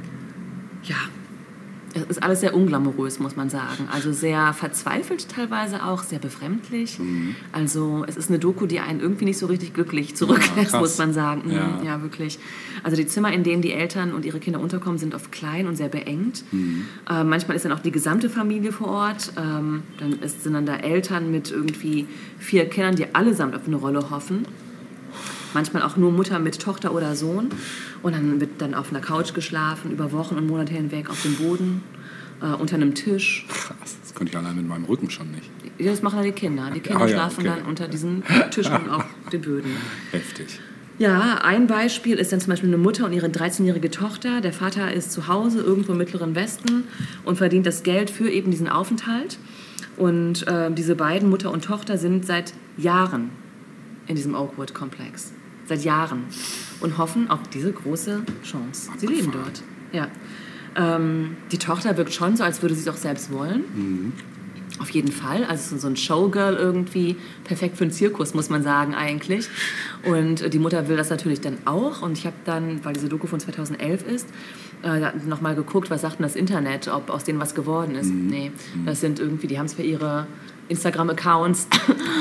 [0.85, 0.97] ja,
[1.95, 3.89] es ist alles sehr unglamourös, muss man sagen.
[3.93, 6.99] Also sehr verzweifelt teilweise auch, sehr befremdlich.
[6.99, 7.37] Mhm.
[7.53, 10.81] Also es ist eine Doku, die einen irgendwie nicht so richtig glücklich zurücklässt, krass.
[10.81, 11.43] muss man sagen.
[11.47, 11.81] Mhm, Ja.
[11.85, 12.39] ja, wirklich.
[12.83, 15.77] Also die Zimmer, in denen die Eltern und ihre Kinder unterkommen, sind oft klein und
[15.77, 16.45] sehr beengt.
[16.53, 16.87] Mhm.
[17.09, 19.33] Äh, manchmal ist dann auch die gesamte Familie vor Ort.
[19.37, 22.07] Ähm, dann ist, sind dann da Eltern mit irgendwie
[22.39, 24.47] vier Kindern, die allesamt auf eine Rolle hoffen
[25.55, 27.49] manchmal auch nur Mutter mit Tochter oder Sohn.
[28.05, 31.35] Und dann wird dann auf einer Couch geschlafen, über Wochen und Monate hinweg auf dem
[31.37, 31.83] Boden,
[32.43, 33.47] äh, unter einem Tisch.
[33.49, 33.97] Krass.
[34.03, 35.51] Das könnte ich allein mit meinem Rücken schon nicht.
[35.79, 36.71] Ja, Das machen dann die Kinder.
[36.73, 37.57] Die Kinder Ah, ja, schlafen okay.
[37.59, 39.71] dann unter diesen Tischen und auf den Böden.
[40.13, 40.61] Heftig.
[40.99, 44.41] Ja, ein Beispiel ist dann zum Beispiel eine Mutter und ihre 13-jährige Tochter.
[44.43, 46.85] Der Vater ist zu Hause irgendwo im Mittleren Westen
[47.25, 49.39] und verdient das Geld für eben diesen Aufenthalt.
[49.97, 53.31] Und äh, diese beiden, Mutter und Tochter, sind seit Jahren
[54.07, 55.33] in diesem Oakwood-Komplex.
[55.67, 56.25] Seit Jahren.
[56.81, 58.91] Und hoffen auf diese große Chance.
[58.99, 59.63] Sie leben dort.
[59.93, 60.09] Ja.
[60.77, 64.13] Ähm, die Tochter wirkt schon so, als würde sie es auch selbst wollen.
[64.81, 65.45] Auf jeden Fall.
[65.45, 67.17] Also so ein Showgirl irgendwie.
[67.45, 69.49] Perfekt für einen Zirkus, muss man sagen, eigentlich.
[70.05, 72.03] Und die Mutter will das natürlich dann auch.
[72.03, 74.29] Und ich habe dann, weil diese Doku von 2011 ist,
[74.83, 78.11] äh, nochmal geguckt, was sagt denn das Internet, ob aus denen was geworden ist.
[78.11, 78.51] Nee,
[78.85, 80.27] das sind irgendwie, die haben zwar ihre
[80.69, 81.69] Instagram-Accounts,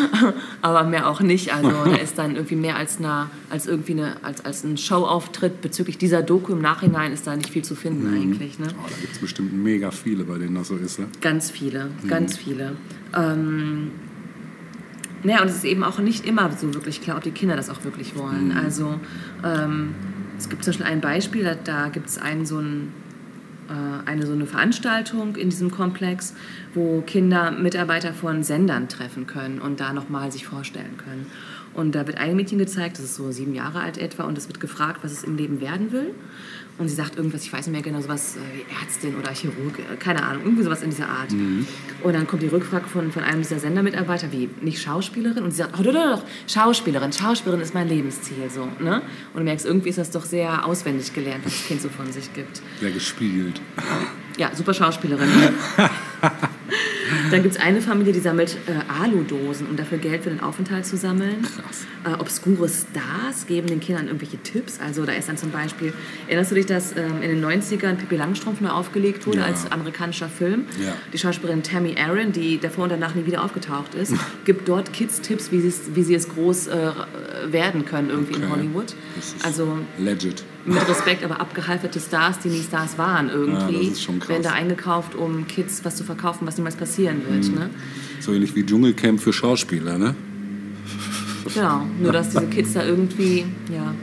[0.61, 1.53] aber mehr auch nicht.
[1.53, 5.61] Also da ist dann irgendwie mehr als, eine, als irgendwie eine, als, als ein Showauftritt
[5.61, 8.59] bezüglich dieser Doku im Nachhinein ist da nicht viel zu finden eigentlich.
[8.59, 8.67] Ne?
[8.71, 10.99] Oh, da gibt es bestimmt mega viele, bei denen das so ist.
[10.99, 11.07] Ne?
[11.21, 12.75] Ganz viele, ganz viele.
[13.15, 13.91] Ähm,
[15.23, 17.69] naja, und es ist eben auch nicht immer so wirklich klar, ob die Kinder das
[17.69, 18.51] auch wirklich wollen.
[18.51, 18.99] Also
[19.43, 19.95] ähm,
[20.37, 23.02] es gibt zum Beispiel ein Beispiel, da, da gibt es einen so ein äh,
[24.05, 26.35] eine so eine Veranstaltung in diesem Komplex,
[26.73, 31.27] wo Kinder Mitarbeiter von Sendern treffen können und da nochmal sich vorstellen können.
[31.73, 34.47] Und da wird ein Mädchen gezeigt, das ist so sieben Jahre alt etwa, und es
[34.47, 36.13] wird gefragt, was es im Leben werden will.
[36.79, 39.77] Und sie sagt irgendwas, ich weiß nicht mehr genau, sowas äh, wie Ärztin oder Chirurg,
[39.77, 41.31] äh, keine Ahnung, irgendwie sowas in dieser Art.
[41.31, 45.43] Und dann kommt die Rückfrage von, von einem dieser Sendermitarbeiter, wie, nicht Schauspielerin?
[45.43, 49.03] Und sie sagt, oh, doch, doch, doch, Schauspielerin, Schauspielerin ist mein Lebensziel, so, ne?
[49.33, 52.11] Und du merkst, irgendwie ist das doch sehr auswendig gelernt, was das Kind so von
[52.11, 52.61] sich gibt.
[52.79, 53.61] Sehr gespiegelt.
[54.37, 55.29] Ja, super Schauspielerin.
[57.31, 60.85] Dann gibt es eine Familie, die sammelt äh, Aludosen, um dafür Geld für den Aufenthalt
[60.85, 61.41] zu sammeln.
[61.41, 61.85] Krass.
[62.05, 64.79] Äh, obskure Stars geben den Kindern irgendwelche Tipps.
[64.79, 65.93] Also da ist dann zum Beispiel,
[66.27, 69.45] erinnerst du dich, dass ähm, in den 90ern Pippi Langstrumpf neu aufgelegt wurde Ja.
[69.45, 70.65] als amerikanischer Film?
[70.83, 70.93] Ja.
[71.11, 74.13] Die Schauspielerin Tammy Aaron, die davor und danach nie wieder aufgetaucht ist,
[74.45, 76.91] gibt dort Kids Tipps, wie, sie es- wie sie es groß äh,
[77.49, 78.51] werden können irgendwie in Okay.
[78.51, 78.95] Hollywood.
[79.15, 80.43] Das ist Also legit.
[80.65, 85.15] Mit Respekt, aber abgehalferte Stars, die nie Stars waren irgendwie, Ja, das werden da eingekauft,
[85.15, 87.49] um Kids was zu verkaufen, was niemals passieren wird.
[87.49, 87.55] Mhm.
[87.55, 87.69] Ne?
[88.19, 90.15] So ähnlich wie Dschungelcamp für Schauspieler, ne?
[91.53, 93.93] Genau, nur dass diese Kids da irgendwie, ja,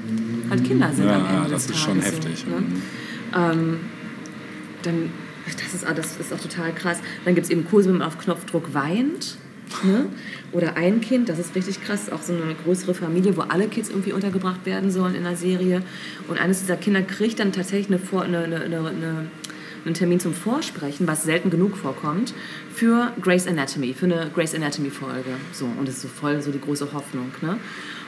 [0.50, 1.82] halt Kinder sind Ja, am Ende ja, des das ist Tages.
[1.82, 2.46] schon so, heftig.
[2.46, 2.56] Ne?
[2.60, 2.82] Mhm.
[3.34, 3.76] Ähm,
[4.82, 5.10] dann,
[5.46, 6.98] das ist, ah, das ist auch total krass.
[7.24, 9.36] Dann gibt es eben Kurse, wenn man auf Knopfdruck weint.
[9.84, 10.06] Ne?
[10.52, 13.88] Oder ein Kind, das ist richtig krass, auch so eine größere Familie, wo alle Kids
[13.88, 15.82] irgendwie untergebracht werden sollen in der Serie.
[16.28, 19.30] Und eines dieser Kinder kriegt dann tatsächlich eine, Vor eine, eine, eine, eine,
[19.84, 22.34] einen Termin zum Vorsprechen, was selten genug vorkommt,
[22.74, 25.30] für Grey's Anatomy, für eine Grey's Anatomy-Folge.
[25.52, 27.30] So, und das ist so voll so die große Hoffnung.
[27.40, 27.56] Ne?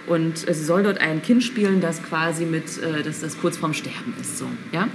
[0.07, 3.73] Und sie soll dort ein Kind spielen, das quasi mit, äh, das, das kurz vorm
[3.73, 4.39] Sterben ist.
[4.39, 4.89] So, ja?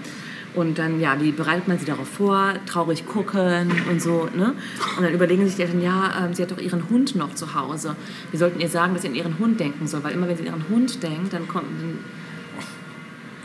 [0.57, 2.55] Und dann, ja, wie bereitet man sie darauf vor?
[2.65, 4.55] Traurig gucken und so, ne?
[4.97, 7.53] Und dann überlegen sich die Eltern, ja, ähm, sie hat doch ihren Hund noch zu
[7.53, 7.95] Hause.
[8.31, 10.49] Wir sollten ihr sagen, dass sie an ihren Hund denken soll, weil immer wenn sie
[10.49, 11.99] an ihren Hund denkt, dann kommt, dann,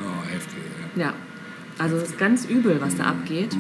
[0.00, 0.58] Oh, heftig.
[0.96, 1.02] Ja.
[1.02, 1.14] ja,
[1.78, 3.54] also es ist ganz übel, was da abgeht.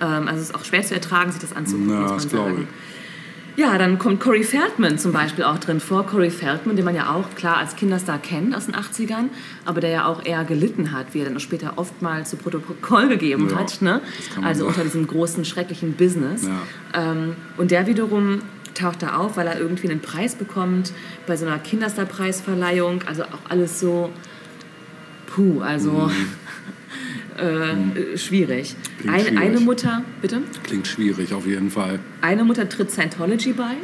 [0.00, 2.54] Ähm, also es ist auch schwer zu ertragen, sich das anzugucken, Ja, das man glaube
[2.54, 2.68] sagen.
[3.58, 6.06] Ja, dann kommt Corey Feldman zum Beispiel auch drin vor.
[6.06, 9.30] Corey Feldman, den man ja auch klar als Kinderstar kennt aus den 80ern,
[9.64, 13.08] aber der ja auch eher gelitten hat, wie er dann auch später oftmals zu Protokoll
[13.08, 13.82] gegeben Ja, hat.
[13.82, 14.00] Ne?
[14.44, 14.68] Also sagen.
[14.68, 16.46] unter diesem großen, schrecklichen Business.
[16.46, 17.10] Ja.
[17.10, 18.42] Ähm, und der wiederum
[18.74, 20.92] taucht da auf, weil er irgendwie einen Preis bekommt
[21.26, 23.02] bei so einer Kinderstar-Preisverleihung.
[23.08, 24.12] Also auch alles so,
[25.26, 26.08] puh, also
[27.38, 28.74] äh, schwierig.
[28.74, 29.00] Mhm.
[29.00, 29.38] Klingt Ein, schwierig.
[29.38, 30.42] Eine Mutter, bitte?
[30.64, 31.98] Klingt schwierig auf jeden Fall.
[32.20, 33.74] Eine Mutter tritt Scientology bei.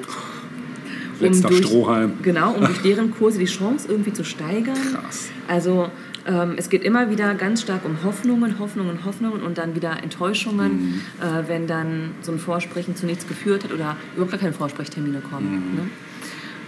[1.21, 2.15] Letzter durch, Strohhalm.
[2.23, 4.75] Genau, um durch deren Kurse die Chance irgendwie zu steigern.
[4.93, 5.29] Krass.
[5.47, 5.91] Also
[6.27, 10.73] ähm, es geht immer wieder ganz stark um Hoffnungen, Hoffnungen, Hoffnungen und dann wieder Enttäuschungen,
[10.73, 11.01] Mhm.
[11.21, 15.21] äh, wenn dann so ein Vorsprechen zu nichts geführt hat oder überhaupt gar keine Vorsprechtermine
[15.21, 15.71] kommen.
[15.71, 15.75] Mhm.
[15.77, 15.91] Ne?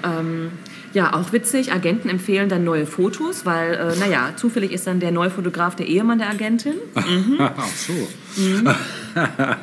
[0.04, 0.48] Ähm,
[0.92, 5.10] ja, auch witzig, Agenten empfehlen dann neue Fotos, weil, äh, naja, zufällig ist dann der
[5.10, 6.74] neue Fotograf der Ehemann der Agentin.
[7.38, 7.92] Ach so.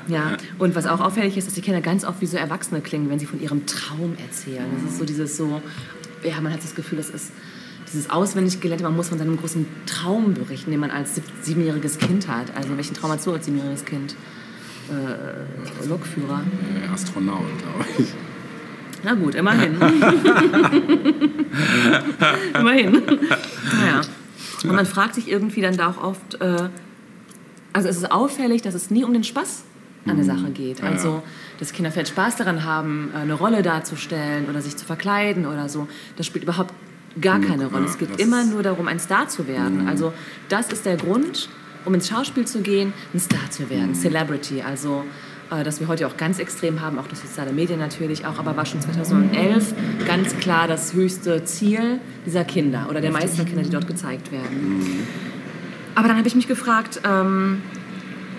[0.07, 3.11] Ja, und was auch auffällig ist, dass die Kinder ganz oft wie so Erwachsene klingen,
[3.11, 4.65] wenn sie von ihrem Traum erzählen.
[4.83, 5.61] Das ist so dieses so,
[6.23, 7.31] ja, man hat das Gefühl, das ist
[7.91, 11.99] dieses auswendig gelernte, man muss von seinem großen Traum berichten, den man als sieb- siebenjähriges
[11.99, 12.47] Kind hat.
[12.55, 14.15] Also welchen Traum hast du als siebenjähriges Kind?
[14.89, 16.41] Äh, Lokführer.
[16.91, 18.07] Astronaut, glaube ich.
[19.03, 19.75] Na gut, immerhin.
[22.59, 22.93] immerhin.
[22.93, 24.01] Naja.
[24.63, 26.69] Und man fragt sich irgendwie dann da auch oft, äh,
[27.73, 29.63] also es ist auffällig, dass es nie um den Spaß
[30.05, 30.79] an der Sache geht.
[30.79, 30.89] Ja.
[30.89, 31.21] Also,
[31.59, 35.69] dass Kinder vielleicht Spaß daran haben, äh, eine Rolle darzustellen oder sich zu verkleiden oder
[35.69, 35.87] so.
[36.17, 36.73] Das spielt überhaupt
[37.19, 37.85] gar keine Rolle.
[37.85, 39.87] Es geht immer nur darum, ein Star zu werden.
[39.87, 40.13] Also,
[40.49, 41.49] das ist der Grund,
[41.85, 44.61] um ins Schauspiel zu gehen, ein Star zu werden, Celebrity.
[44.61, 45.03] Also,
[45.53, 48.55] äh, das wir heute auch ganz extrem haben, auch durch soziale Medien natürlich auch, aber
[48.55, 49.73] war schon 2011
[50.05, 55.07] ganz klar das höchste Ziel dieser Kinder oder der meisten Kinder, die dort gezeigt werden.
[55.95, 57.61] Aber dann habe ich mich gefragt, ähm,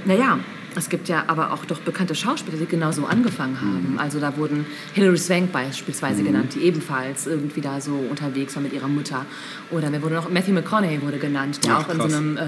[0.05, 0.39] naja,
[0.77, 3.97] es gibt ja aber auch doch bekannte Schauspieler, die genauso angefangen haben.
[3.99, 8.73] Also da wurden Hilary Swank beispielsweise genannt, die ebenfalls irgendwie da so unterwegs war mit
[8.73, 9.25] ihrer Mutter.
[9.71, 12.11] Oder wer wurde noch, Matthew McConaughey wurde genannt, der Ach, auch in krass.
[12.11, 12.41] so einem äh,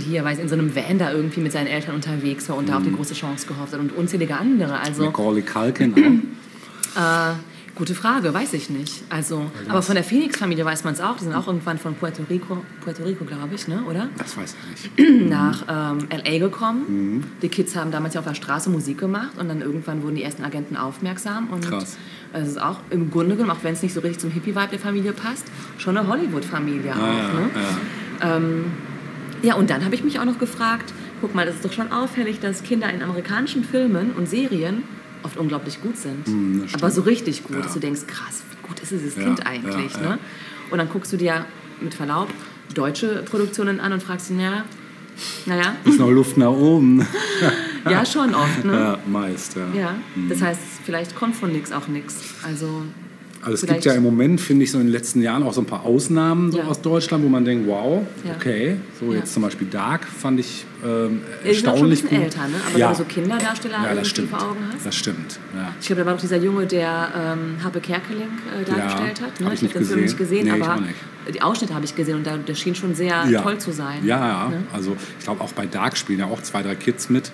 [0.00, 2.76] hier, weiß in so einem Van da irgendwie mit seinen Eltern unterwegs war und da
[2.76, 2.96] auf die Mhm.
[2.96, 4.78] große Chance gehofft hat und unzählige andere.
[4.78, 5.94] Also Macaulay Culkin
[6.96, 7.30] auch.
[7.32, 7.34] äh,
[7.74, 9.02] gute Frage, weiß ich nicht.
[9.10, 11.16] Also, aber von der Phoenix-Familie weiß man es auch.
[11.16, 13.82] Die sind auch irgendwann von Puerto Rico, Puerto Rico, glaube ich, ne?
[13.90, 14.08] oder?
[14.16, 15.28] Das weiß ich nicht.
[15.28, 16.84] Nach ähm, LA gekommen.
[17.16, 17.24] Mhm.
[17.42, 20.22] Die Kids haben damals ja auf der Straße Musik gemacht und dann irgendwann wurden die
[20.22, 21.48] ersten Agenten aufmerksam.
[21.50, 21.96] Und Krass.
[22.32, 24.78] es ist auch im Grunde genommen, auch wenn es nicht so richtig zum Hippie-Vibe der
[24.78, 25.46] Familie passt,
[25.78, 26.96] schon eine Hollywood-Familie auch.
[26.96, 27.50] Ah, ja, ne?
[27.56, 28.36] ja.
[29.44, 31.92] Ja, und dann habe ich mich auch noch gefragt, guck mal, das ist doch schon
[31.92, 34.84] auffällig, dass Kinder in amerikanischen Filmen und Serien
[35.22, 36.26] oft unglaublich gut sind.
[36.26, 36.82] Hm, stimmt.
[36.82, 37.62] Aber so richtig gut, Ja.
[37.62, 39.92] dass du denkst, krass, wie gut ist dieses Ja, Kind eigentlich?
[39.94, 40.06] ja, ne?
[40.08, 40.18] ja.
[40.70, 41.44] Und dann guckst du dir
[41.80, 42.28] mit Verlaub
[42.74, 44.64] deutsche Produktionen an und fragst dich, naja,
[45.46, 47.06] naja, Ist noch Luft nach oben.
[47.88, 48.72] ja schon oft, ne?
[48.72, 49.66] ja, meist, ja.
[49.78, 49.94] Ja,
[50.28, 52.16] das heißt, vielleicht kommt von nix auch nix.
[52.42, 52.82] Also,
[53.44, 55.52] Also es Vielleicht- gibt ja im Moment, finde ich, so in den letzten Jahren auch
[55.52, 56.64] so ein paar Ausnahmen so Ja.
[56.64, 58.32] aus Deutschland, wo man denkt, wow, Ja.
[58.36, 58.76] okay.
[58.98, 59.18] So Ja.
[59.18, 62.24] jetzt zum Beispiel Dark fand ich ähm, auch erstaunlich bisschen gut.
[62.26, 62.54] älter, ne?
[62.68, 62.86] Aber ja.
[62.90, 64.30] wenn du so Kinderdarsteller ja, das stimmt.
[64.30, 64.84] vor Augen hast.
[64.86, 65.38] Das stimmt.
[65.80, 68.28] Ich glaube, da war doch dieser Junge, der ähm, Habe Kerkeling
[68.60, 69.40] äh, dargestellt hat.
[69.40, 69.46] Ne?
[69.46, 70.44] hab ich habe den Film nicht gesehen.
[70.46, 73.24] Nee, ich aber auch die Ausschnitte habe ich gesehen und der, der schien schon sehr
[73.42, 74.04] toll zu sein.
[74.04, 74.48] Ja, ja.
[74.50, 74.62] Ne?
[74.72, 77.32] Also ich glaube auch bei Dark spielen ja auch zwei, drei Kids mit,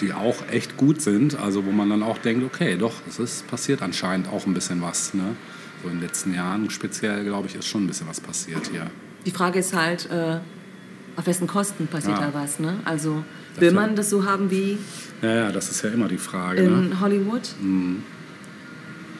[0.00, 1.38] die auch echt gut sind.
[1.38, 4.82] Also wo man dann auch denkt, okay, doch, es ist passiert anscheinend auch ein bisschen
[4.82, 5.14] was.
[5.14, 5.36] Ne?
[5.82, 8.90] So in den letzten Jahren speziell, glaube ich, ist schon ein bisschen was passiert hier.
[9.26, 10.38] Die Frage ist halt, äh,
[11.16, 12.30] auf wessen Kosten passiert Ja.
[12.30, 12.58] da was?
[12.58, 12.78] Ne?
[12.84, 13.22] Also
[13.54, 13.74] Das will ja.
[13.80, 14.78] man das so haben wie
[15.20, 16.62] Ja, ja, das ist ja immer die Frage.
[16.62, 16.86] Ne?
[16.86, 17.42] in Hollywood?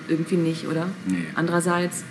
[0.09, 0.89] Irgendwie nicht, oder?
[1.07, 1.27] Nee.
[1.35, 2.03] Andererseits,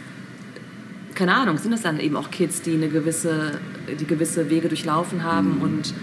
[1.13, 3.59] keine Ahnung, sind es dann eben auch Kids, die eine gewisse,
[3.99, 5.61] die gewisse Wege durchlaufen haben Mhm.
[5.61, 5.93] und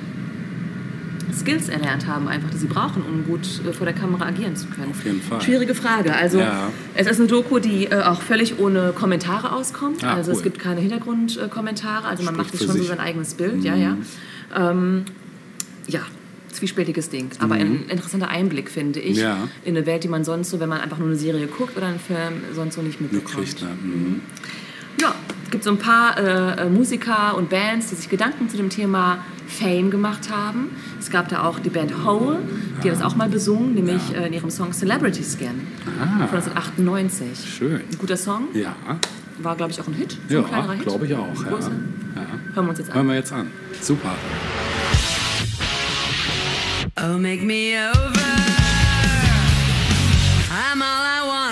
[1.33, 4.67] Skills erlernt haben, einfach, die sie brauchen, um gut äh, vor der Kamera agieren zu
[4.69, 4.91] können.
[4.91, 5.41] Auf jeden Fall.
[5.41, 6.15] Schwierige Frage.
[6.15, 6.71] Also Ja.
[6.95, 10.05] es ist eine Doku, die äh, auch völlig ohne Kommentare auskommt.
[10.05, 10.45] Ah, also es cool.
[10.45, 12.07] gibt keine Hintergrundkommentare.
[12.07, 12.83] Also man Spricht macht sich schon so sich.
[12.91, 12.97] Mhm.
[12.97, 13.65] sein eigenes Bild.
[13.65, 13.97] Ja, ja.
[14.57, 15.05] Ähm,
[15.87, 16.01] ja,
[16.53, 17.31] zwiespältiges Ding.
[17.41, 19.23] Aber ein interessanter Einblick, finde ich, Mhm.
[19.23, 19.49] Ja.
[19.65, 21.87] in eine Welt, die man sonst so, wenn man einfach nur eine Serie guckt oder
[21.87, 23.63] einen Film, sonst so nicht mitbekommt.
[23.63, 23.69] Ne?
[23.83, 24.21] Mhm.
[25.01, 25.15] Ja,
[25.45, 28.69] es gibt so ein paar äh, äh, Musiker und Bands, die sich Gedanken zu dem
[28.71, 30.71] Thema Fame gemacht haben.
[31.01, 32.39] Es gab da auch die Band Hole,
[32.83, 35.67] die hat das auch mal besungen, nämlich äh, in ihrem Song Celebrity Skin
[36.01, 36.27] Ah.
[36.27, 37.29] von 1998.
[37.57, 37.77] Schön.
[37.77, 38.75] Ein guter Song, Ja,
[39.39, 41.27] war glaube ich auch ein Hit, so ein ja glaube ich auch.
[41.45, 41.51] Ja.
[41.51, 41.61] Ja.
[42.55, 43.07] Hören wir uns jetzt Hören an.
[43.09, 43.47] wir jetzt an.
[43.81, 44.11] Super.
[47.01, 48.13] Oh, make me over.
[50.51, 51.48] I'm all I wanna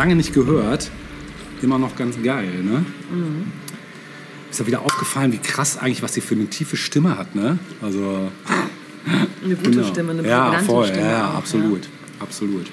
[0.00, 0.90] lange nicht gehört.
[1.60, 2.86] Immer noch ganz geil, ne?
[4.50, 7.58] Ist ja wieder aufgefallen, wie krass eigentlich, was sie für eine tiefe Stimme hat, ne?
[7.82, 8.30] Also,
[9.44, 9.86] Eine gute genau.
[9.86, 11.02] Stimme, eine ja, voll, Stimme.
[11.02, 11.82] ja, ja, auch, absolut,
[12.18, 12.66] absolut.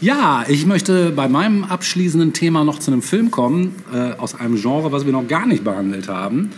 [0.00, 4.54] Ja, ich möchte bei meinem abschließenden Thema noch zu einem Film kommen, äh, aus einem
[4.54, 6.50] Genre, was wir noch gar nicht behandelt haben,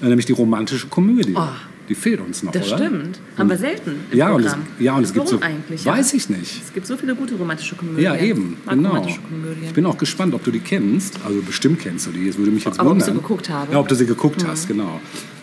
[0.00, 1.34] nämlich die romantische Komödie.
[1.36, 1.48] Oh.
[1.88, 2.78] Die fehlt uns noch, Das oder?
[2.78, 3.18] stimmt.
[3.36, 4.66] Haben wir selten im Ja, und es, Programm.
[4.78, 5.40] ja, und es gibt so.
[5.40, 5.84] eigentlich?
[5.86, 6.62] Weiß ich nicht.
[6.62, 8.02] Es gibt so viele gute romantische Komödien.
[8.04, 8.90] Ja, eben, genau.
[8.90, 9.64] Komödien.
[9.64, 11.18] Ich bin auch gespannt, ob du die kennst.
[11.24, 12.28] Also bestimmt kennst du die.
[12.28, 13.08] Es würde mich jetzt Aber ob wundern.
[13.14, 13.66] sie geguckt habe.
[13.68, 13.72] Mhm.
[13.72, 15.00] Ja, ob du sie geguckt hast, genau.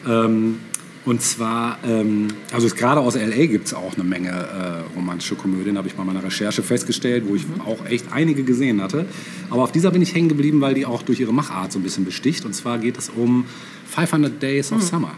[0.07, 0.59] Ähm,
[1.05, 3.45] und zwar, ähm, also gerade aus L.A.
[3.45, 7.35] gibt es auch eine Menge äh, romantische Komödien, habe ich bei meiner Recherche festgestellt, wo
[7.35, 7.61] ich Mhm.
[7.61, 9.05] auch echt einige gesehen hatte.
[9.51, 11.83] Aber auf dieser bin ich hängen geblieben, weil die auch durch ihre Machart so ein
[11.83, 12.43] bisschen besticht.
[12.45, 13.45] Und zwar geht es um
[13.95, 15.11] 500 Days of Summer.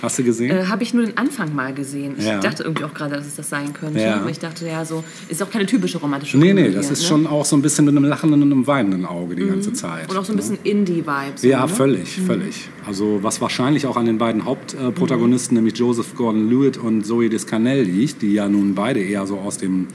[0.00, 0.54] Hast du gesehen?
[0.54, 0.62] Mhm.
[0.62, 2.14] Äh, habe ich nur den Anfang mal gesehen.
[2.16, 2.38] Ich Ja.
[2.38, 4.00] dachte irgendwie auch gerade, dass es das sein könnte.
[4.00, 4.16] Ja.
[4.20, 6.68] Aber ich dachte, ja, so ist auch keine typische romantische nee, Komödie.
[6.68, 7.08] nee, das ist ne?
[7.08, 10.08] schon auch so ein bisschen mit einem lachenden und einem weinenden Auge die ganze Zeit.
[10.10, 10.42] Und auch so ein ne?
[10.42, 11.42] bisschen Indie-Vibes.
[11.42, 11.68] Ja, ne?
[11.68, 12.68] völlig, völlig.
[12.86, 18.22] Also was wahrscheinlich auch an den beiden Hauptprotagonisten, nämlich Joseph Gordon-Levitt und Zoe Deschanel liegt,
[18.22, 19.88] die ja nun beide eher so aus dem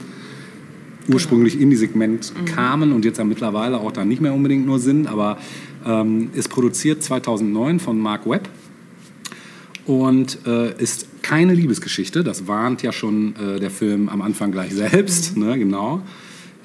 [1.08, 5.38] ursprünglich Indie-Segment kamen und jetzt ja mittlerweile auch da nicht mehr unbedingt nur sind, aber
[5.86, 8.48] ähm, ist produziert 2009 von Mark Webb
[9.86, 12.24] und äh, ist keine Liebesgeschichte.
[12.24, 16.02] Das warnt ja schon äh, der Film am Anfang gleich selbst, ne, genau.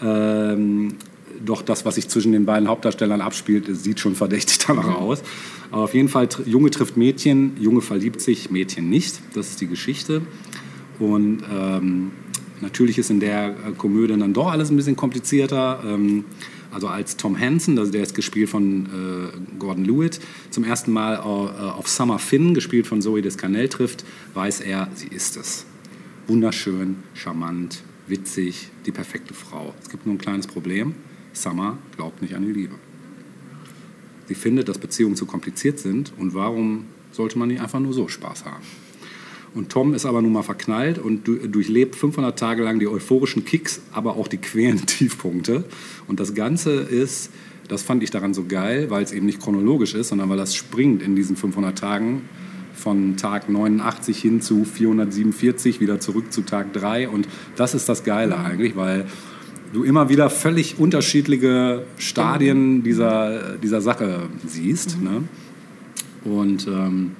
[0.02, 0.96] Ähm,
[1.44, 5.22] doch das, was sich zwischen den beiden Hauptdarstellern abspielt, sieht schon verdächtig danach aus.
[5.72, 9.20] Aber auf jeden Fall, Junge trifft Mädchen, Junge verliebt sich, Mädchen nicht.
[9.34, 10.22] Das ist die Geschichte.
[11.00, 12.12] Und ähm,
[12.62, 15.84] natürlich ist in der äh, Komödie dann doch alles ein bisschen komplizierter.
[15.86, 16.26] Ähm,
[16.76, 20.20] also als Tom Hansen, also der ist gespielt von äh, Gordon Lewitt,
[20.50, 24.04] zum ersten Mal äh, auf Summer Finn, gespielt von Zoe Deschanel, trifft,
[24.34, 25.66] weiß er, sie ist es.
[26.28, 29.74] Wunderschön, charmant, witzig, die perfekte Frau.
[29.82, 30.96] Es gibt nur ein kleines Problem.
[31.32, 32.76] Summer glaubt nicht an die Liebe.
[34.28, 38.10] Sie findet, dass Beziehungen zu kompliziert sind und warum sollte man nicht einfach nur so
[38.10, 38.64] Spaß haben?
[39.56, 43.46] Und Tom ist aber nun mal verknallt und du- durchlebt 500 Tage lang die euphorischen
[43.46, 45.64] Kicks, aber auch die quälenden Tiefpunkte.
[46.08, 47.32] Und das Ganze ist,
[47.70, 50.56] das fand ich daran so geil, weil es eben nicht chronologisch ist, sondern weil das
[50.56, 52.24] springt in diesen 500 Tagen
[52.74, 57.08] von Tag 89 hin zu 447, wieder zurück zu Tag 3.
[57.08, 59.06] Und das ist das Geile eigentlich, weil
[59.72, 65.02] du immer wieder völlig unterschiedliche Stadien dieser, dieser Sache siehst.
[65.02, 65.24] Ne?
[66.26, 67.12] Und ähm,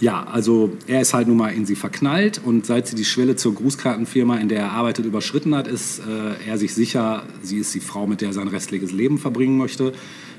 [0.00, 3.36] ja, also er ist halt nun mal in sie verknallt und seit sie die Schwelle
[3.36, 7.74] zur Grußkartenfirma, in der er arbeitet, überschritten hat, ist äh, er sich sicher, sie ist
[7.74, 9.92] die Frau, mit der er sein restliches Leben verbringen möchte.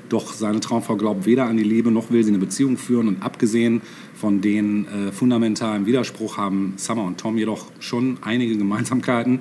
[0.08, 3.06] Doch seine Traumfrau glaubt weder an die Liebe noch will sie eine Beziehung führen.
[3.06, 3.82] Und abgesehen
[4.14, 9.40] von den äh, fundamentalen Widerspruch haben Summer und Tom jedoch schon einige Gemeinsamkeiten,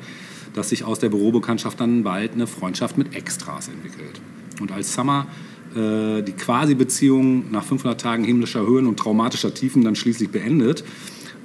[0.53, 4.22] dass sich aus der Bürobekanntschaft dann bald eine Freundschaft mit Extras entwickelt.
[4.61, 5.27] Und als Summer
[5.76, 10.84] äh, die Quasi-Beziehung nach 500 Tagen himmlischer Höhen und traumatischer Tiefen dann schließlich beendet,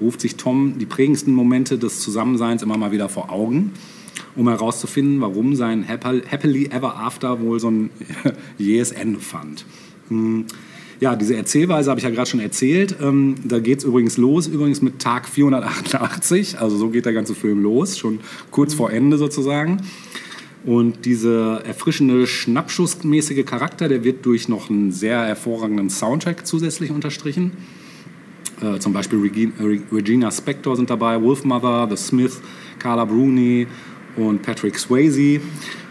[0.00, 3.72] ruft sich Tom die prägendsten Momente des Zusammenseins immer mal wieder vor Augen,
[4.34, 7.90] um herauszufinden, warum sein Happily Ever After wohl so ein
[8.58, 9.64] jähes Ende fand.
[10.08, 10.46] Hm.
[10.98, 12.96] Ja, diese Erzählweise habe ich ja gerade schon erzählt.
[13.02, 16.58] Ähm, da geht es übrigens los, übrigens mit Tag 488.
[16.58, 18.20] Also so geht der ganze Film los, schon
[18.50, 19.82] kurz vor Ende sozusagen.
[20.66, 27.52] Und dieser erfrischende, schnappschussmäßige Charakter, der wird durch noch einen sehr hervorragenden Soundtrack zusätzlich unterstrichen.
[28.60, 32.40] Äh, zum Beispiel Regi Re Regina Spektor sind dabei, Wolfmother, The Smith,
[32.80, 33.66] Carla Bruni
[34.16, 35.40] und Patrick Swayze.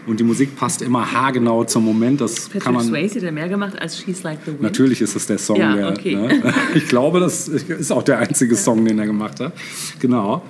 [0.06, 2.20] Und die Musik passt immer haargenau zum Moment.
[2.20, 4.62] Das Patrick kann man Swayze ja mehr gemacht als She's Like the Wind.
[4.62, 5.90] Natürlich ist es der Song, Ja, der.
[5.90, 6.14] okay.
[6.16, 6.54] Ne?
[6.74, 9.52] Ich glaube, das ist auch der einzige Song, den er gemacht hat.
[10.00, 10.42] Genau.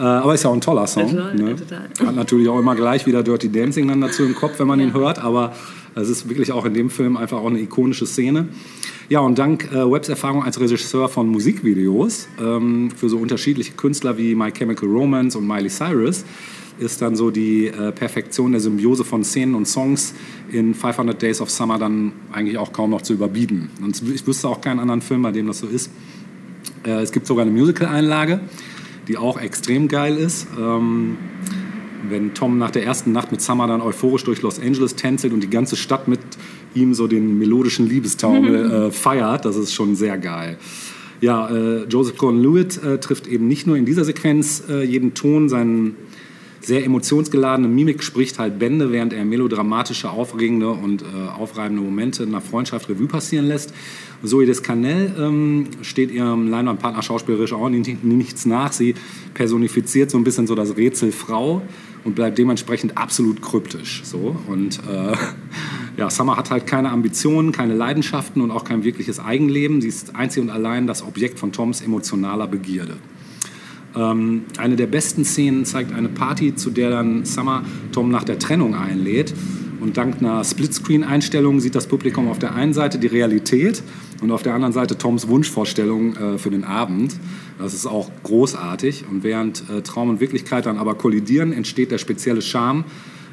[0.00, 1.10] Äh, aber ist ja auch ein toller Song.
[1.10, 1.50] Total, ne?
[1.50, 2.06] ja, total.
[2.06, 4.94] Hat natürlich auch immer gleich wieder Dirty Dancing dann dazu im Kopf, wenn man ihn
[4.94, 5.18] hört.
[5.18, 5.52] Aber
[5.94, 8.48] es ist wirklich auch in dem Film einfach auch eine ikonische Szene.
[9.10, 14.16] Ja, und dank äh, Webbs Erfahrung als Regisseur von Musikvideos ähm, für so unterschiedliche Künstler
[14.16, 16.24] wie My Chemical Romance und Miley Cyrus
[16.78, 20.14] ist dann so die äh, Perfektion der Symbiose von Szenen und Songs
[20.50, 23.68] in 500 Days of Summer dann eigentlich auch kaum noch zu überbieten.
[23.82, 25.90] Und ich wüsste auch keinen anderen Film, bei dem das so ist.
[26.86, 28.40] Äh, es gibt sogar eine Musical-Einlage,
[29.10, 30.46] die auch extrem geil ist.
[30.56, 31.16] Ähm,
[32.08, 35.42] wenn Tom nach der ersten Nacht mit Summer dann euphorisch durch Los Angeles tänzelt und
[35.42, 36.20] die ganze Stadt mit
[36.74, 40.58] ihm so den melodischen Liebestaumel äh, feiert, das ist schon sehr geil.
[41.20, 45.48] Ja, äh, Joseph Gordon-Levitt äh, trifft eben nicht nur in dieser Sequenz äh, jeden Ton
[45.48, 45.96] seinen
[46.60, 52.30] sehr emotionsgeladene Mimik spricht halt Bände, während er melodramatische, aufregende und äh, aufreibende Momente in
[52.30, 53.72] einer Freundschaft Revue passieren lässt.
[54.22, 58.72] Zoe Descanel ähm, steht ihrem Leinwandpartner schauspielerisch auch nicht, nichts nach.
[58.72, 58.94] Sie
[59.32, 61.62] personifiziert so ein bisschen so das Rätsel Frau
[62.04, 64.02] und bleibt dementsprechend absolut kryptisch.
[64.04, 64.36] So.
[64.46, 65.16] Und äh,
[65.96, 69.80] ja, Summer hat halt keine Ambitionen, keine Leidenschaften und auch kein wirkliches Eigenleben.
[69.80, 72.96] Sie ist einzig und allein das Objekt von Toms emotionaler Begierde.
[73.96, 78.38] Ähm, eine der besten Szenen zeigt eine Party, zu der dann Summer Tom nach der
[78.38, 79.34] Trennung einlädt.
[79.80, 83.82] Und dank einer Splitscreen-Einstellung sieht das Publikum auf der einen Seite die Realität
[84.20, 87.16] und auf der anderen Seite Toms Wunschvorstellung äh, für den Abend.
[87.58, 89.06] Das ist auch großartig.
[89.10, 92.84] Und während äh, Traum und Wirklichkeit dann aber kollidieren, entsteht der spezielle Charme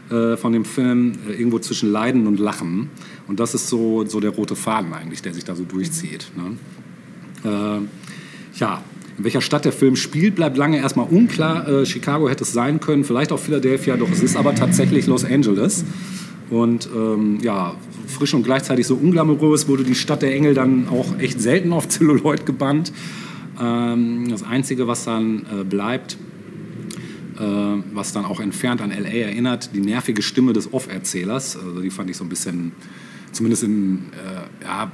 [0.10, 2.90] äh, von dem Film äh, irgendwo zwischen Leiden und Lachen.
[3.28, 6.32] Und das ist so, so der rote Faden eigentlich, der sich da so durchzieht.
[6.38, 7.82] Ne?
[7.84, 8.82] Äh, ja,
[9.18, 11.68] in welcher Stadt der Film spielt, bleibt lange erstmal unklar.
[11.68, 15.26] Äh, Chicago hätte es sein können, vielleicht auch Philadelphia, doch es ist aber tatsächlich Los
[15.26, 15.84] Angeles.
[16.50, 17.76] Und ähm, ja,
[18.08, 21.88] frisch und gleichzeitig so unglamourös wurde die Stadt der Engel dann auch echt selten auf
[21.90, 22.94] Zelluloid gebannt.
[23.60, 26.18] Ähm, das Einzige, was dann äh, bleibt,
[27.40, 27.42] äh,
[27.94, 29.10] was dann auch entfernt an L.A.
[29.10, 31.58] erinnert, die nervige Stimme des Off-Erzählers.
[31.58, 32.72] Also die fand ich so ein bisschen,
[33.32, 34.92] zumindest in, äh, ja,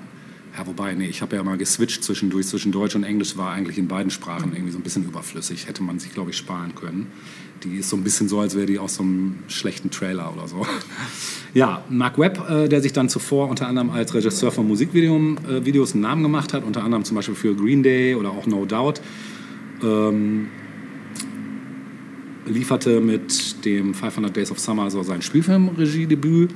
[0.56, 3.80] ja, wobei, nee, ich habe ja mal geswitcht zwischendurch zwischen Deutsch und Englisch, war eigentlich
[3.80, 5.68] in beiden Sprachen irgendwie so ein bisschen überflüssig.
[5.68, 7.08] Hätte man sich, glaube ich, sparen können.
[7.64, 10.48] Die ist so ein bisschen so, als wäre die aus so einem schlechten Trailer oder
[10.48, 10.66] so.
[11.56, 15.94] Ja, Mark Webb, äh, der sich dann zuvor unter anderem als Regisseur von Musikvideos äh,
[15.94, 19.00] einen Namen gemacht hat, unter anderem zum Beispiel für Green Day oder auch No Doubt,
[19.84, 20.48] ähm,
[22.48, 26.50] lieferte mit dem 500 Days of Summer so sein Spielfilmregiedebüt.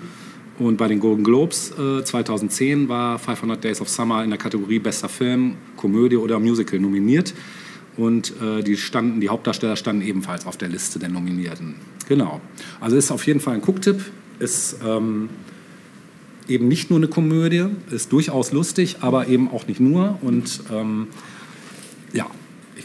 [0.59, 4.79] Und bei den Golden Globes äh, 2010 war 500 Days of Summer in der Kategorie
[4.79, 7.33] Bester Film, Komödie oder Musical nominiert.
[7.95, 11.75] Und äh, die, standen, die Hauptdarsteller standen ebenfalls auf der Liste der Nominierten.
[12.07, 12.41] Genau.
[12.79, 14.01] Also ist auf jeden Fall ein Gucktipp.
[14.39, 15.29] Ist ähm,
[16.47, 20.19] eben nicht nur eine Komödie, ist durchaus lustig, aber eben auch nicht nur.
[20.21, 21.07] Und ähm,
[22.13, 22.27] ja,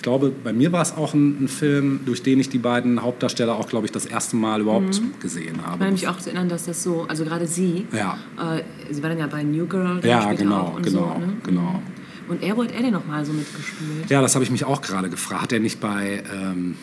[0.03, 3.03] ich glaube, bei mir war es auch ein, ein Film, durch den ich die beiden
[3.03, 5.79] Hauptdarsteller auch, glaube ich, das erste Mal überhaupt gesehen Ich habe.
[5.79, 8.19] meine mich auch zu erinnern, dass das so, also gerade sie, Ja.
[8.37, 11.33] äh, sie war dann ja bei New Girl, Ja, genau, genau, so, ne?
[11.45, 11.81] genau.
[12.29, 14.11] Und er er denn noch mal so mitgespielt?
[14.11, 15.41] Ja, das habe ich mich auch gerade gefragt.
[15.43, 16.75] Hat er nicht bei, ähm,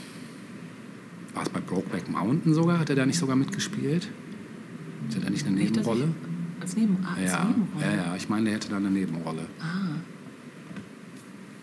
[1.34, 2.80] war es bei Brokeback Mountain sogar?
[2.80, 4.08] Hat er da nicht sogar mitgespielt?
[5.10, 6.08] Hat er da nicht eine ich- Nebenrolle?
[6.62, 7.86] Als, Neben, ah, als Ja, Nebenrolle.
[7.98, 9.42] ja, ja, ich meine, der hätte da eine Nebenrolle.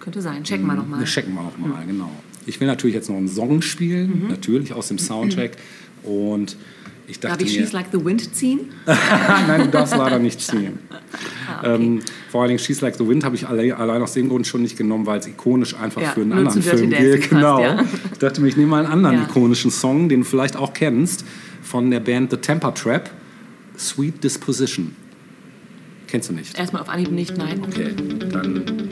[0.07, 0.45] Könnte sein.
[0.45, 1.01] Checken wir noch mal.
[1.01, 2.11] Das checken wir noch mal, genau.
[2.47, 4.29] Ich will natürlich jetzt noch einen Song spielen, Mhm.
[4.29, 5.57] natürlich aus dem Soundtrack.
[6.05, 6.57] Und
[7.09, 8.61] ich Darf dachte ich mir, She's Like the Wind ziehen?
[8.87, 10.79] nein, du darfst leider nicht ziehen.
[10.91, 11.75] Ah, okay.
[11.75, 12.01] ähm,
[12.31, 14.63] vor allen Dingen She's Like the Wind habe ich alle, allein aus dem Grund schon
[14.63, 17.29] nicht genommen, weil es ikonisch einfach Ja, für einen anderen Film gilt.
[17.29, 17.61] Genau.
[17.61, 17.83] ja.
[18.13, 19.23] Ich dachte mir, ich nehme mal einen anderen Ja.
[19.25, 21.25] ikonischen Song, den du vielleicht auch kennst,
[21.63, 23.11] von der Band The Temper Trap,
[23.77, 24.95] Sweet Disposition.
[26.07, 26.57] Kennst du nicht?
[26.57, 27.61] Erstmal auf Anhieb nicht, nein.
[27.67, 27.93] Okay,
[28.31, 28.86] dann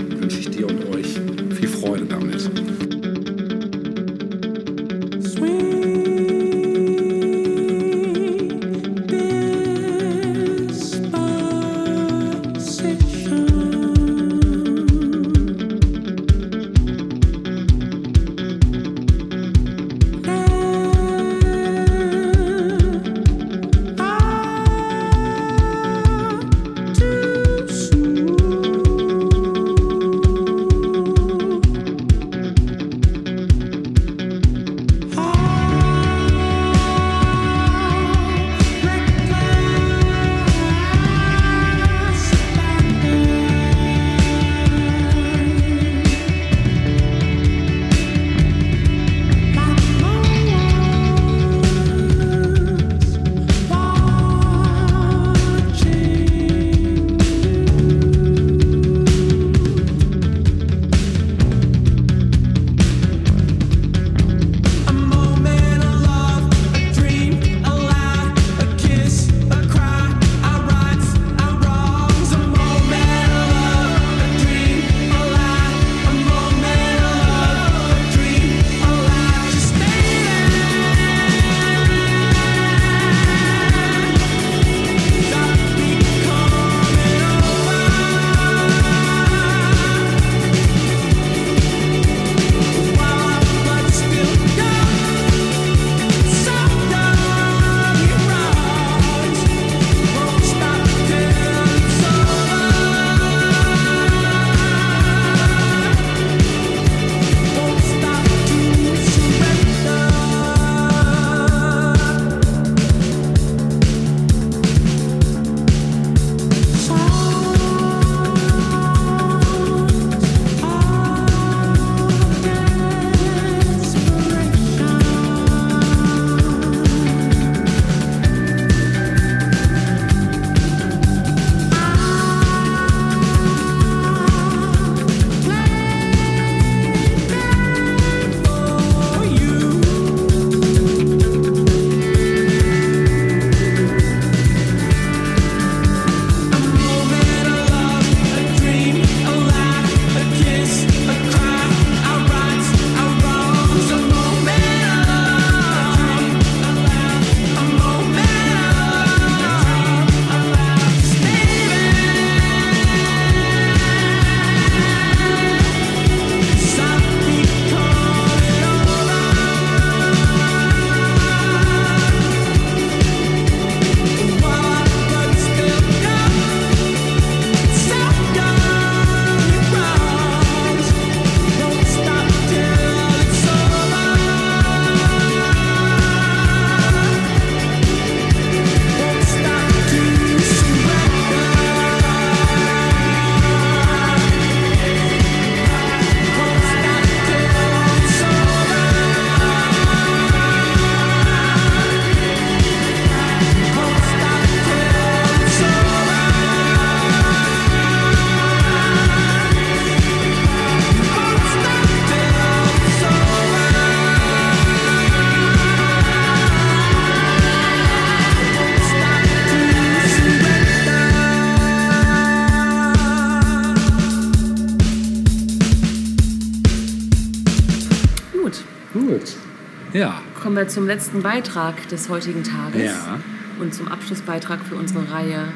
[230.54, 232.84] kommen wir zum letzten Beitrag des heutigen Tages.
[232.84, 233.18] Ja.
[233.60, 235.48] Und zum Abschlussbeitrag für unsere Reihe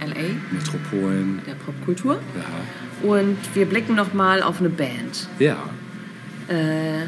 [0.00, 1.40] LA, Metropolen.
[1.46, 2.14] der Popkultur.
[2.14, 3.08] Ja.
[3.08, 5.28] Und wir blicken nochmal auf eine Band.
[5.38, 5.70] Ja.
[6.48, 7.04] Äh,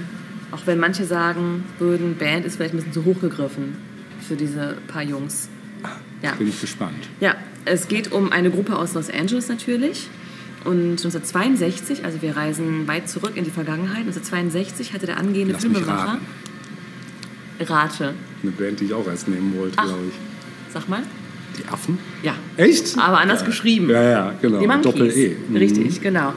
[0.53, 3.77] auch wenn manche sagen würden, Band ist vielleicht ein bisschen zu hoch gegriffen
[4.21, 5.49] für diese paar Jungs.
[6.23, 6.35] Ja.
[6.35, 7.09] Bin ich gespannt.
[7.19, 7.35] Ja,
[7.65, 10.09] es geht um eine Gruppe aus Los Angeles natürlich.
[10.65, 15.63] Und 1962, also wir reisen weit zurück in die Vergangenheit, 1962 hatte der angehende Lass
[15.63, 16.19] Filmemacher.
[17.61, 18.15] Rate.
[18.43, 20.73] Eine Band, die ich auch erst nehmen wollte, glaube ich.
[20.73, 21.03] Sag mal.
[21.59, 21.99] Die Affen?
[22.23, 22.35] Ja.
[22.57, 22.97] Echt?
[22.99, 23.91] Aber anders geschrieben.
[23.91, 24.61] Ja, ja, genau.
[24.61, 24.93] Die Monkeys.
[24.93, 25.37] Doppel-E.
[25.49, 25.57] Mhm.
[25.57, 26.35] Richtig, genau.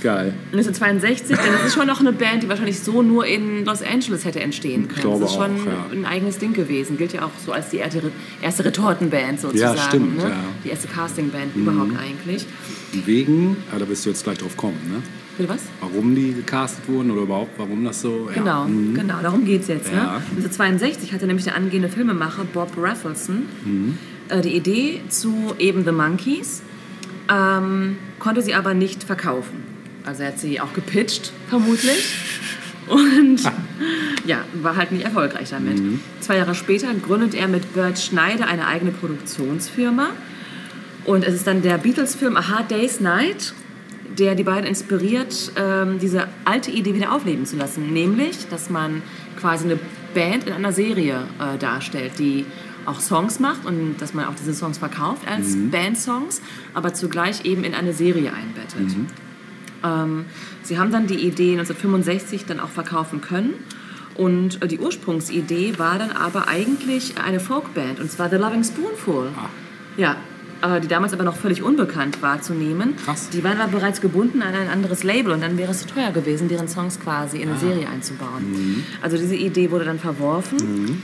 [0.00, 0.32] Geil.
[0.52, 4.24] 1962, denn das ist schon noch eine Band, die wahrscheinlich so nur in Los Angeles
[4.24, 5.00] hätte entstehen können.
[5.00, 5.86] glaube das ist schon auch, ja.
[5.92, 6.96] ein eigenes Ding gewesen.
[6.96, 9.76] Gilt ja auch so als die erste, erste Retortenband sozusagen.
[9.76, 10.22] Ja, stimmt, ne?
[10.22, 10.28] ja.
[10.28, 10.34] Mhm.
[10.64, 12.46] Die erste Castingband überhaupt eigentlich.
[12.92, 15.02] Wegen, ah, da wirst du jetzt gleich drauf kommen, ne?
[15.38, 15.60] Bitte was?
[15.80, 18.28] Warum die gecastet wurden oder überhaupt, warum das so.
[18.28, 18.34] Ja.
[18.42, 18.94] Genau, Mhm.
[18.94, 19.90] genau, darum geht es jetzt.
[19.92, 19.98] Ne?
[19.98, 20.16] Ja.
[20.36, 23.98] 1962 hatte nämlich der angehende Filmemacher Bob Raffleson Mhm.
[24.28, 26.62] äh, die Idee zu eben The Monkeys,
[27.32, 29.62] ähm, konnte sie aber nicht verkaufen.
[30.04, 32.14] Also er hat sie auch gepitcht, vermutlich.
[32.88, 33.42] Und
[34.24, 35.78] ja, war halt nicht erfolgreich damit.
[35.78, 36.00] Mhm.
[36.20, 40.08] Zwei Jahre später gründet er mit Bert Schneider eine eigene Produktionsfirma.
[41.04, 43.52] Und es ist dann der Beatles-Film A Hard Day's Night,
[44.16, 47.92] der die beiden inspiriert, ähm, diese alte Idee wieder aufleben zu lassen.
[47.92, 49.02] Nämlich, dass man
[49.38, 49.78] quasi eine
[50.14, 52.46] Band in einer Serie äh, darstellt, die
[52.86, 56.40] auch Songs macht und dass man auch diese Songs verkauft als Bandsongs,
[56.72, 58.96] aber zugleich eben in eine Serie einbettet.
[59.84, 60.24] Ähm,
[60.62, 63.54] sie haben dann die Idee 1965 dann auch verkaufen können.
[64.16, 69.28] Und äh, die Ursprungsidee war dann aber eigentlich eine Folkband, und zwar The Loving Spoonful.
[69.96, 70.16] Ja, äh,
[70.82, 72.96] die damals aber noch völlig unbekannt wahrzunehmen.
[72.96, 73.28] Krass.
[73.30, 76.10] Die waren aber bereits gebunden an ein anderes Label und dann wäre es zu teuer
[76.10, 78.84] gewesen, deren Songs quasi in eine Serie einzubauen.
[79.00, 81.02] Also diese Idee wurde dann verworfen.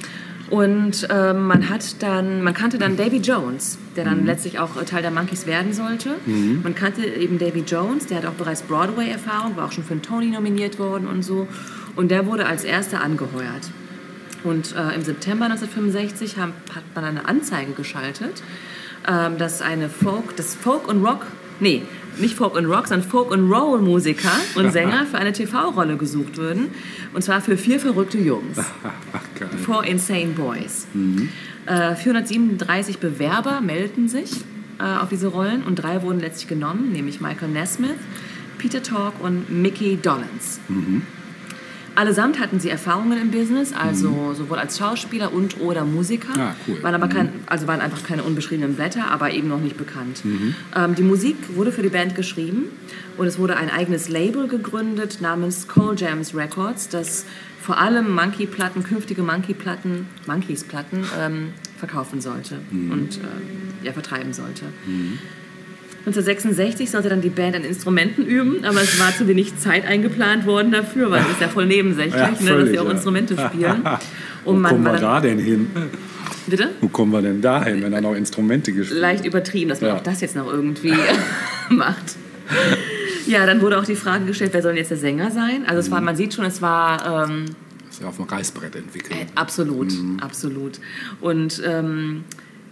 [0.51, 4.85] Und ähm, man hat dann, man kannte dann Davy Jones, der dann letztlich auch äh,
[4.85, 6.17] Teil der Monkeys werden sollte.
[6.63, 10.03] Man kannte eben Davy Jones, der hat auch bereits Broadway-Erfahrung, war auch schon für einen
[10.03, 11.49] Tony nominiert worden und so.
[11.97, 13.71] Und der wurde als erster angeheuert.
[14.45, 18.43] Und äh, im September 1965 haben, hat man eine Anzeige geschaltet,
[19.09, 21.27] ähm, dass eine Folk, das Folk und Rock,
[21.61, 21.83] nee,
[22.19, 26.37] nicht Folk und Rock, sondern Folk und Roll Musiker und Sänger für eine TV-Rolle gesucht
[26.37, 26.71] würden.
[27.13, 28.59] Und zwar für vier verrückte Jungs.
[29.13, 29.21] Ach.
[29.65, 30.87] Four Insane Boys.
[31.67, 34.31] Äh, 437 Bewerber meldeten sich
[34.79, 37.91] äh, auf diese Rollen und drei wurden letztlich genommen, nämlich Michael Nesmith,
[38.59, 40.61] Peter Talk und Mickey Dolenz.
[41.97, 46.83] Allesamt hatten sie Erfahrungen im Business, also sowohl als Schauspieler und oder Musiker, Ah, cool.
[46.83, 50.23] waren aber kein, also waren einfach keine unbeschriebenen Blätter, aber eben noch nicht bekannt.
[50.77, 52.65] Ähm, die Musik wurde für die Band geschrieben
[53.17, 57.27] und es wurde ein eigenes Label gegründet namens Cole Jams Records, das
[57.61, 61.49] vor allem Monkey-Platten, künftige Monkey-Platten, Monkeys-Platten ähm,
[61.79, 64.65] verkaufen sollte und äh, ja, vertreiben sollte.
[66.07, 70.45] 1966 sollte dann die Band an Instrumenten üben, aber es war zu wenig Zeit eingeplant
[70.47, 72.91] worden dafür, weil es ist ja voll nebensächlich, Ja, ne, dass sie auch ja.
[72.91, 73.83] Instrumente spielen.
[74.45, 75.69] Wo man kommen wir dann, da denn hin?
[76.47, 76.69] bitte?
[76.83, 79.91] Wo kommen wir denn da hin, wenn da noch Instrumente gespielt Leicht übertrieben, dass man
[79.91, 79.97] Ja.
[79.97, 80.93] auch das jetzt noch irgendwie
[81.71, 82.17] macht.
[83.27, 85.65] Ja, dann wurde auch die Frage gestellt, wer soll denn jetzt der Sänger sein?
[85.67, 87.47] Also es war, man sieht schon, es war ähm,
[87.87, 89.15] Das ist ja auf dem Reißbrett entwickelt.
[89.19, 89.91] Äh, absolut,
[90.21, 90.73] absolut.
[91.23, 92.25] Und ähm,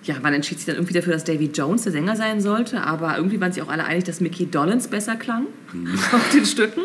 [0.05, 3.16] ja, man entschied sich dann irgendwie dafür, dass Davy Jones der Sänger sein sollte, aber
[3.16, 5.47] irgendwie waren sich auch alle einig, dass Mickey Dolenz besser klang
[6.12, 6.83] auf den Stücken.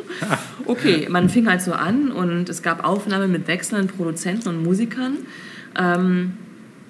[0.66, 5.18] Okay, man fing halt so an und es gab Aufnahmen mit wechselnden Produzenten und Musikern.
[5.78, 6.34] Ähm,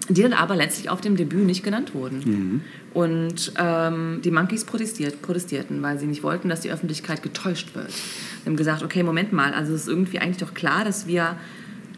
[0.09, 2.61] die dann aber letztlich auf dem Debüt nicht genannt wurden.
[2.93, 7.91] Und ähm, die Monkeys protestiert, protestierten, weil sie nicht wollten, dass die Öffentlichkeit getäuscht wird.
[7.91, 11.35] Sie haben gesagt, okay, Moment mal, also es ist irgendwie eigentlich doch klar, dass wir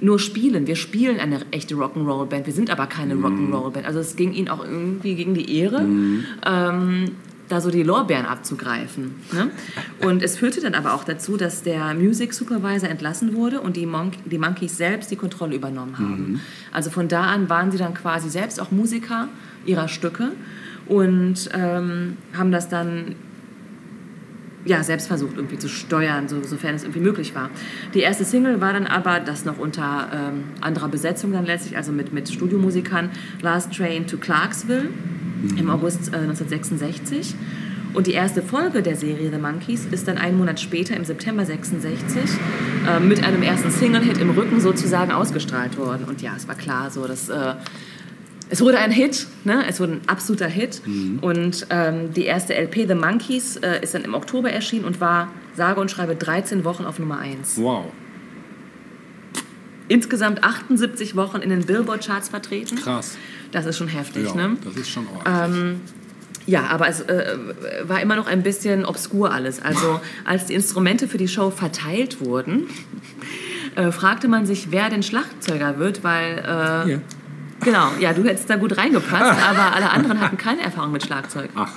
[0.01, 0.67] nur spielen.
[0.67, 3.85] Wir spielen eine echte Rock'n'Roll-Band, wir sind aber keine Rock'n'Roll-Band.
[3.85, 5.85] Also es ging ihnen auch irgendwie gegen die Ehre.
[6.45, 7.11] Ähm,
[7.49, 9.15] da so die Lorbeeren abzugreifen.
[9.33, 9.49] Ne?
[10.05, 13.85] Und es führte dann aber auch dazu, dass der Music Supervisor entlassen wurde und die,
[13.85, 16.41] Monk die Monkeys selbst die Kontrolle übernommen haben.
[16.71, 19.27] Also von da an waren sie dann quasi selbst auch Musiker
[19.65, 20.31] ihrer Stücke
[20.87, 23.15] und ähm, haben das dann
[24.65, 27.49] ja, selbst versucht irgendwie zu steuern, so, sofern es irgendwie möglich war.
[27.93, 31.91] Die erste Single war dann aber, das noch unter ähm, anderer Besetzung dann letztlich, also
[31.91, 33.09] mit, mit Studiomusikern,
[33.41, 34.89] Last Train to Clarksville
[35.57, 37.35] im August äh, 1966.
[37.93, 41.43] Und die erste Folge der Serie The Monkeys ist dann einen Monat später, im September
[41.43, 42.21] 66,
[42.87, 46.05] äh, mit einem ersten Single-Hit im Rücken sozusagen ausgestrahlt worden.
[46.07, 47.29] Und ja, es war klar so, dass...
[47.29, 47.55] Äh,
[48.49, 49.63] es wurde ein Hit, ne?
[49.67, 50.81] es wurde ein absoluter Hit.
[51.21, 55.29] Und ähm, die erste LP, The Monkeys, äh, ist dann im Oktober erschienen und war,
[55.55, 57.57] sage und schreibe, 13 Wochen auf Nummer 1.
[57.57, 57.85] Wow.
[59.87, 62.75] insgesamt 78 Wochen in den Billboard-Charts vertreten.
[62.77, 63.17] Krass.
[63.51, 64.57] Das ist schon heftig, Ja, ne?
[64.63, 65.77] das ist schon ordentlich.
[66.45, 67.37] Ja, aber es äh,
[67.83, 69.61] war immer noch ein bisschen obskur alles.
[69.61, 72.67] Also als die Instrumente für die Show verteilt wurden,
[73.75, 76.39] äh, fragte man sich, wer denn Schlagzeuger wird, weil...
[76.39, 77.01] Äh, Hier.
[77.61, 81.49] Genau, ja, du hättest da gut reingepasst, aber alle anderen hatten keine Erfahrung mit Schlagzeug.
[81.55, 81.73] Ach,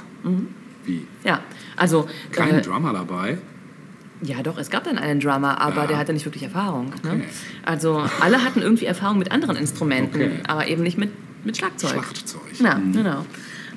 [0.85, 1.07] wie?
[1.25, 1.41] Ja,
[1.77, 2.09] also...
[2.31, 3.39] Kein äh, Drummer dabei?
[4.23, 5.87] Ja, doch, es gab dann einen Drummer, aber Ja.
[5.89, 6.93] der hatte nicht wirklich Erfahrung.
[7.05, 7.17] Okay.
[7.19, 7.25] Ne?
[7.65, 10.31] Also alle hatten irgendwie Erfahrung mit anderen Instrumenten, Okay.
[10.47, 11.11] aber eben nicht mit,
[11.45, 11.91] mit Schlagzeug.
[11.91, 12.41] Schlagzeug.
[12.61, 13.27] Ja, genau.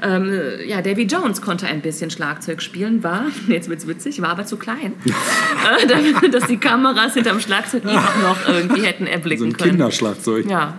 [0.03, 0.29] Ähm,
[0.67, 4.57] ja, Davy Jones konnte ein bisschen Schlagzeug spielen, war, jetzt wird's witzig, war aber zu
[4.57, 4.93] klein,
[5.81, 9.71] äh, dass die Kameras hinterm Schlagzeug ihn auch noch irgendwie hätten So erblicken ein können.
[9.71, 10.47] Kinderschlagzeug.
[10.49, 10.75] Ja.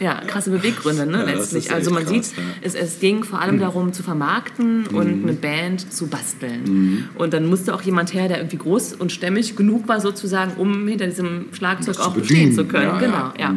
[0.00, 1.72] Ja, krasse Beweggründe, ne, Ja, letztlich.
[1.72, 2.42] Also man krass, sieht, ja.
[2.62, 7.08] es, es ging vor allem darum zu vermarkten und eine Band zu basteln.
[7.14, 10.88] Und dann musste auch jemand her, der irgendwie groß und stämmig genug war sozusagen, um
[10.88, 12.54] hinter diesem Schlagzeug auch bestehen bedienen.
[12.54, 12.88] zu können.
[12.88, 13.52] Ja, genau, ja.
[13.52, 13.54] ja.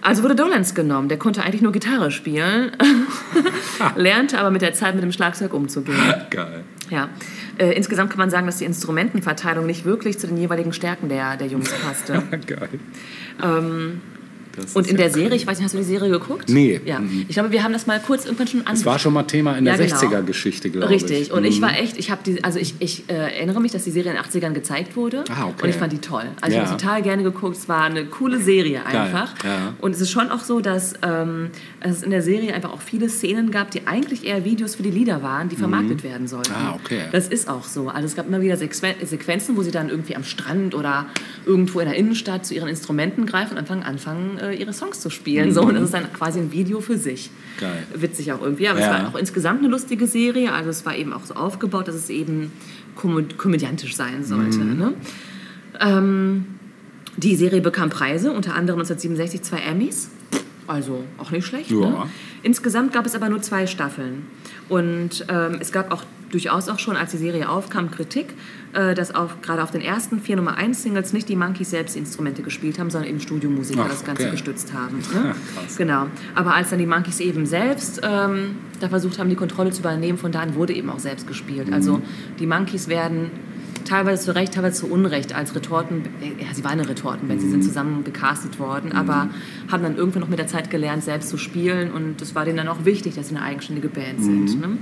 [0.00, 1.08] Also wurde Dolenz genommen.
[1.08, 2.72] Der konnte eigentlich nur Gitarre spielen,
[3.96, 5.96] lernte aber mit der Zeit mit dem Schlagzeug umzugehen.
[6.30, 6.64] Geil.
[6.90, 7.08] Ja.
[7.58, 11.36] Äh, insgesamt kann man sagen, dass die Instrumentenverteilung nicht wirklich zu den jeweiligen Stärken der,
[11.36, 12.22] der Jungs passte.
[12.46, 12.68] Geil.
[14.62, 16.48] Das Und in ja der Serie, ich weiß nicht, hast du die Serie geguckt?
[16.48, 16.80] Nee.
[16.84, 16.98] Ja.
[17.00, 17.24] Mhm.
[17.28, 19.64] Ich glaube, wir haben das mal kurz irgendwann schon Das war schon mal Thema in
[19.64, 19.96] der Ja, genau.
[19.96, 21.02] 60er-Geschichte, glaube ich.
[21.02, 21.32] Richtig.
[21.32, 21.62] Und ich Mhm.
[21.62, 24.16] war echt, ich habe die, also ich, ich äh, erinnere mich, dass die Serie in
[24.16, 25.24] den 80ern gezeigt wurde.
[25.30, 25.62] Ah, okay.
[25.64, 26.24] Und ich fand die toll.
[26.40, 26.62] Also Ja.
[26.64, 27.56] ich habe total gerne geguckt.
[27.56, 29.34] Es war eine coole Serie einfach.
[29.44, 29.74] ja.
[29.80, 33.08] Und es ist schon auch so, dass ähm, es in der Serie einfach auch viele
[33.08, 36.52] Szenen gab, die eigentlich eher Videos für die Lieder waren, die vermarktet werden sollten.
[36.52, 37.02] Ah, okay.
[37.12, 37.88] Das ist auch so.
[37.88, 41.06] Also es gab immer wieder Sequen Sequenzen, wo sie dann irgendwie am Strand oder
[41.46, 45.08] irgendwo in der Innenstadt zu ihren Instrumenten greifen und anfangen, anfangen äh, ihre Songs zu
[45.10, 45.52] spielen.
[45.52, 47.30] So, und das ist dann quasi ein Video für sich.
[47.30, 47.60] Mhm.
[47.60, 47.86] Geil.
[47.94, 48.68] Witzig auch irgendwie.
[48.68, 48.96] Aber Ja.
[48.96, 50.52] es war auch insgesamt eine lustige Serie.
[50.52, 52.50] Also es war eben auch so aufgebaut, dass es eben
[53.00, 54.58] komö- komödiantisch sein sollte.
[54.58, 54.78] Mhm.
[54.78, 54.92] Ne?
[55.80, 56.46] Ähm,
[57.16, 60.10] die Serie bekam Preise, unter anderem 1967 zwei Emmys.
[60.68, 61.70] Also auch nicht schlecht.
[61.70, 61.80] Ne?
[61.80, 62.06] Ja.
[62.42, 64.26] Insgesamt gab es aber nur zwei Staffeln.
[64.68, 68.26] Und ähm, es gab auch durchaus auch schon, als die Serie aufkam, Kritik,
[68.74, 71.96] äh, dass auf, gerade auf den ersten vier Nummer 1 Singles nicht die Monkeys selbst
[71.96, 74.32] Instrumente gespielt haben, sondern eben Studiomusiker Ach, das Ganze okay.
[74.32, 74.98] gestützt haben.
[75.14, 75.34] Ne?
[75.54, 75.76] Krass.
[75.78, 76.06] Genau.
[76.34, 80.18] Aber als dann die Monkeys eben selbst ähm, da versucht haben, die Kontrolle zu übernehmen,
[80.18, 81.72] von da an wurde eben auch selbst gespielt.
[81.72, 82.02] Also
[82.38, 83.30] die Monkeys werden
[83.88, 87.50] teilweise zu Recht, teilweise zu Unrecht als Retorten, äh, ja, sie waren eine Retortenband, sie
[87.50, 89.30] sind zusammen gecastet worden, aber
[89.70, 92.58] haben dann irgendwann noch mit der Zeit gelernt, selbst zu spielen und es war denen
[92.58, 94.60] dann auch wichtig, dass sie eine eigenständige Band sind.
[94.60, 94.78] Ne?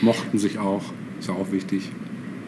[0.00, 0.82] Mochten sich auch.
[1.18, 1.90] Ist ja auch wichtig.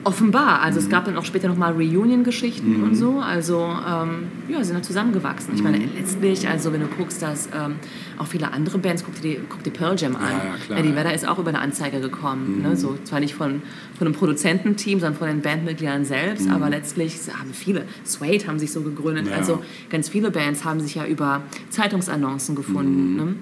[0.04, 4.64] Offenbar, also es gab dann auch später nochmal Reunion-Geschichten und so, also ähm, ja, sie
[4.64, 5.54] sind dann zusammengewachsen.
[5.54, 7.76] Ich meine, letztlich, also wenn du guckst, dass ähm,
[8.18, 10.78] auch viele andere Bands, guck dir, die- guck dir Pearl Jam an, Ja, ja, klar,
[10.78, 10.96] Eddie ja.
[10.96, 12.76] Vedder ist auch über eine Anzeige gekommen, ne?
[12.76, 13.62] so, zwar nicht von,
[13.96, 18.72] von einem Produzententeam, sondern von den Bandmitgliedern selbst, aber letztlich haben viele, Suede haben sich
[18.72, 21.40] so gegründet, also ganz viele Bands haben sich ja über
[21.70, 23.34] Zeitungsannoncen gefunden ne?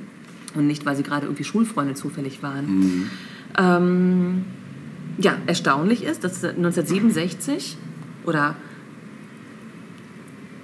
[0.54, 3.10] und nicht, weil sie gerade irgendwie Schulfreunde zufällig waren.
[3.58, 4.44] Ähm,
[5.18, 7.76] ja, erstaunlich ist, dass 1967
[8.24, 8.56] oder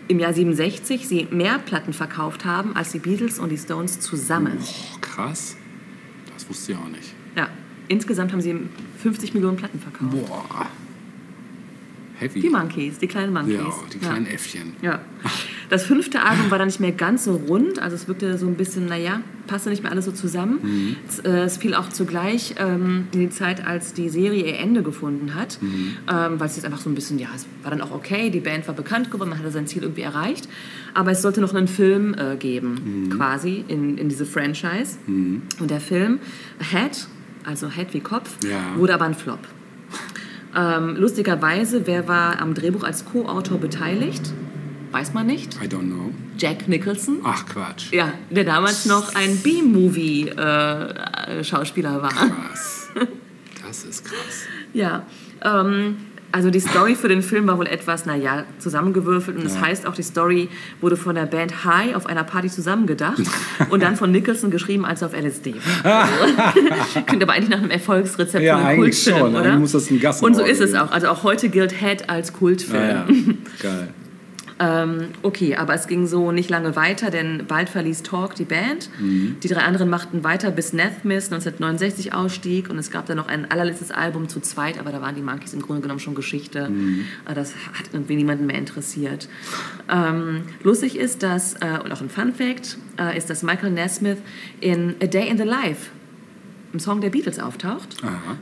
[0.08, 4.58] im Jahr 67 sie mehr Platten verkauft haben als die Beatles und die Stones zusammen.
[4.60, 5.56] Oh, krass.
[6.32, 7.12] Das wusste ich auch nicht.
[7.36, 7.48] Ja,
[7.88, 8.56] insgesamt haben sie
[9.02, 10.10] 50 Millionen Platten verkauft.
[10.10, 10.66] Boah.
[12.18, 12.40] Heavy.
[12.40, 13.54] Die Monkeys, die kleinen Monkeys.
[13.54, 14.72] Ja, die kleinen Äffchen.
[14.82, 15.00] Ja.
[15.70, 18.54] Das fünfte Album war dann nicht mehr ganz so rund, also es wirkte so ein
[18.56, 20.58] bisschen, naja, passte nicht mehr alles so zusammen.
[20.62, 20.96] Mhm.
[21.08, 24.82] Es, äh, es fiel auch zugleich ähm, in die Zeit, als die Serie ihr Ende
[24.82, 25.96] gefunden hat, Mhm.
[26.10, 28.40] ähm, weil es jetzt einfach so ein bisschen, ja, es war dann auch okay, die
[28.40, 30.48] Band war bekannt geworden, man hatte sein Ziel irgendwie erreicht,
[30.94, 33.10] aber es sollte noch einen Film äh, geben, Mhm.
[33.10, 34.96] quasi, in, in diese Franchise.
[35.06, 36.18] Und der Film
[36.70, 37.06] Head,
[37.44, 38.76] also Head wie Kopf, Ja.
[38.76, 39.40] wurde aber ein Flop.
[40.56, 44.32] Ähm, lustigerweise, wer war am Drehbuch als Co-Autor beteiligt?
[44.90, 45.56] Weiß man nicht.
[45.62, 46.14] I don't know.
[46.38, 47.18] Jack Nicholson.
[47.24, 47.92] Ach, Quatsch.
[47.92, 52.10] Ja, der damals noch ein B-Movie-Schauspieler war.
[52.10, 52.88] Krass.
[53.66, 54.16] Das ist krass.
[54.74, 55.06] Ja,
[55.42, 55.96] ähm,
[56.30, 59.36] also die Story für den Film war wohl etwas, naja, zusammengewürfelt.
[59.38, 59.62] Und es Ja.
[59.62, 60.48] heißt auch, die Story
[60.80, 63.22] wurde von der Band High auf einer Party zusammengedacht
[63.70, 65.54] und dann von Nicholson geschrieben als auf LSD.
[65.84, 69.30] Also, klingt aber eigentlich nach einem Erfolgsrezept Ja, für einen eigentlich Kultfilm, schon.
[69.36, 69.44] oder?
[69.52, 70.90] Eigentlich muss das ein Und so ist es auch.
[70.90, 72.82] Also auch heute gilt Head als Kultfilm.
[72.82, 73.06] Ja, ja.
[73.62, 73.88] Geil.
[74.60, 78.90] Ähm, okay, aber es ging so nicht lange weiter, denn bald verließ Talk die Band.
[78.98, 79.36] Mhm.
[79.42, 82.68] Die drei anderen machten weiter, bis Nathmith 1969 ausstieg.
[82.70, 85.54] Und es gab dann noch ein allerletztes Album zu zweit, aber da waren die Monkeys
[85.54, 86.68] im Grunde genommen schon Geschichte.
[86.68, 87.04] Mhm.
[87.28, 89.28] Äh, Das hat irgendwie niemanden mehr interessiert.
[89.88, 94.18] Ähm, lustig ist, dass, äh, und auch ein Fun Fact, äh, ist, dass Michael Nesmith
[94.60, 95.90] in A Day in the Life
[96.78, 97.96] ein Song der Beatles auftaucht.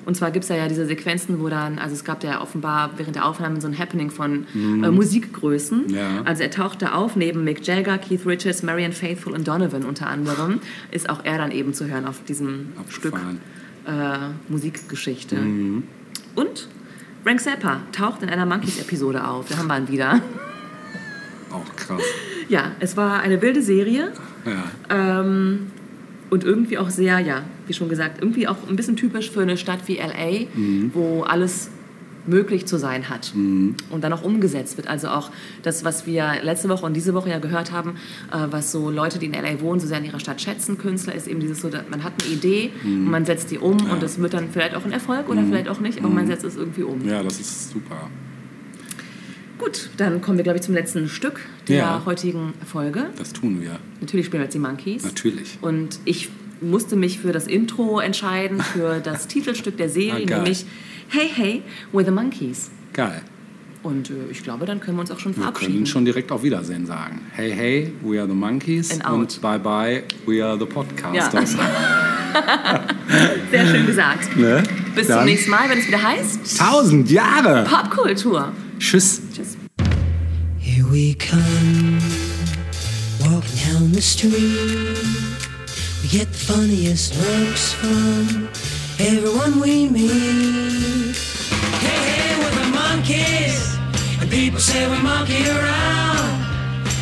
[0.05, 2.91] Und zwar gibt es da ja diese Sequenzen, wo dann, also es gab ja offenbar
[2.97, 5.89] während der Aufnahmen so ein Happening von äh, Musikgrößen.
[5.89, 6.23] Ja.
[6.25, 10.07] Also er taucht da auf, neben Mick Jagger, Keith Richards, Marianne Faithfull und Donovan unter
[10.07, 10.61] anderem,
[10.91, 13.41] ist auch er dann eben zu hören auf diesem Stück Abgefahren.
[13.87, 15.37] äh, Musikgeschichte.
[16.35, 16.69] Und
[17.25, 19.49] Frank Zappa taucht in einer Monkeys-Episode auf.
[19.49, 20.21] Da haben wir ihn wieder.
[21.51, 22.03] Auch krass.
[22.49, 24.13] Ja, es war eine wilde Serie.
[24.45, 25.21] Ja.
[25.21, 25.73] Ähm,
[26.31, 29.57] und irgendwie auch sehr, ja, wie schon gesagt, irgendwie auch ein bisschen typisch für eine
[29.57, 30.47] Stadt wie LA,
[30.93, 31.71] wo alles
[32.27, 34.89] möglich zu sein hat und dann auch umgesetzt wird.
[34.89, 35.31] Also auch
[35.63, 37.97] das, was wir letzte Woche und diese Woche ja gehört haben,
[38.33, 41.15] äh, was so Leute, die in LA wohnen, so sehr in ihrer Stadt schätzen, Künstler,
[41.15, 44.03] ist eben dieses so, dass man hat eine Idee und man setzt die um und
[44.03, 46.57] das wird dann vielleicht auch ein Erfolg oder vielleicht auch nicht, aber man setzt es
[46.57, 47.07] irgendwie um.
[47.07, 48.11] ja, das ist super.
[49.59, 52.03] Gut, dann kommen wir, glaube ich, zum letzten Stück der Ja.
[52.05, 53.07] heutigen Folge.
[53.19, 53.79] Das tun wir.
[54.01, 55.03] Natürlich spielen wir jetzt die Monkeys.
[55.05, 55.59] Natürlich.
[55.63, 56.29] Und ich
[56.61, 60.67] musste mich für das Intro entscheiden, für das Titelstück der Serie, Ah, nämlich
[61.09, 61.63] Hey Hey
[61.93, 62.71] with the Monkeys.
[62.93, 63.23] Geil.
[63.83, 65.75] Und äh, ich glaube, dann können wir uns auch schon Wir verabschieden.
[65.75, 67.21] können schon direkt auf Wiedersehen sagen.
[67.33, 68.91] Hey, hey, we are the Monkeys.
[68.91, 69.15] And out.
[69.15, 71.57] Und bye, bye, we are the Podcasters.
[73.51, 74.37] Sehr schön gesagt.
[74.37, 74.63] Ne?
[74.95, 77.65] Bis Dann zum nächsten Mal, wenn es wieder heißt Tausend Jahre!
[77.65, 78.53] Popkultur.
[78.79, 79.23] Tschüss.
[80.91, 81.99] We come,
[83.21, 84.97] walking down the street.
[86.01, 88.49] We get the funniest looks from
[89.01, 91.17] everyone we meet.
[91.83, 93.77] Hey, hey, we're the monkeys,
[94.21, 96.47] and people say we monkey around,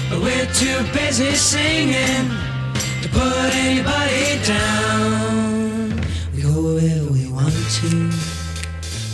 [0.09, 2.31] but we're too busy singing
[3.03, 6.01] to put anybody down.
[6.35, 8.11] We go wherever we want to,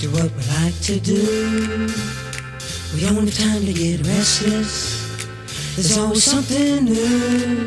[0.00, 2.19] do what we like to do.
[2.92, 4.98] We don't have time to get restless.
[5.76, 7.64] There's always something new.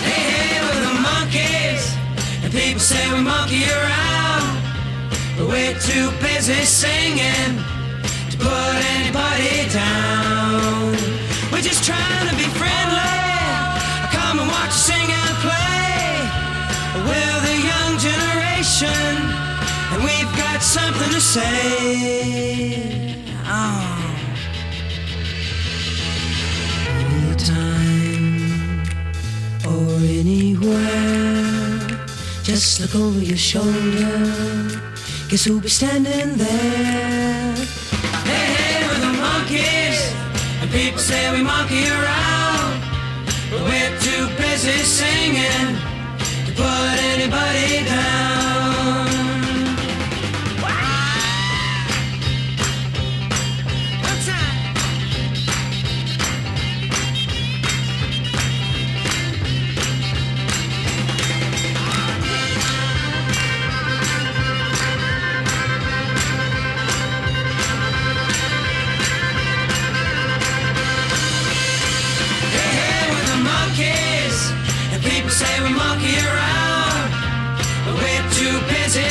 [0.00, 1.84] Hey, hey, we're the monkeys.
[2.42, 4.56] And people say we monkey around.
[5.36, 7.60] But we're too busy singing
[8.30, 10.96] to put anybody down.
[11.52, 13.20] We're just trying to be friendly.
[14.16, 16.24] Come and watch us sing and play.
[17.04, 19.12] We're the young generation.
[19.92, 22.16] And we've got something to say.
[23.44, 24.05] Oh.
[27.38, 28.82] Anytime
[29.66, 31.78] or anywhere,
[32.42, 34.80] just look over your shoulder.
[35.28, 37.54] Guess who'll be standing there?
[38.24, 40.00] Hey, hey, we're the monkeys,
[40.62, 42.80] and people say we monkey around,
[43.50, 45.76] but we're too busy singing
[46.46, 49.25] to put anybody down.
[75.36, 77.10] say we monkey around.
[77.98, 79.08] We're too busy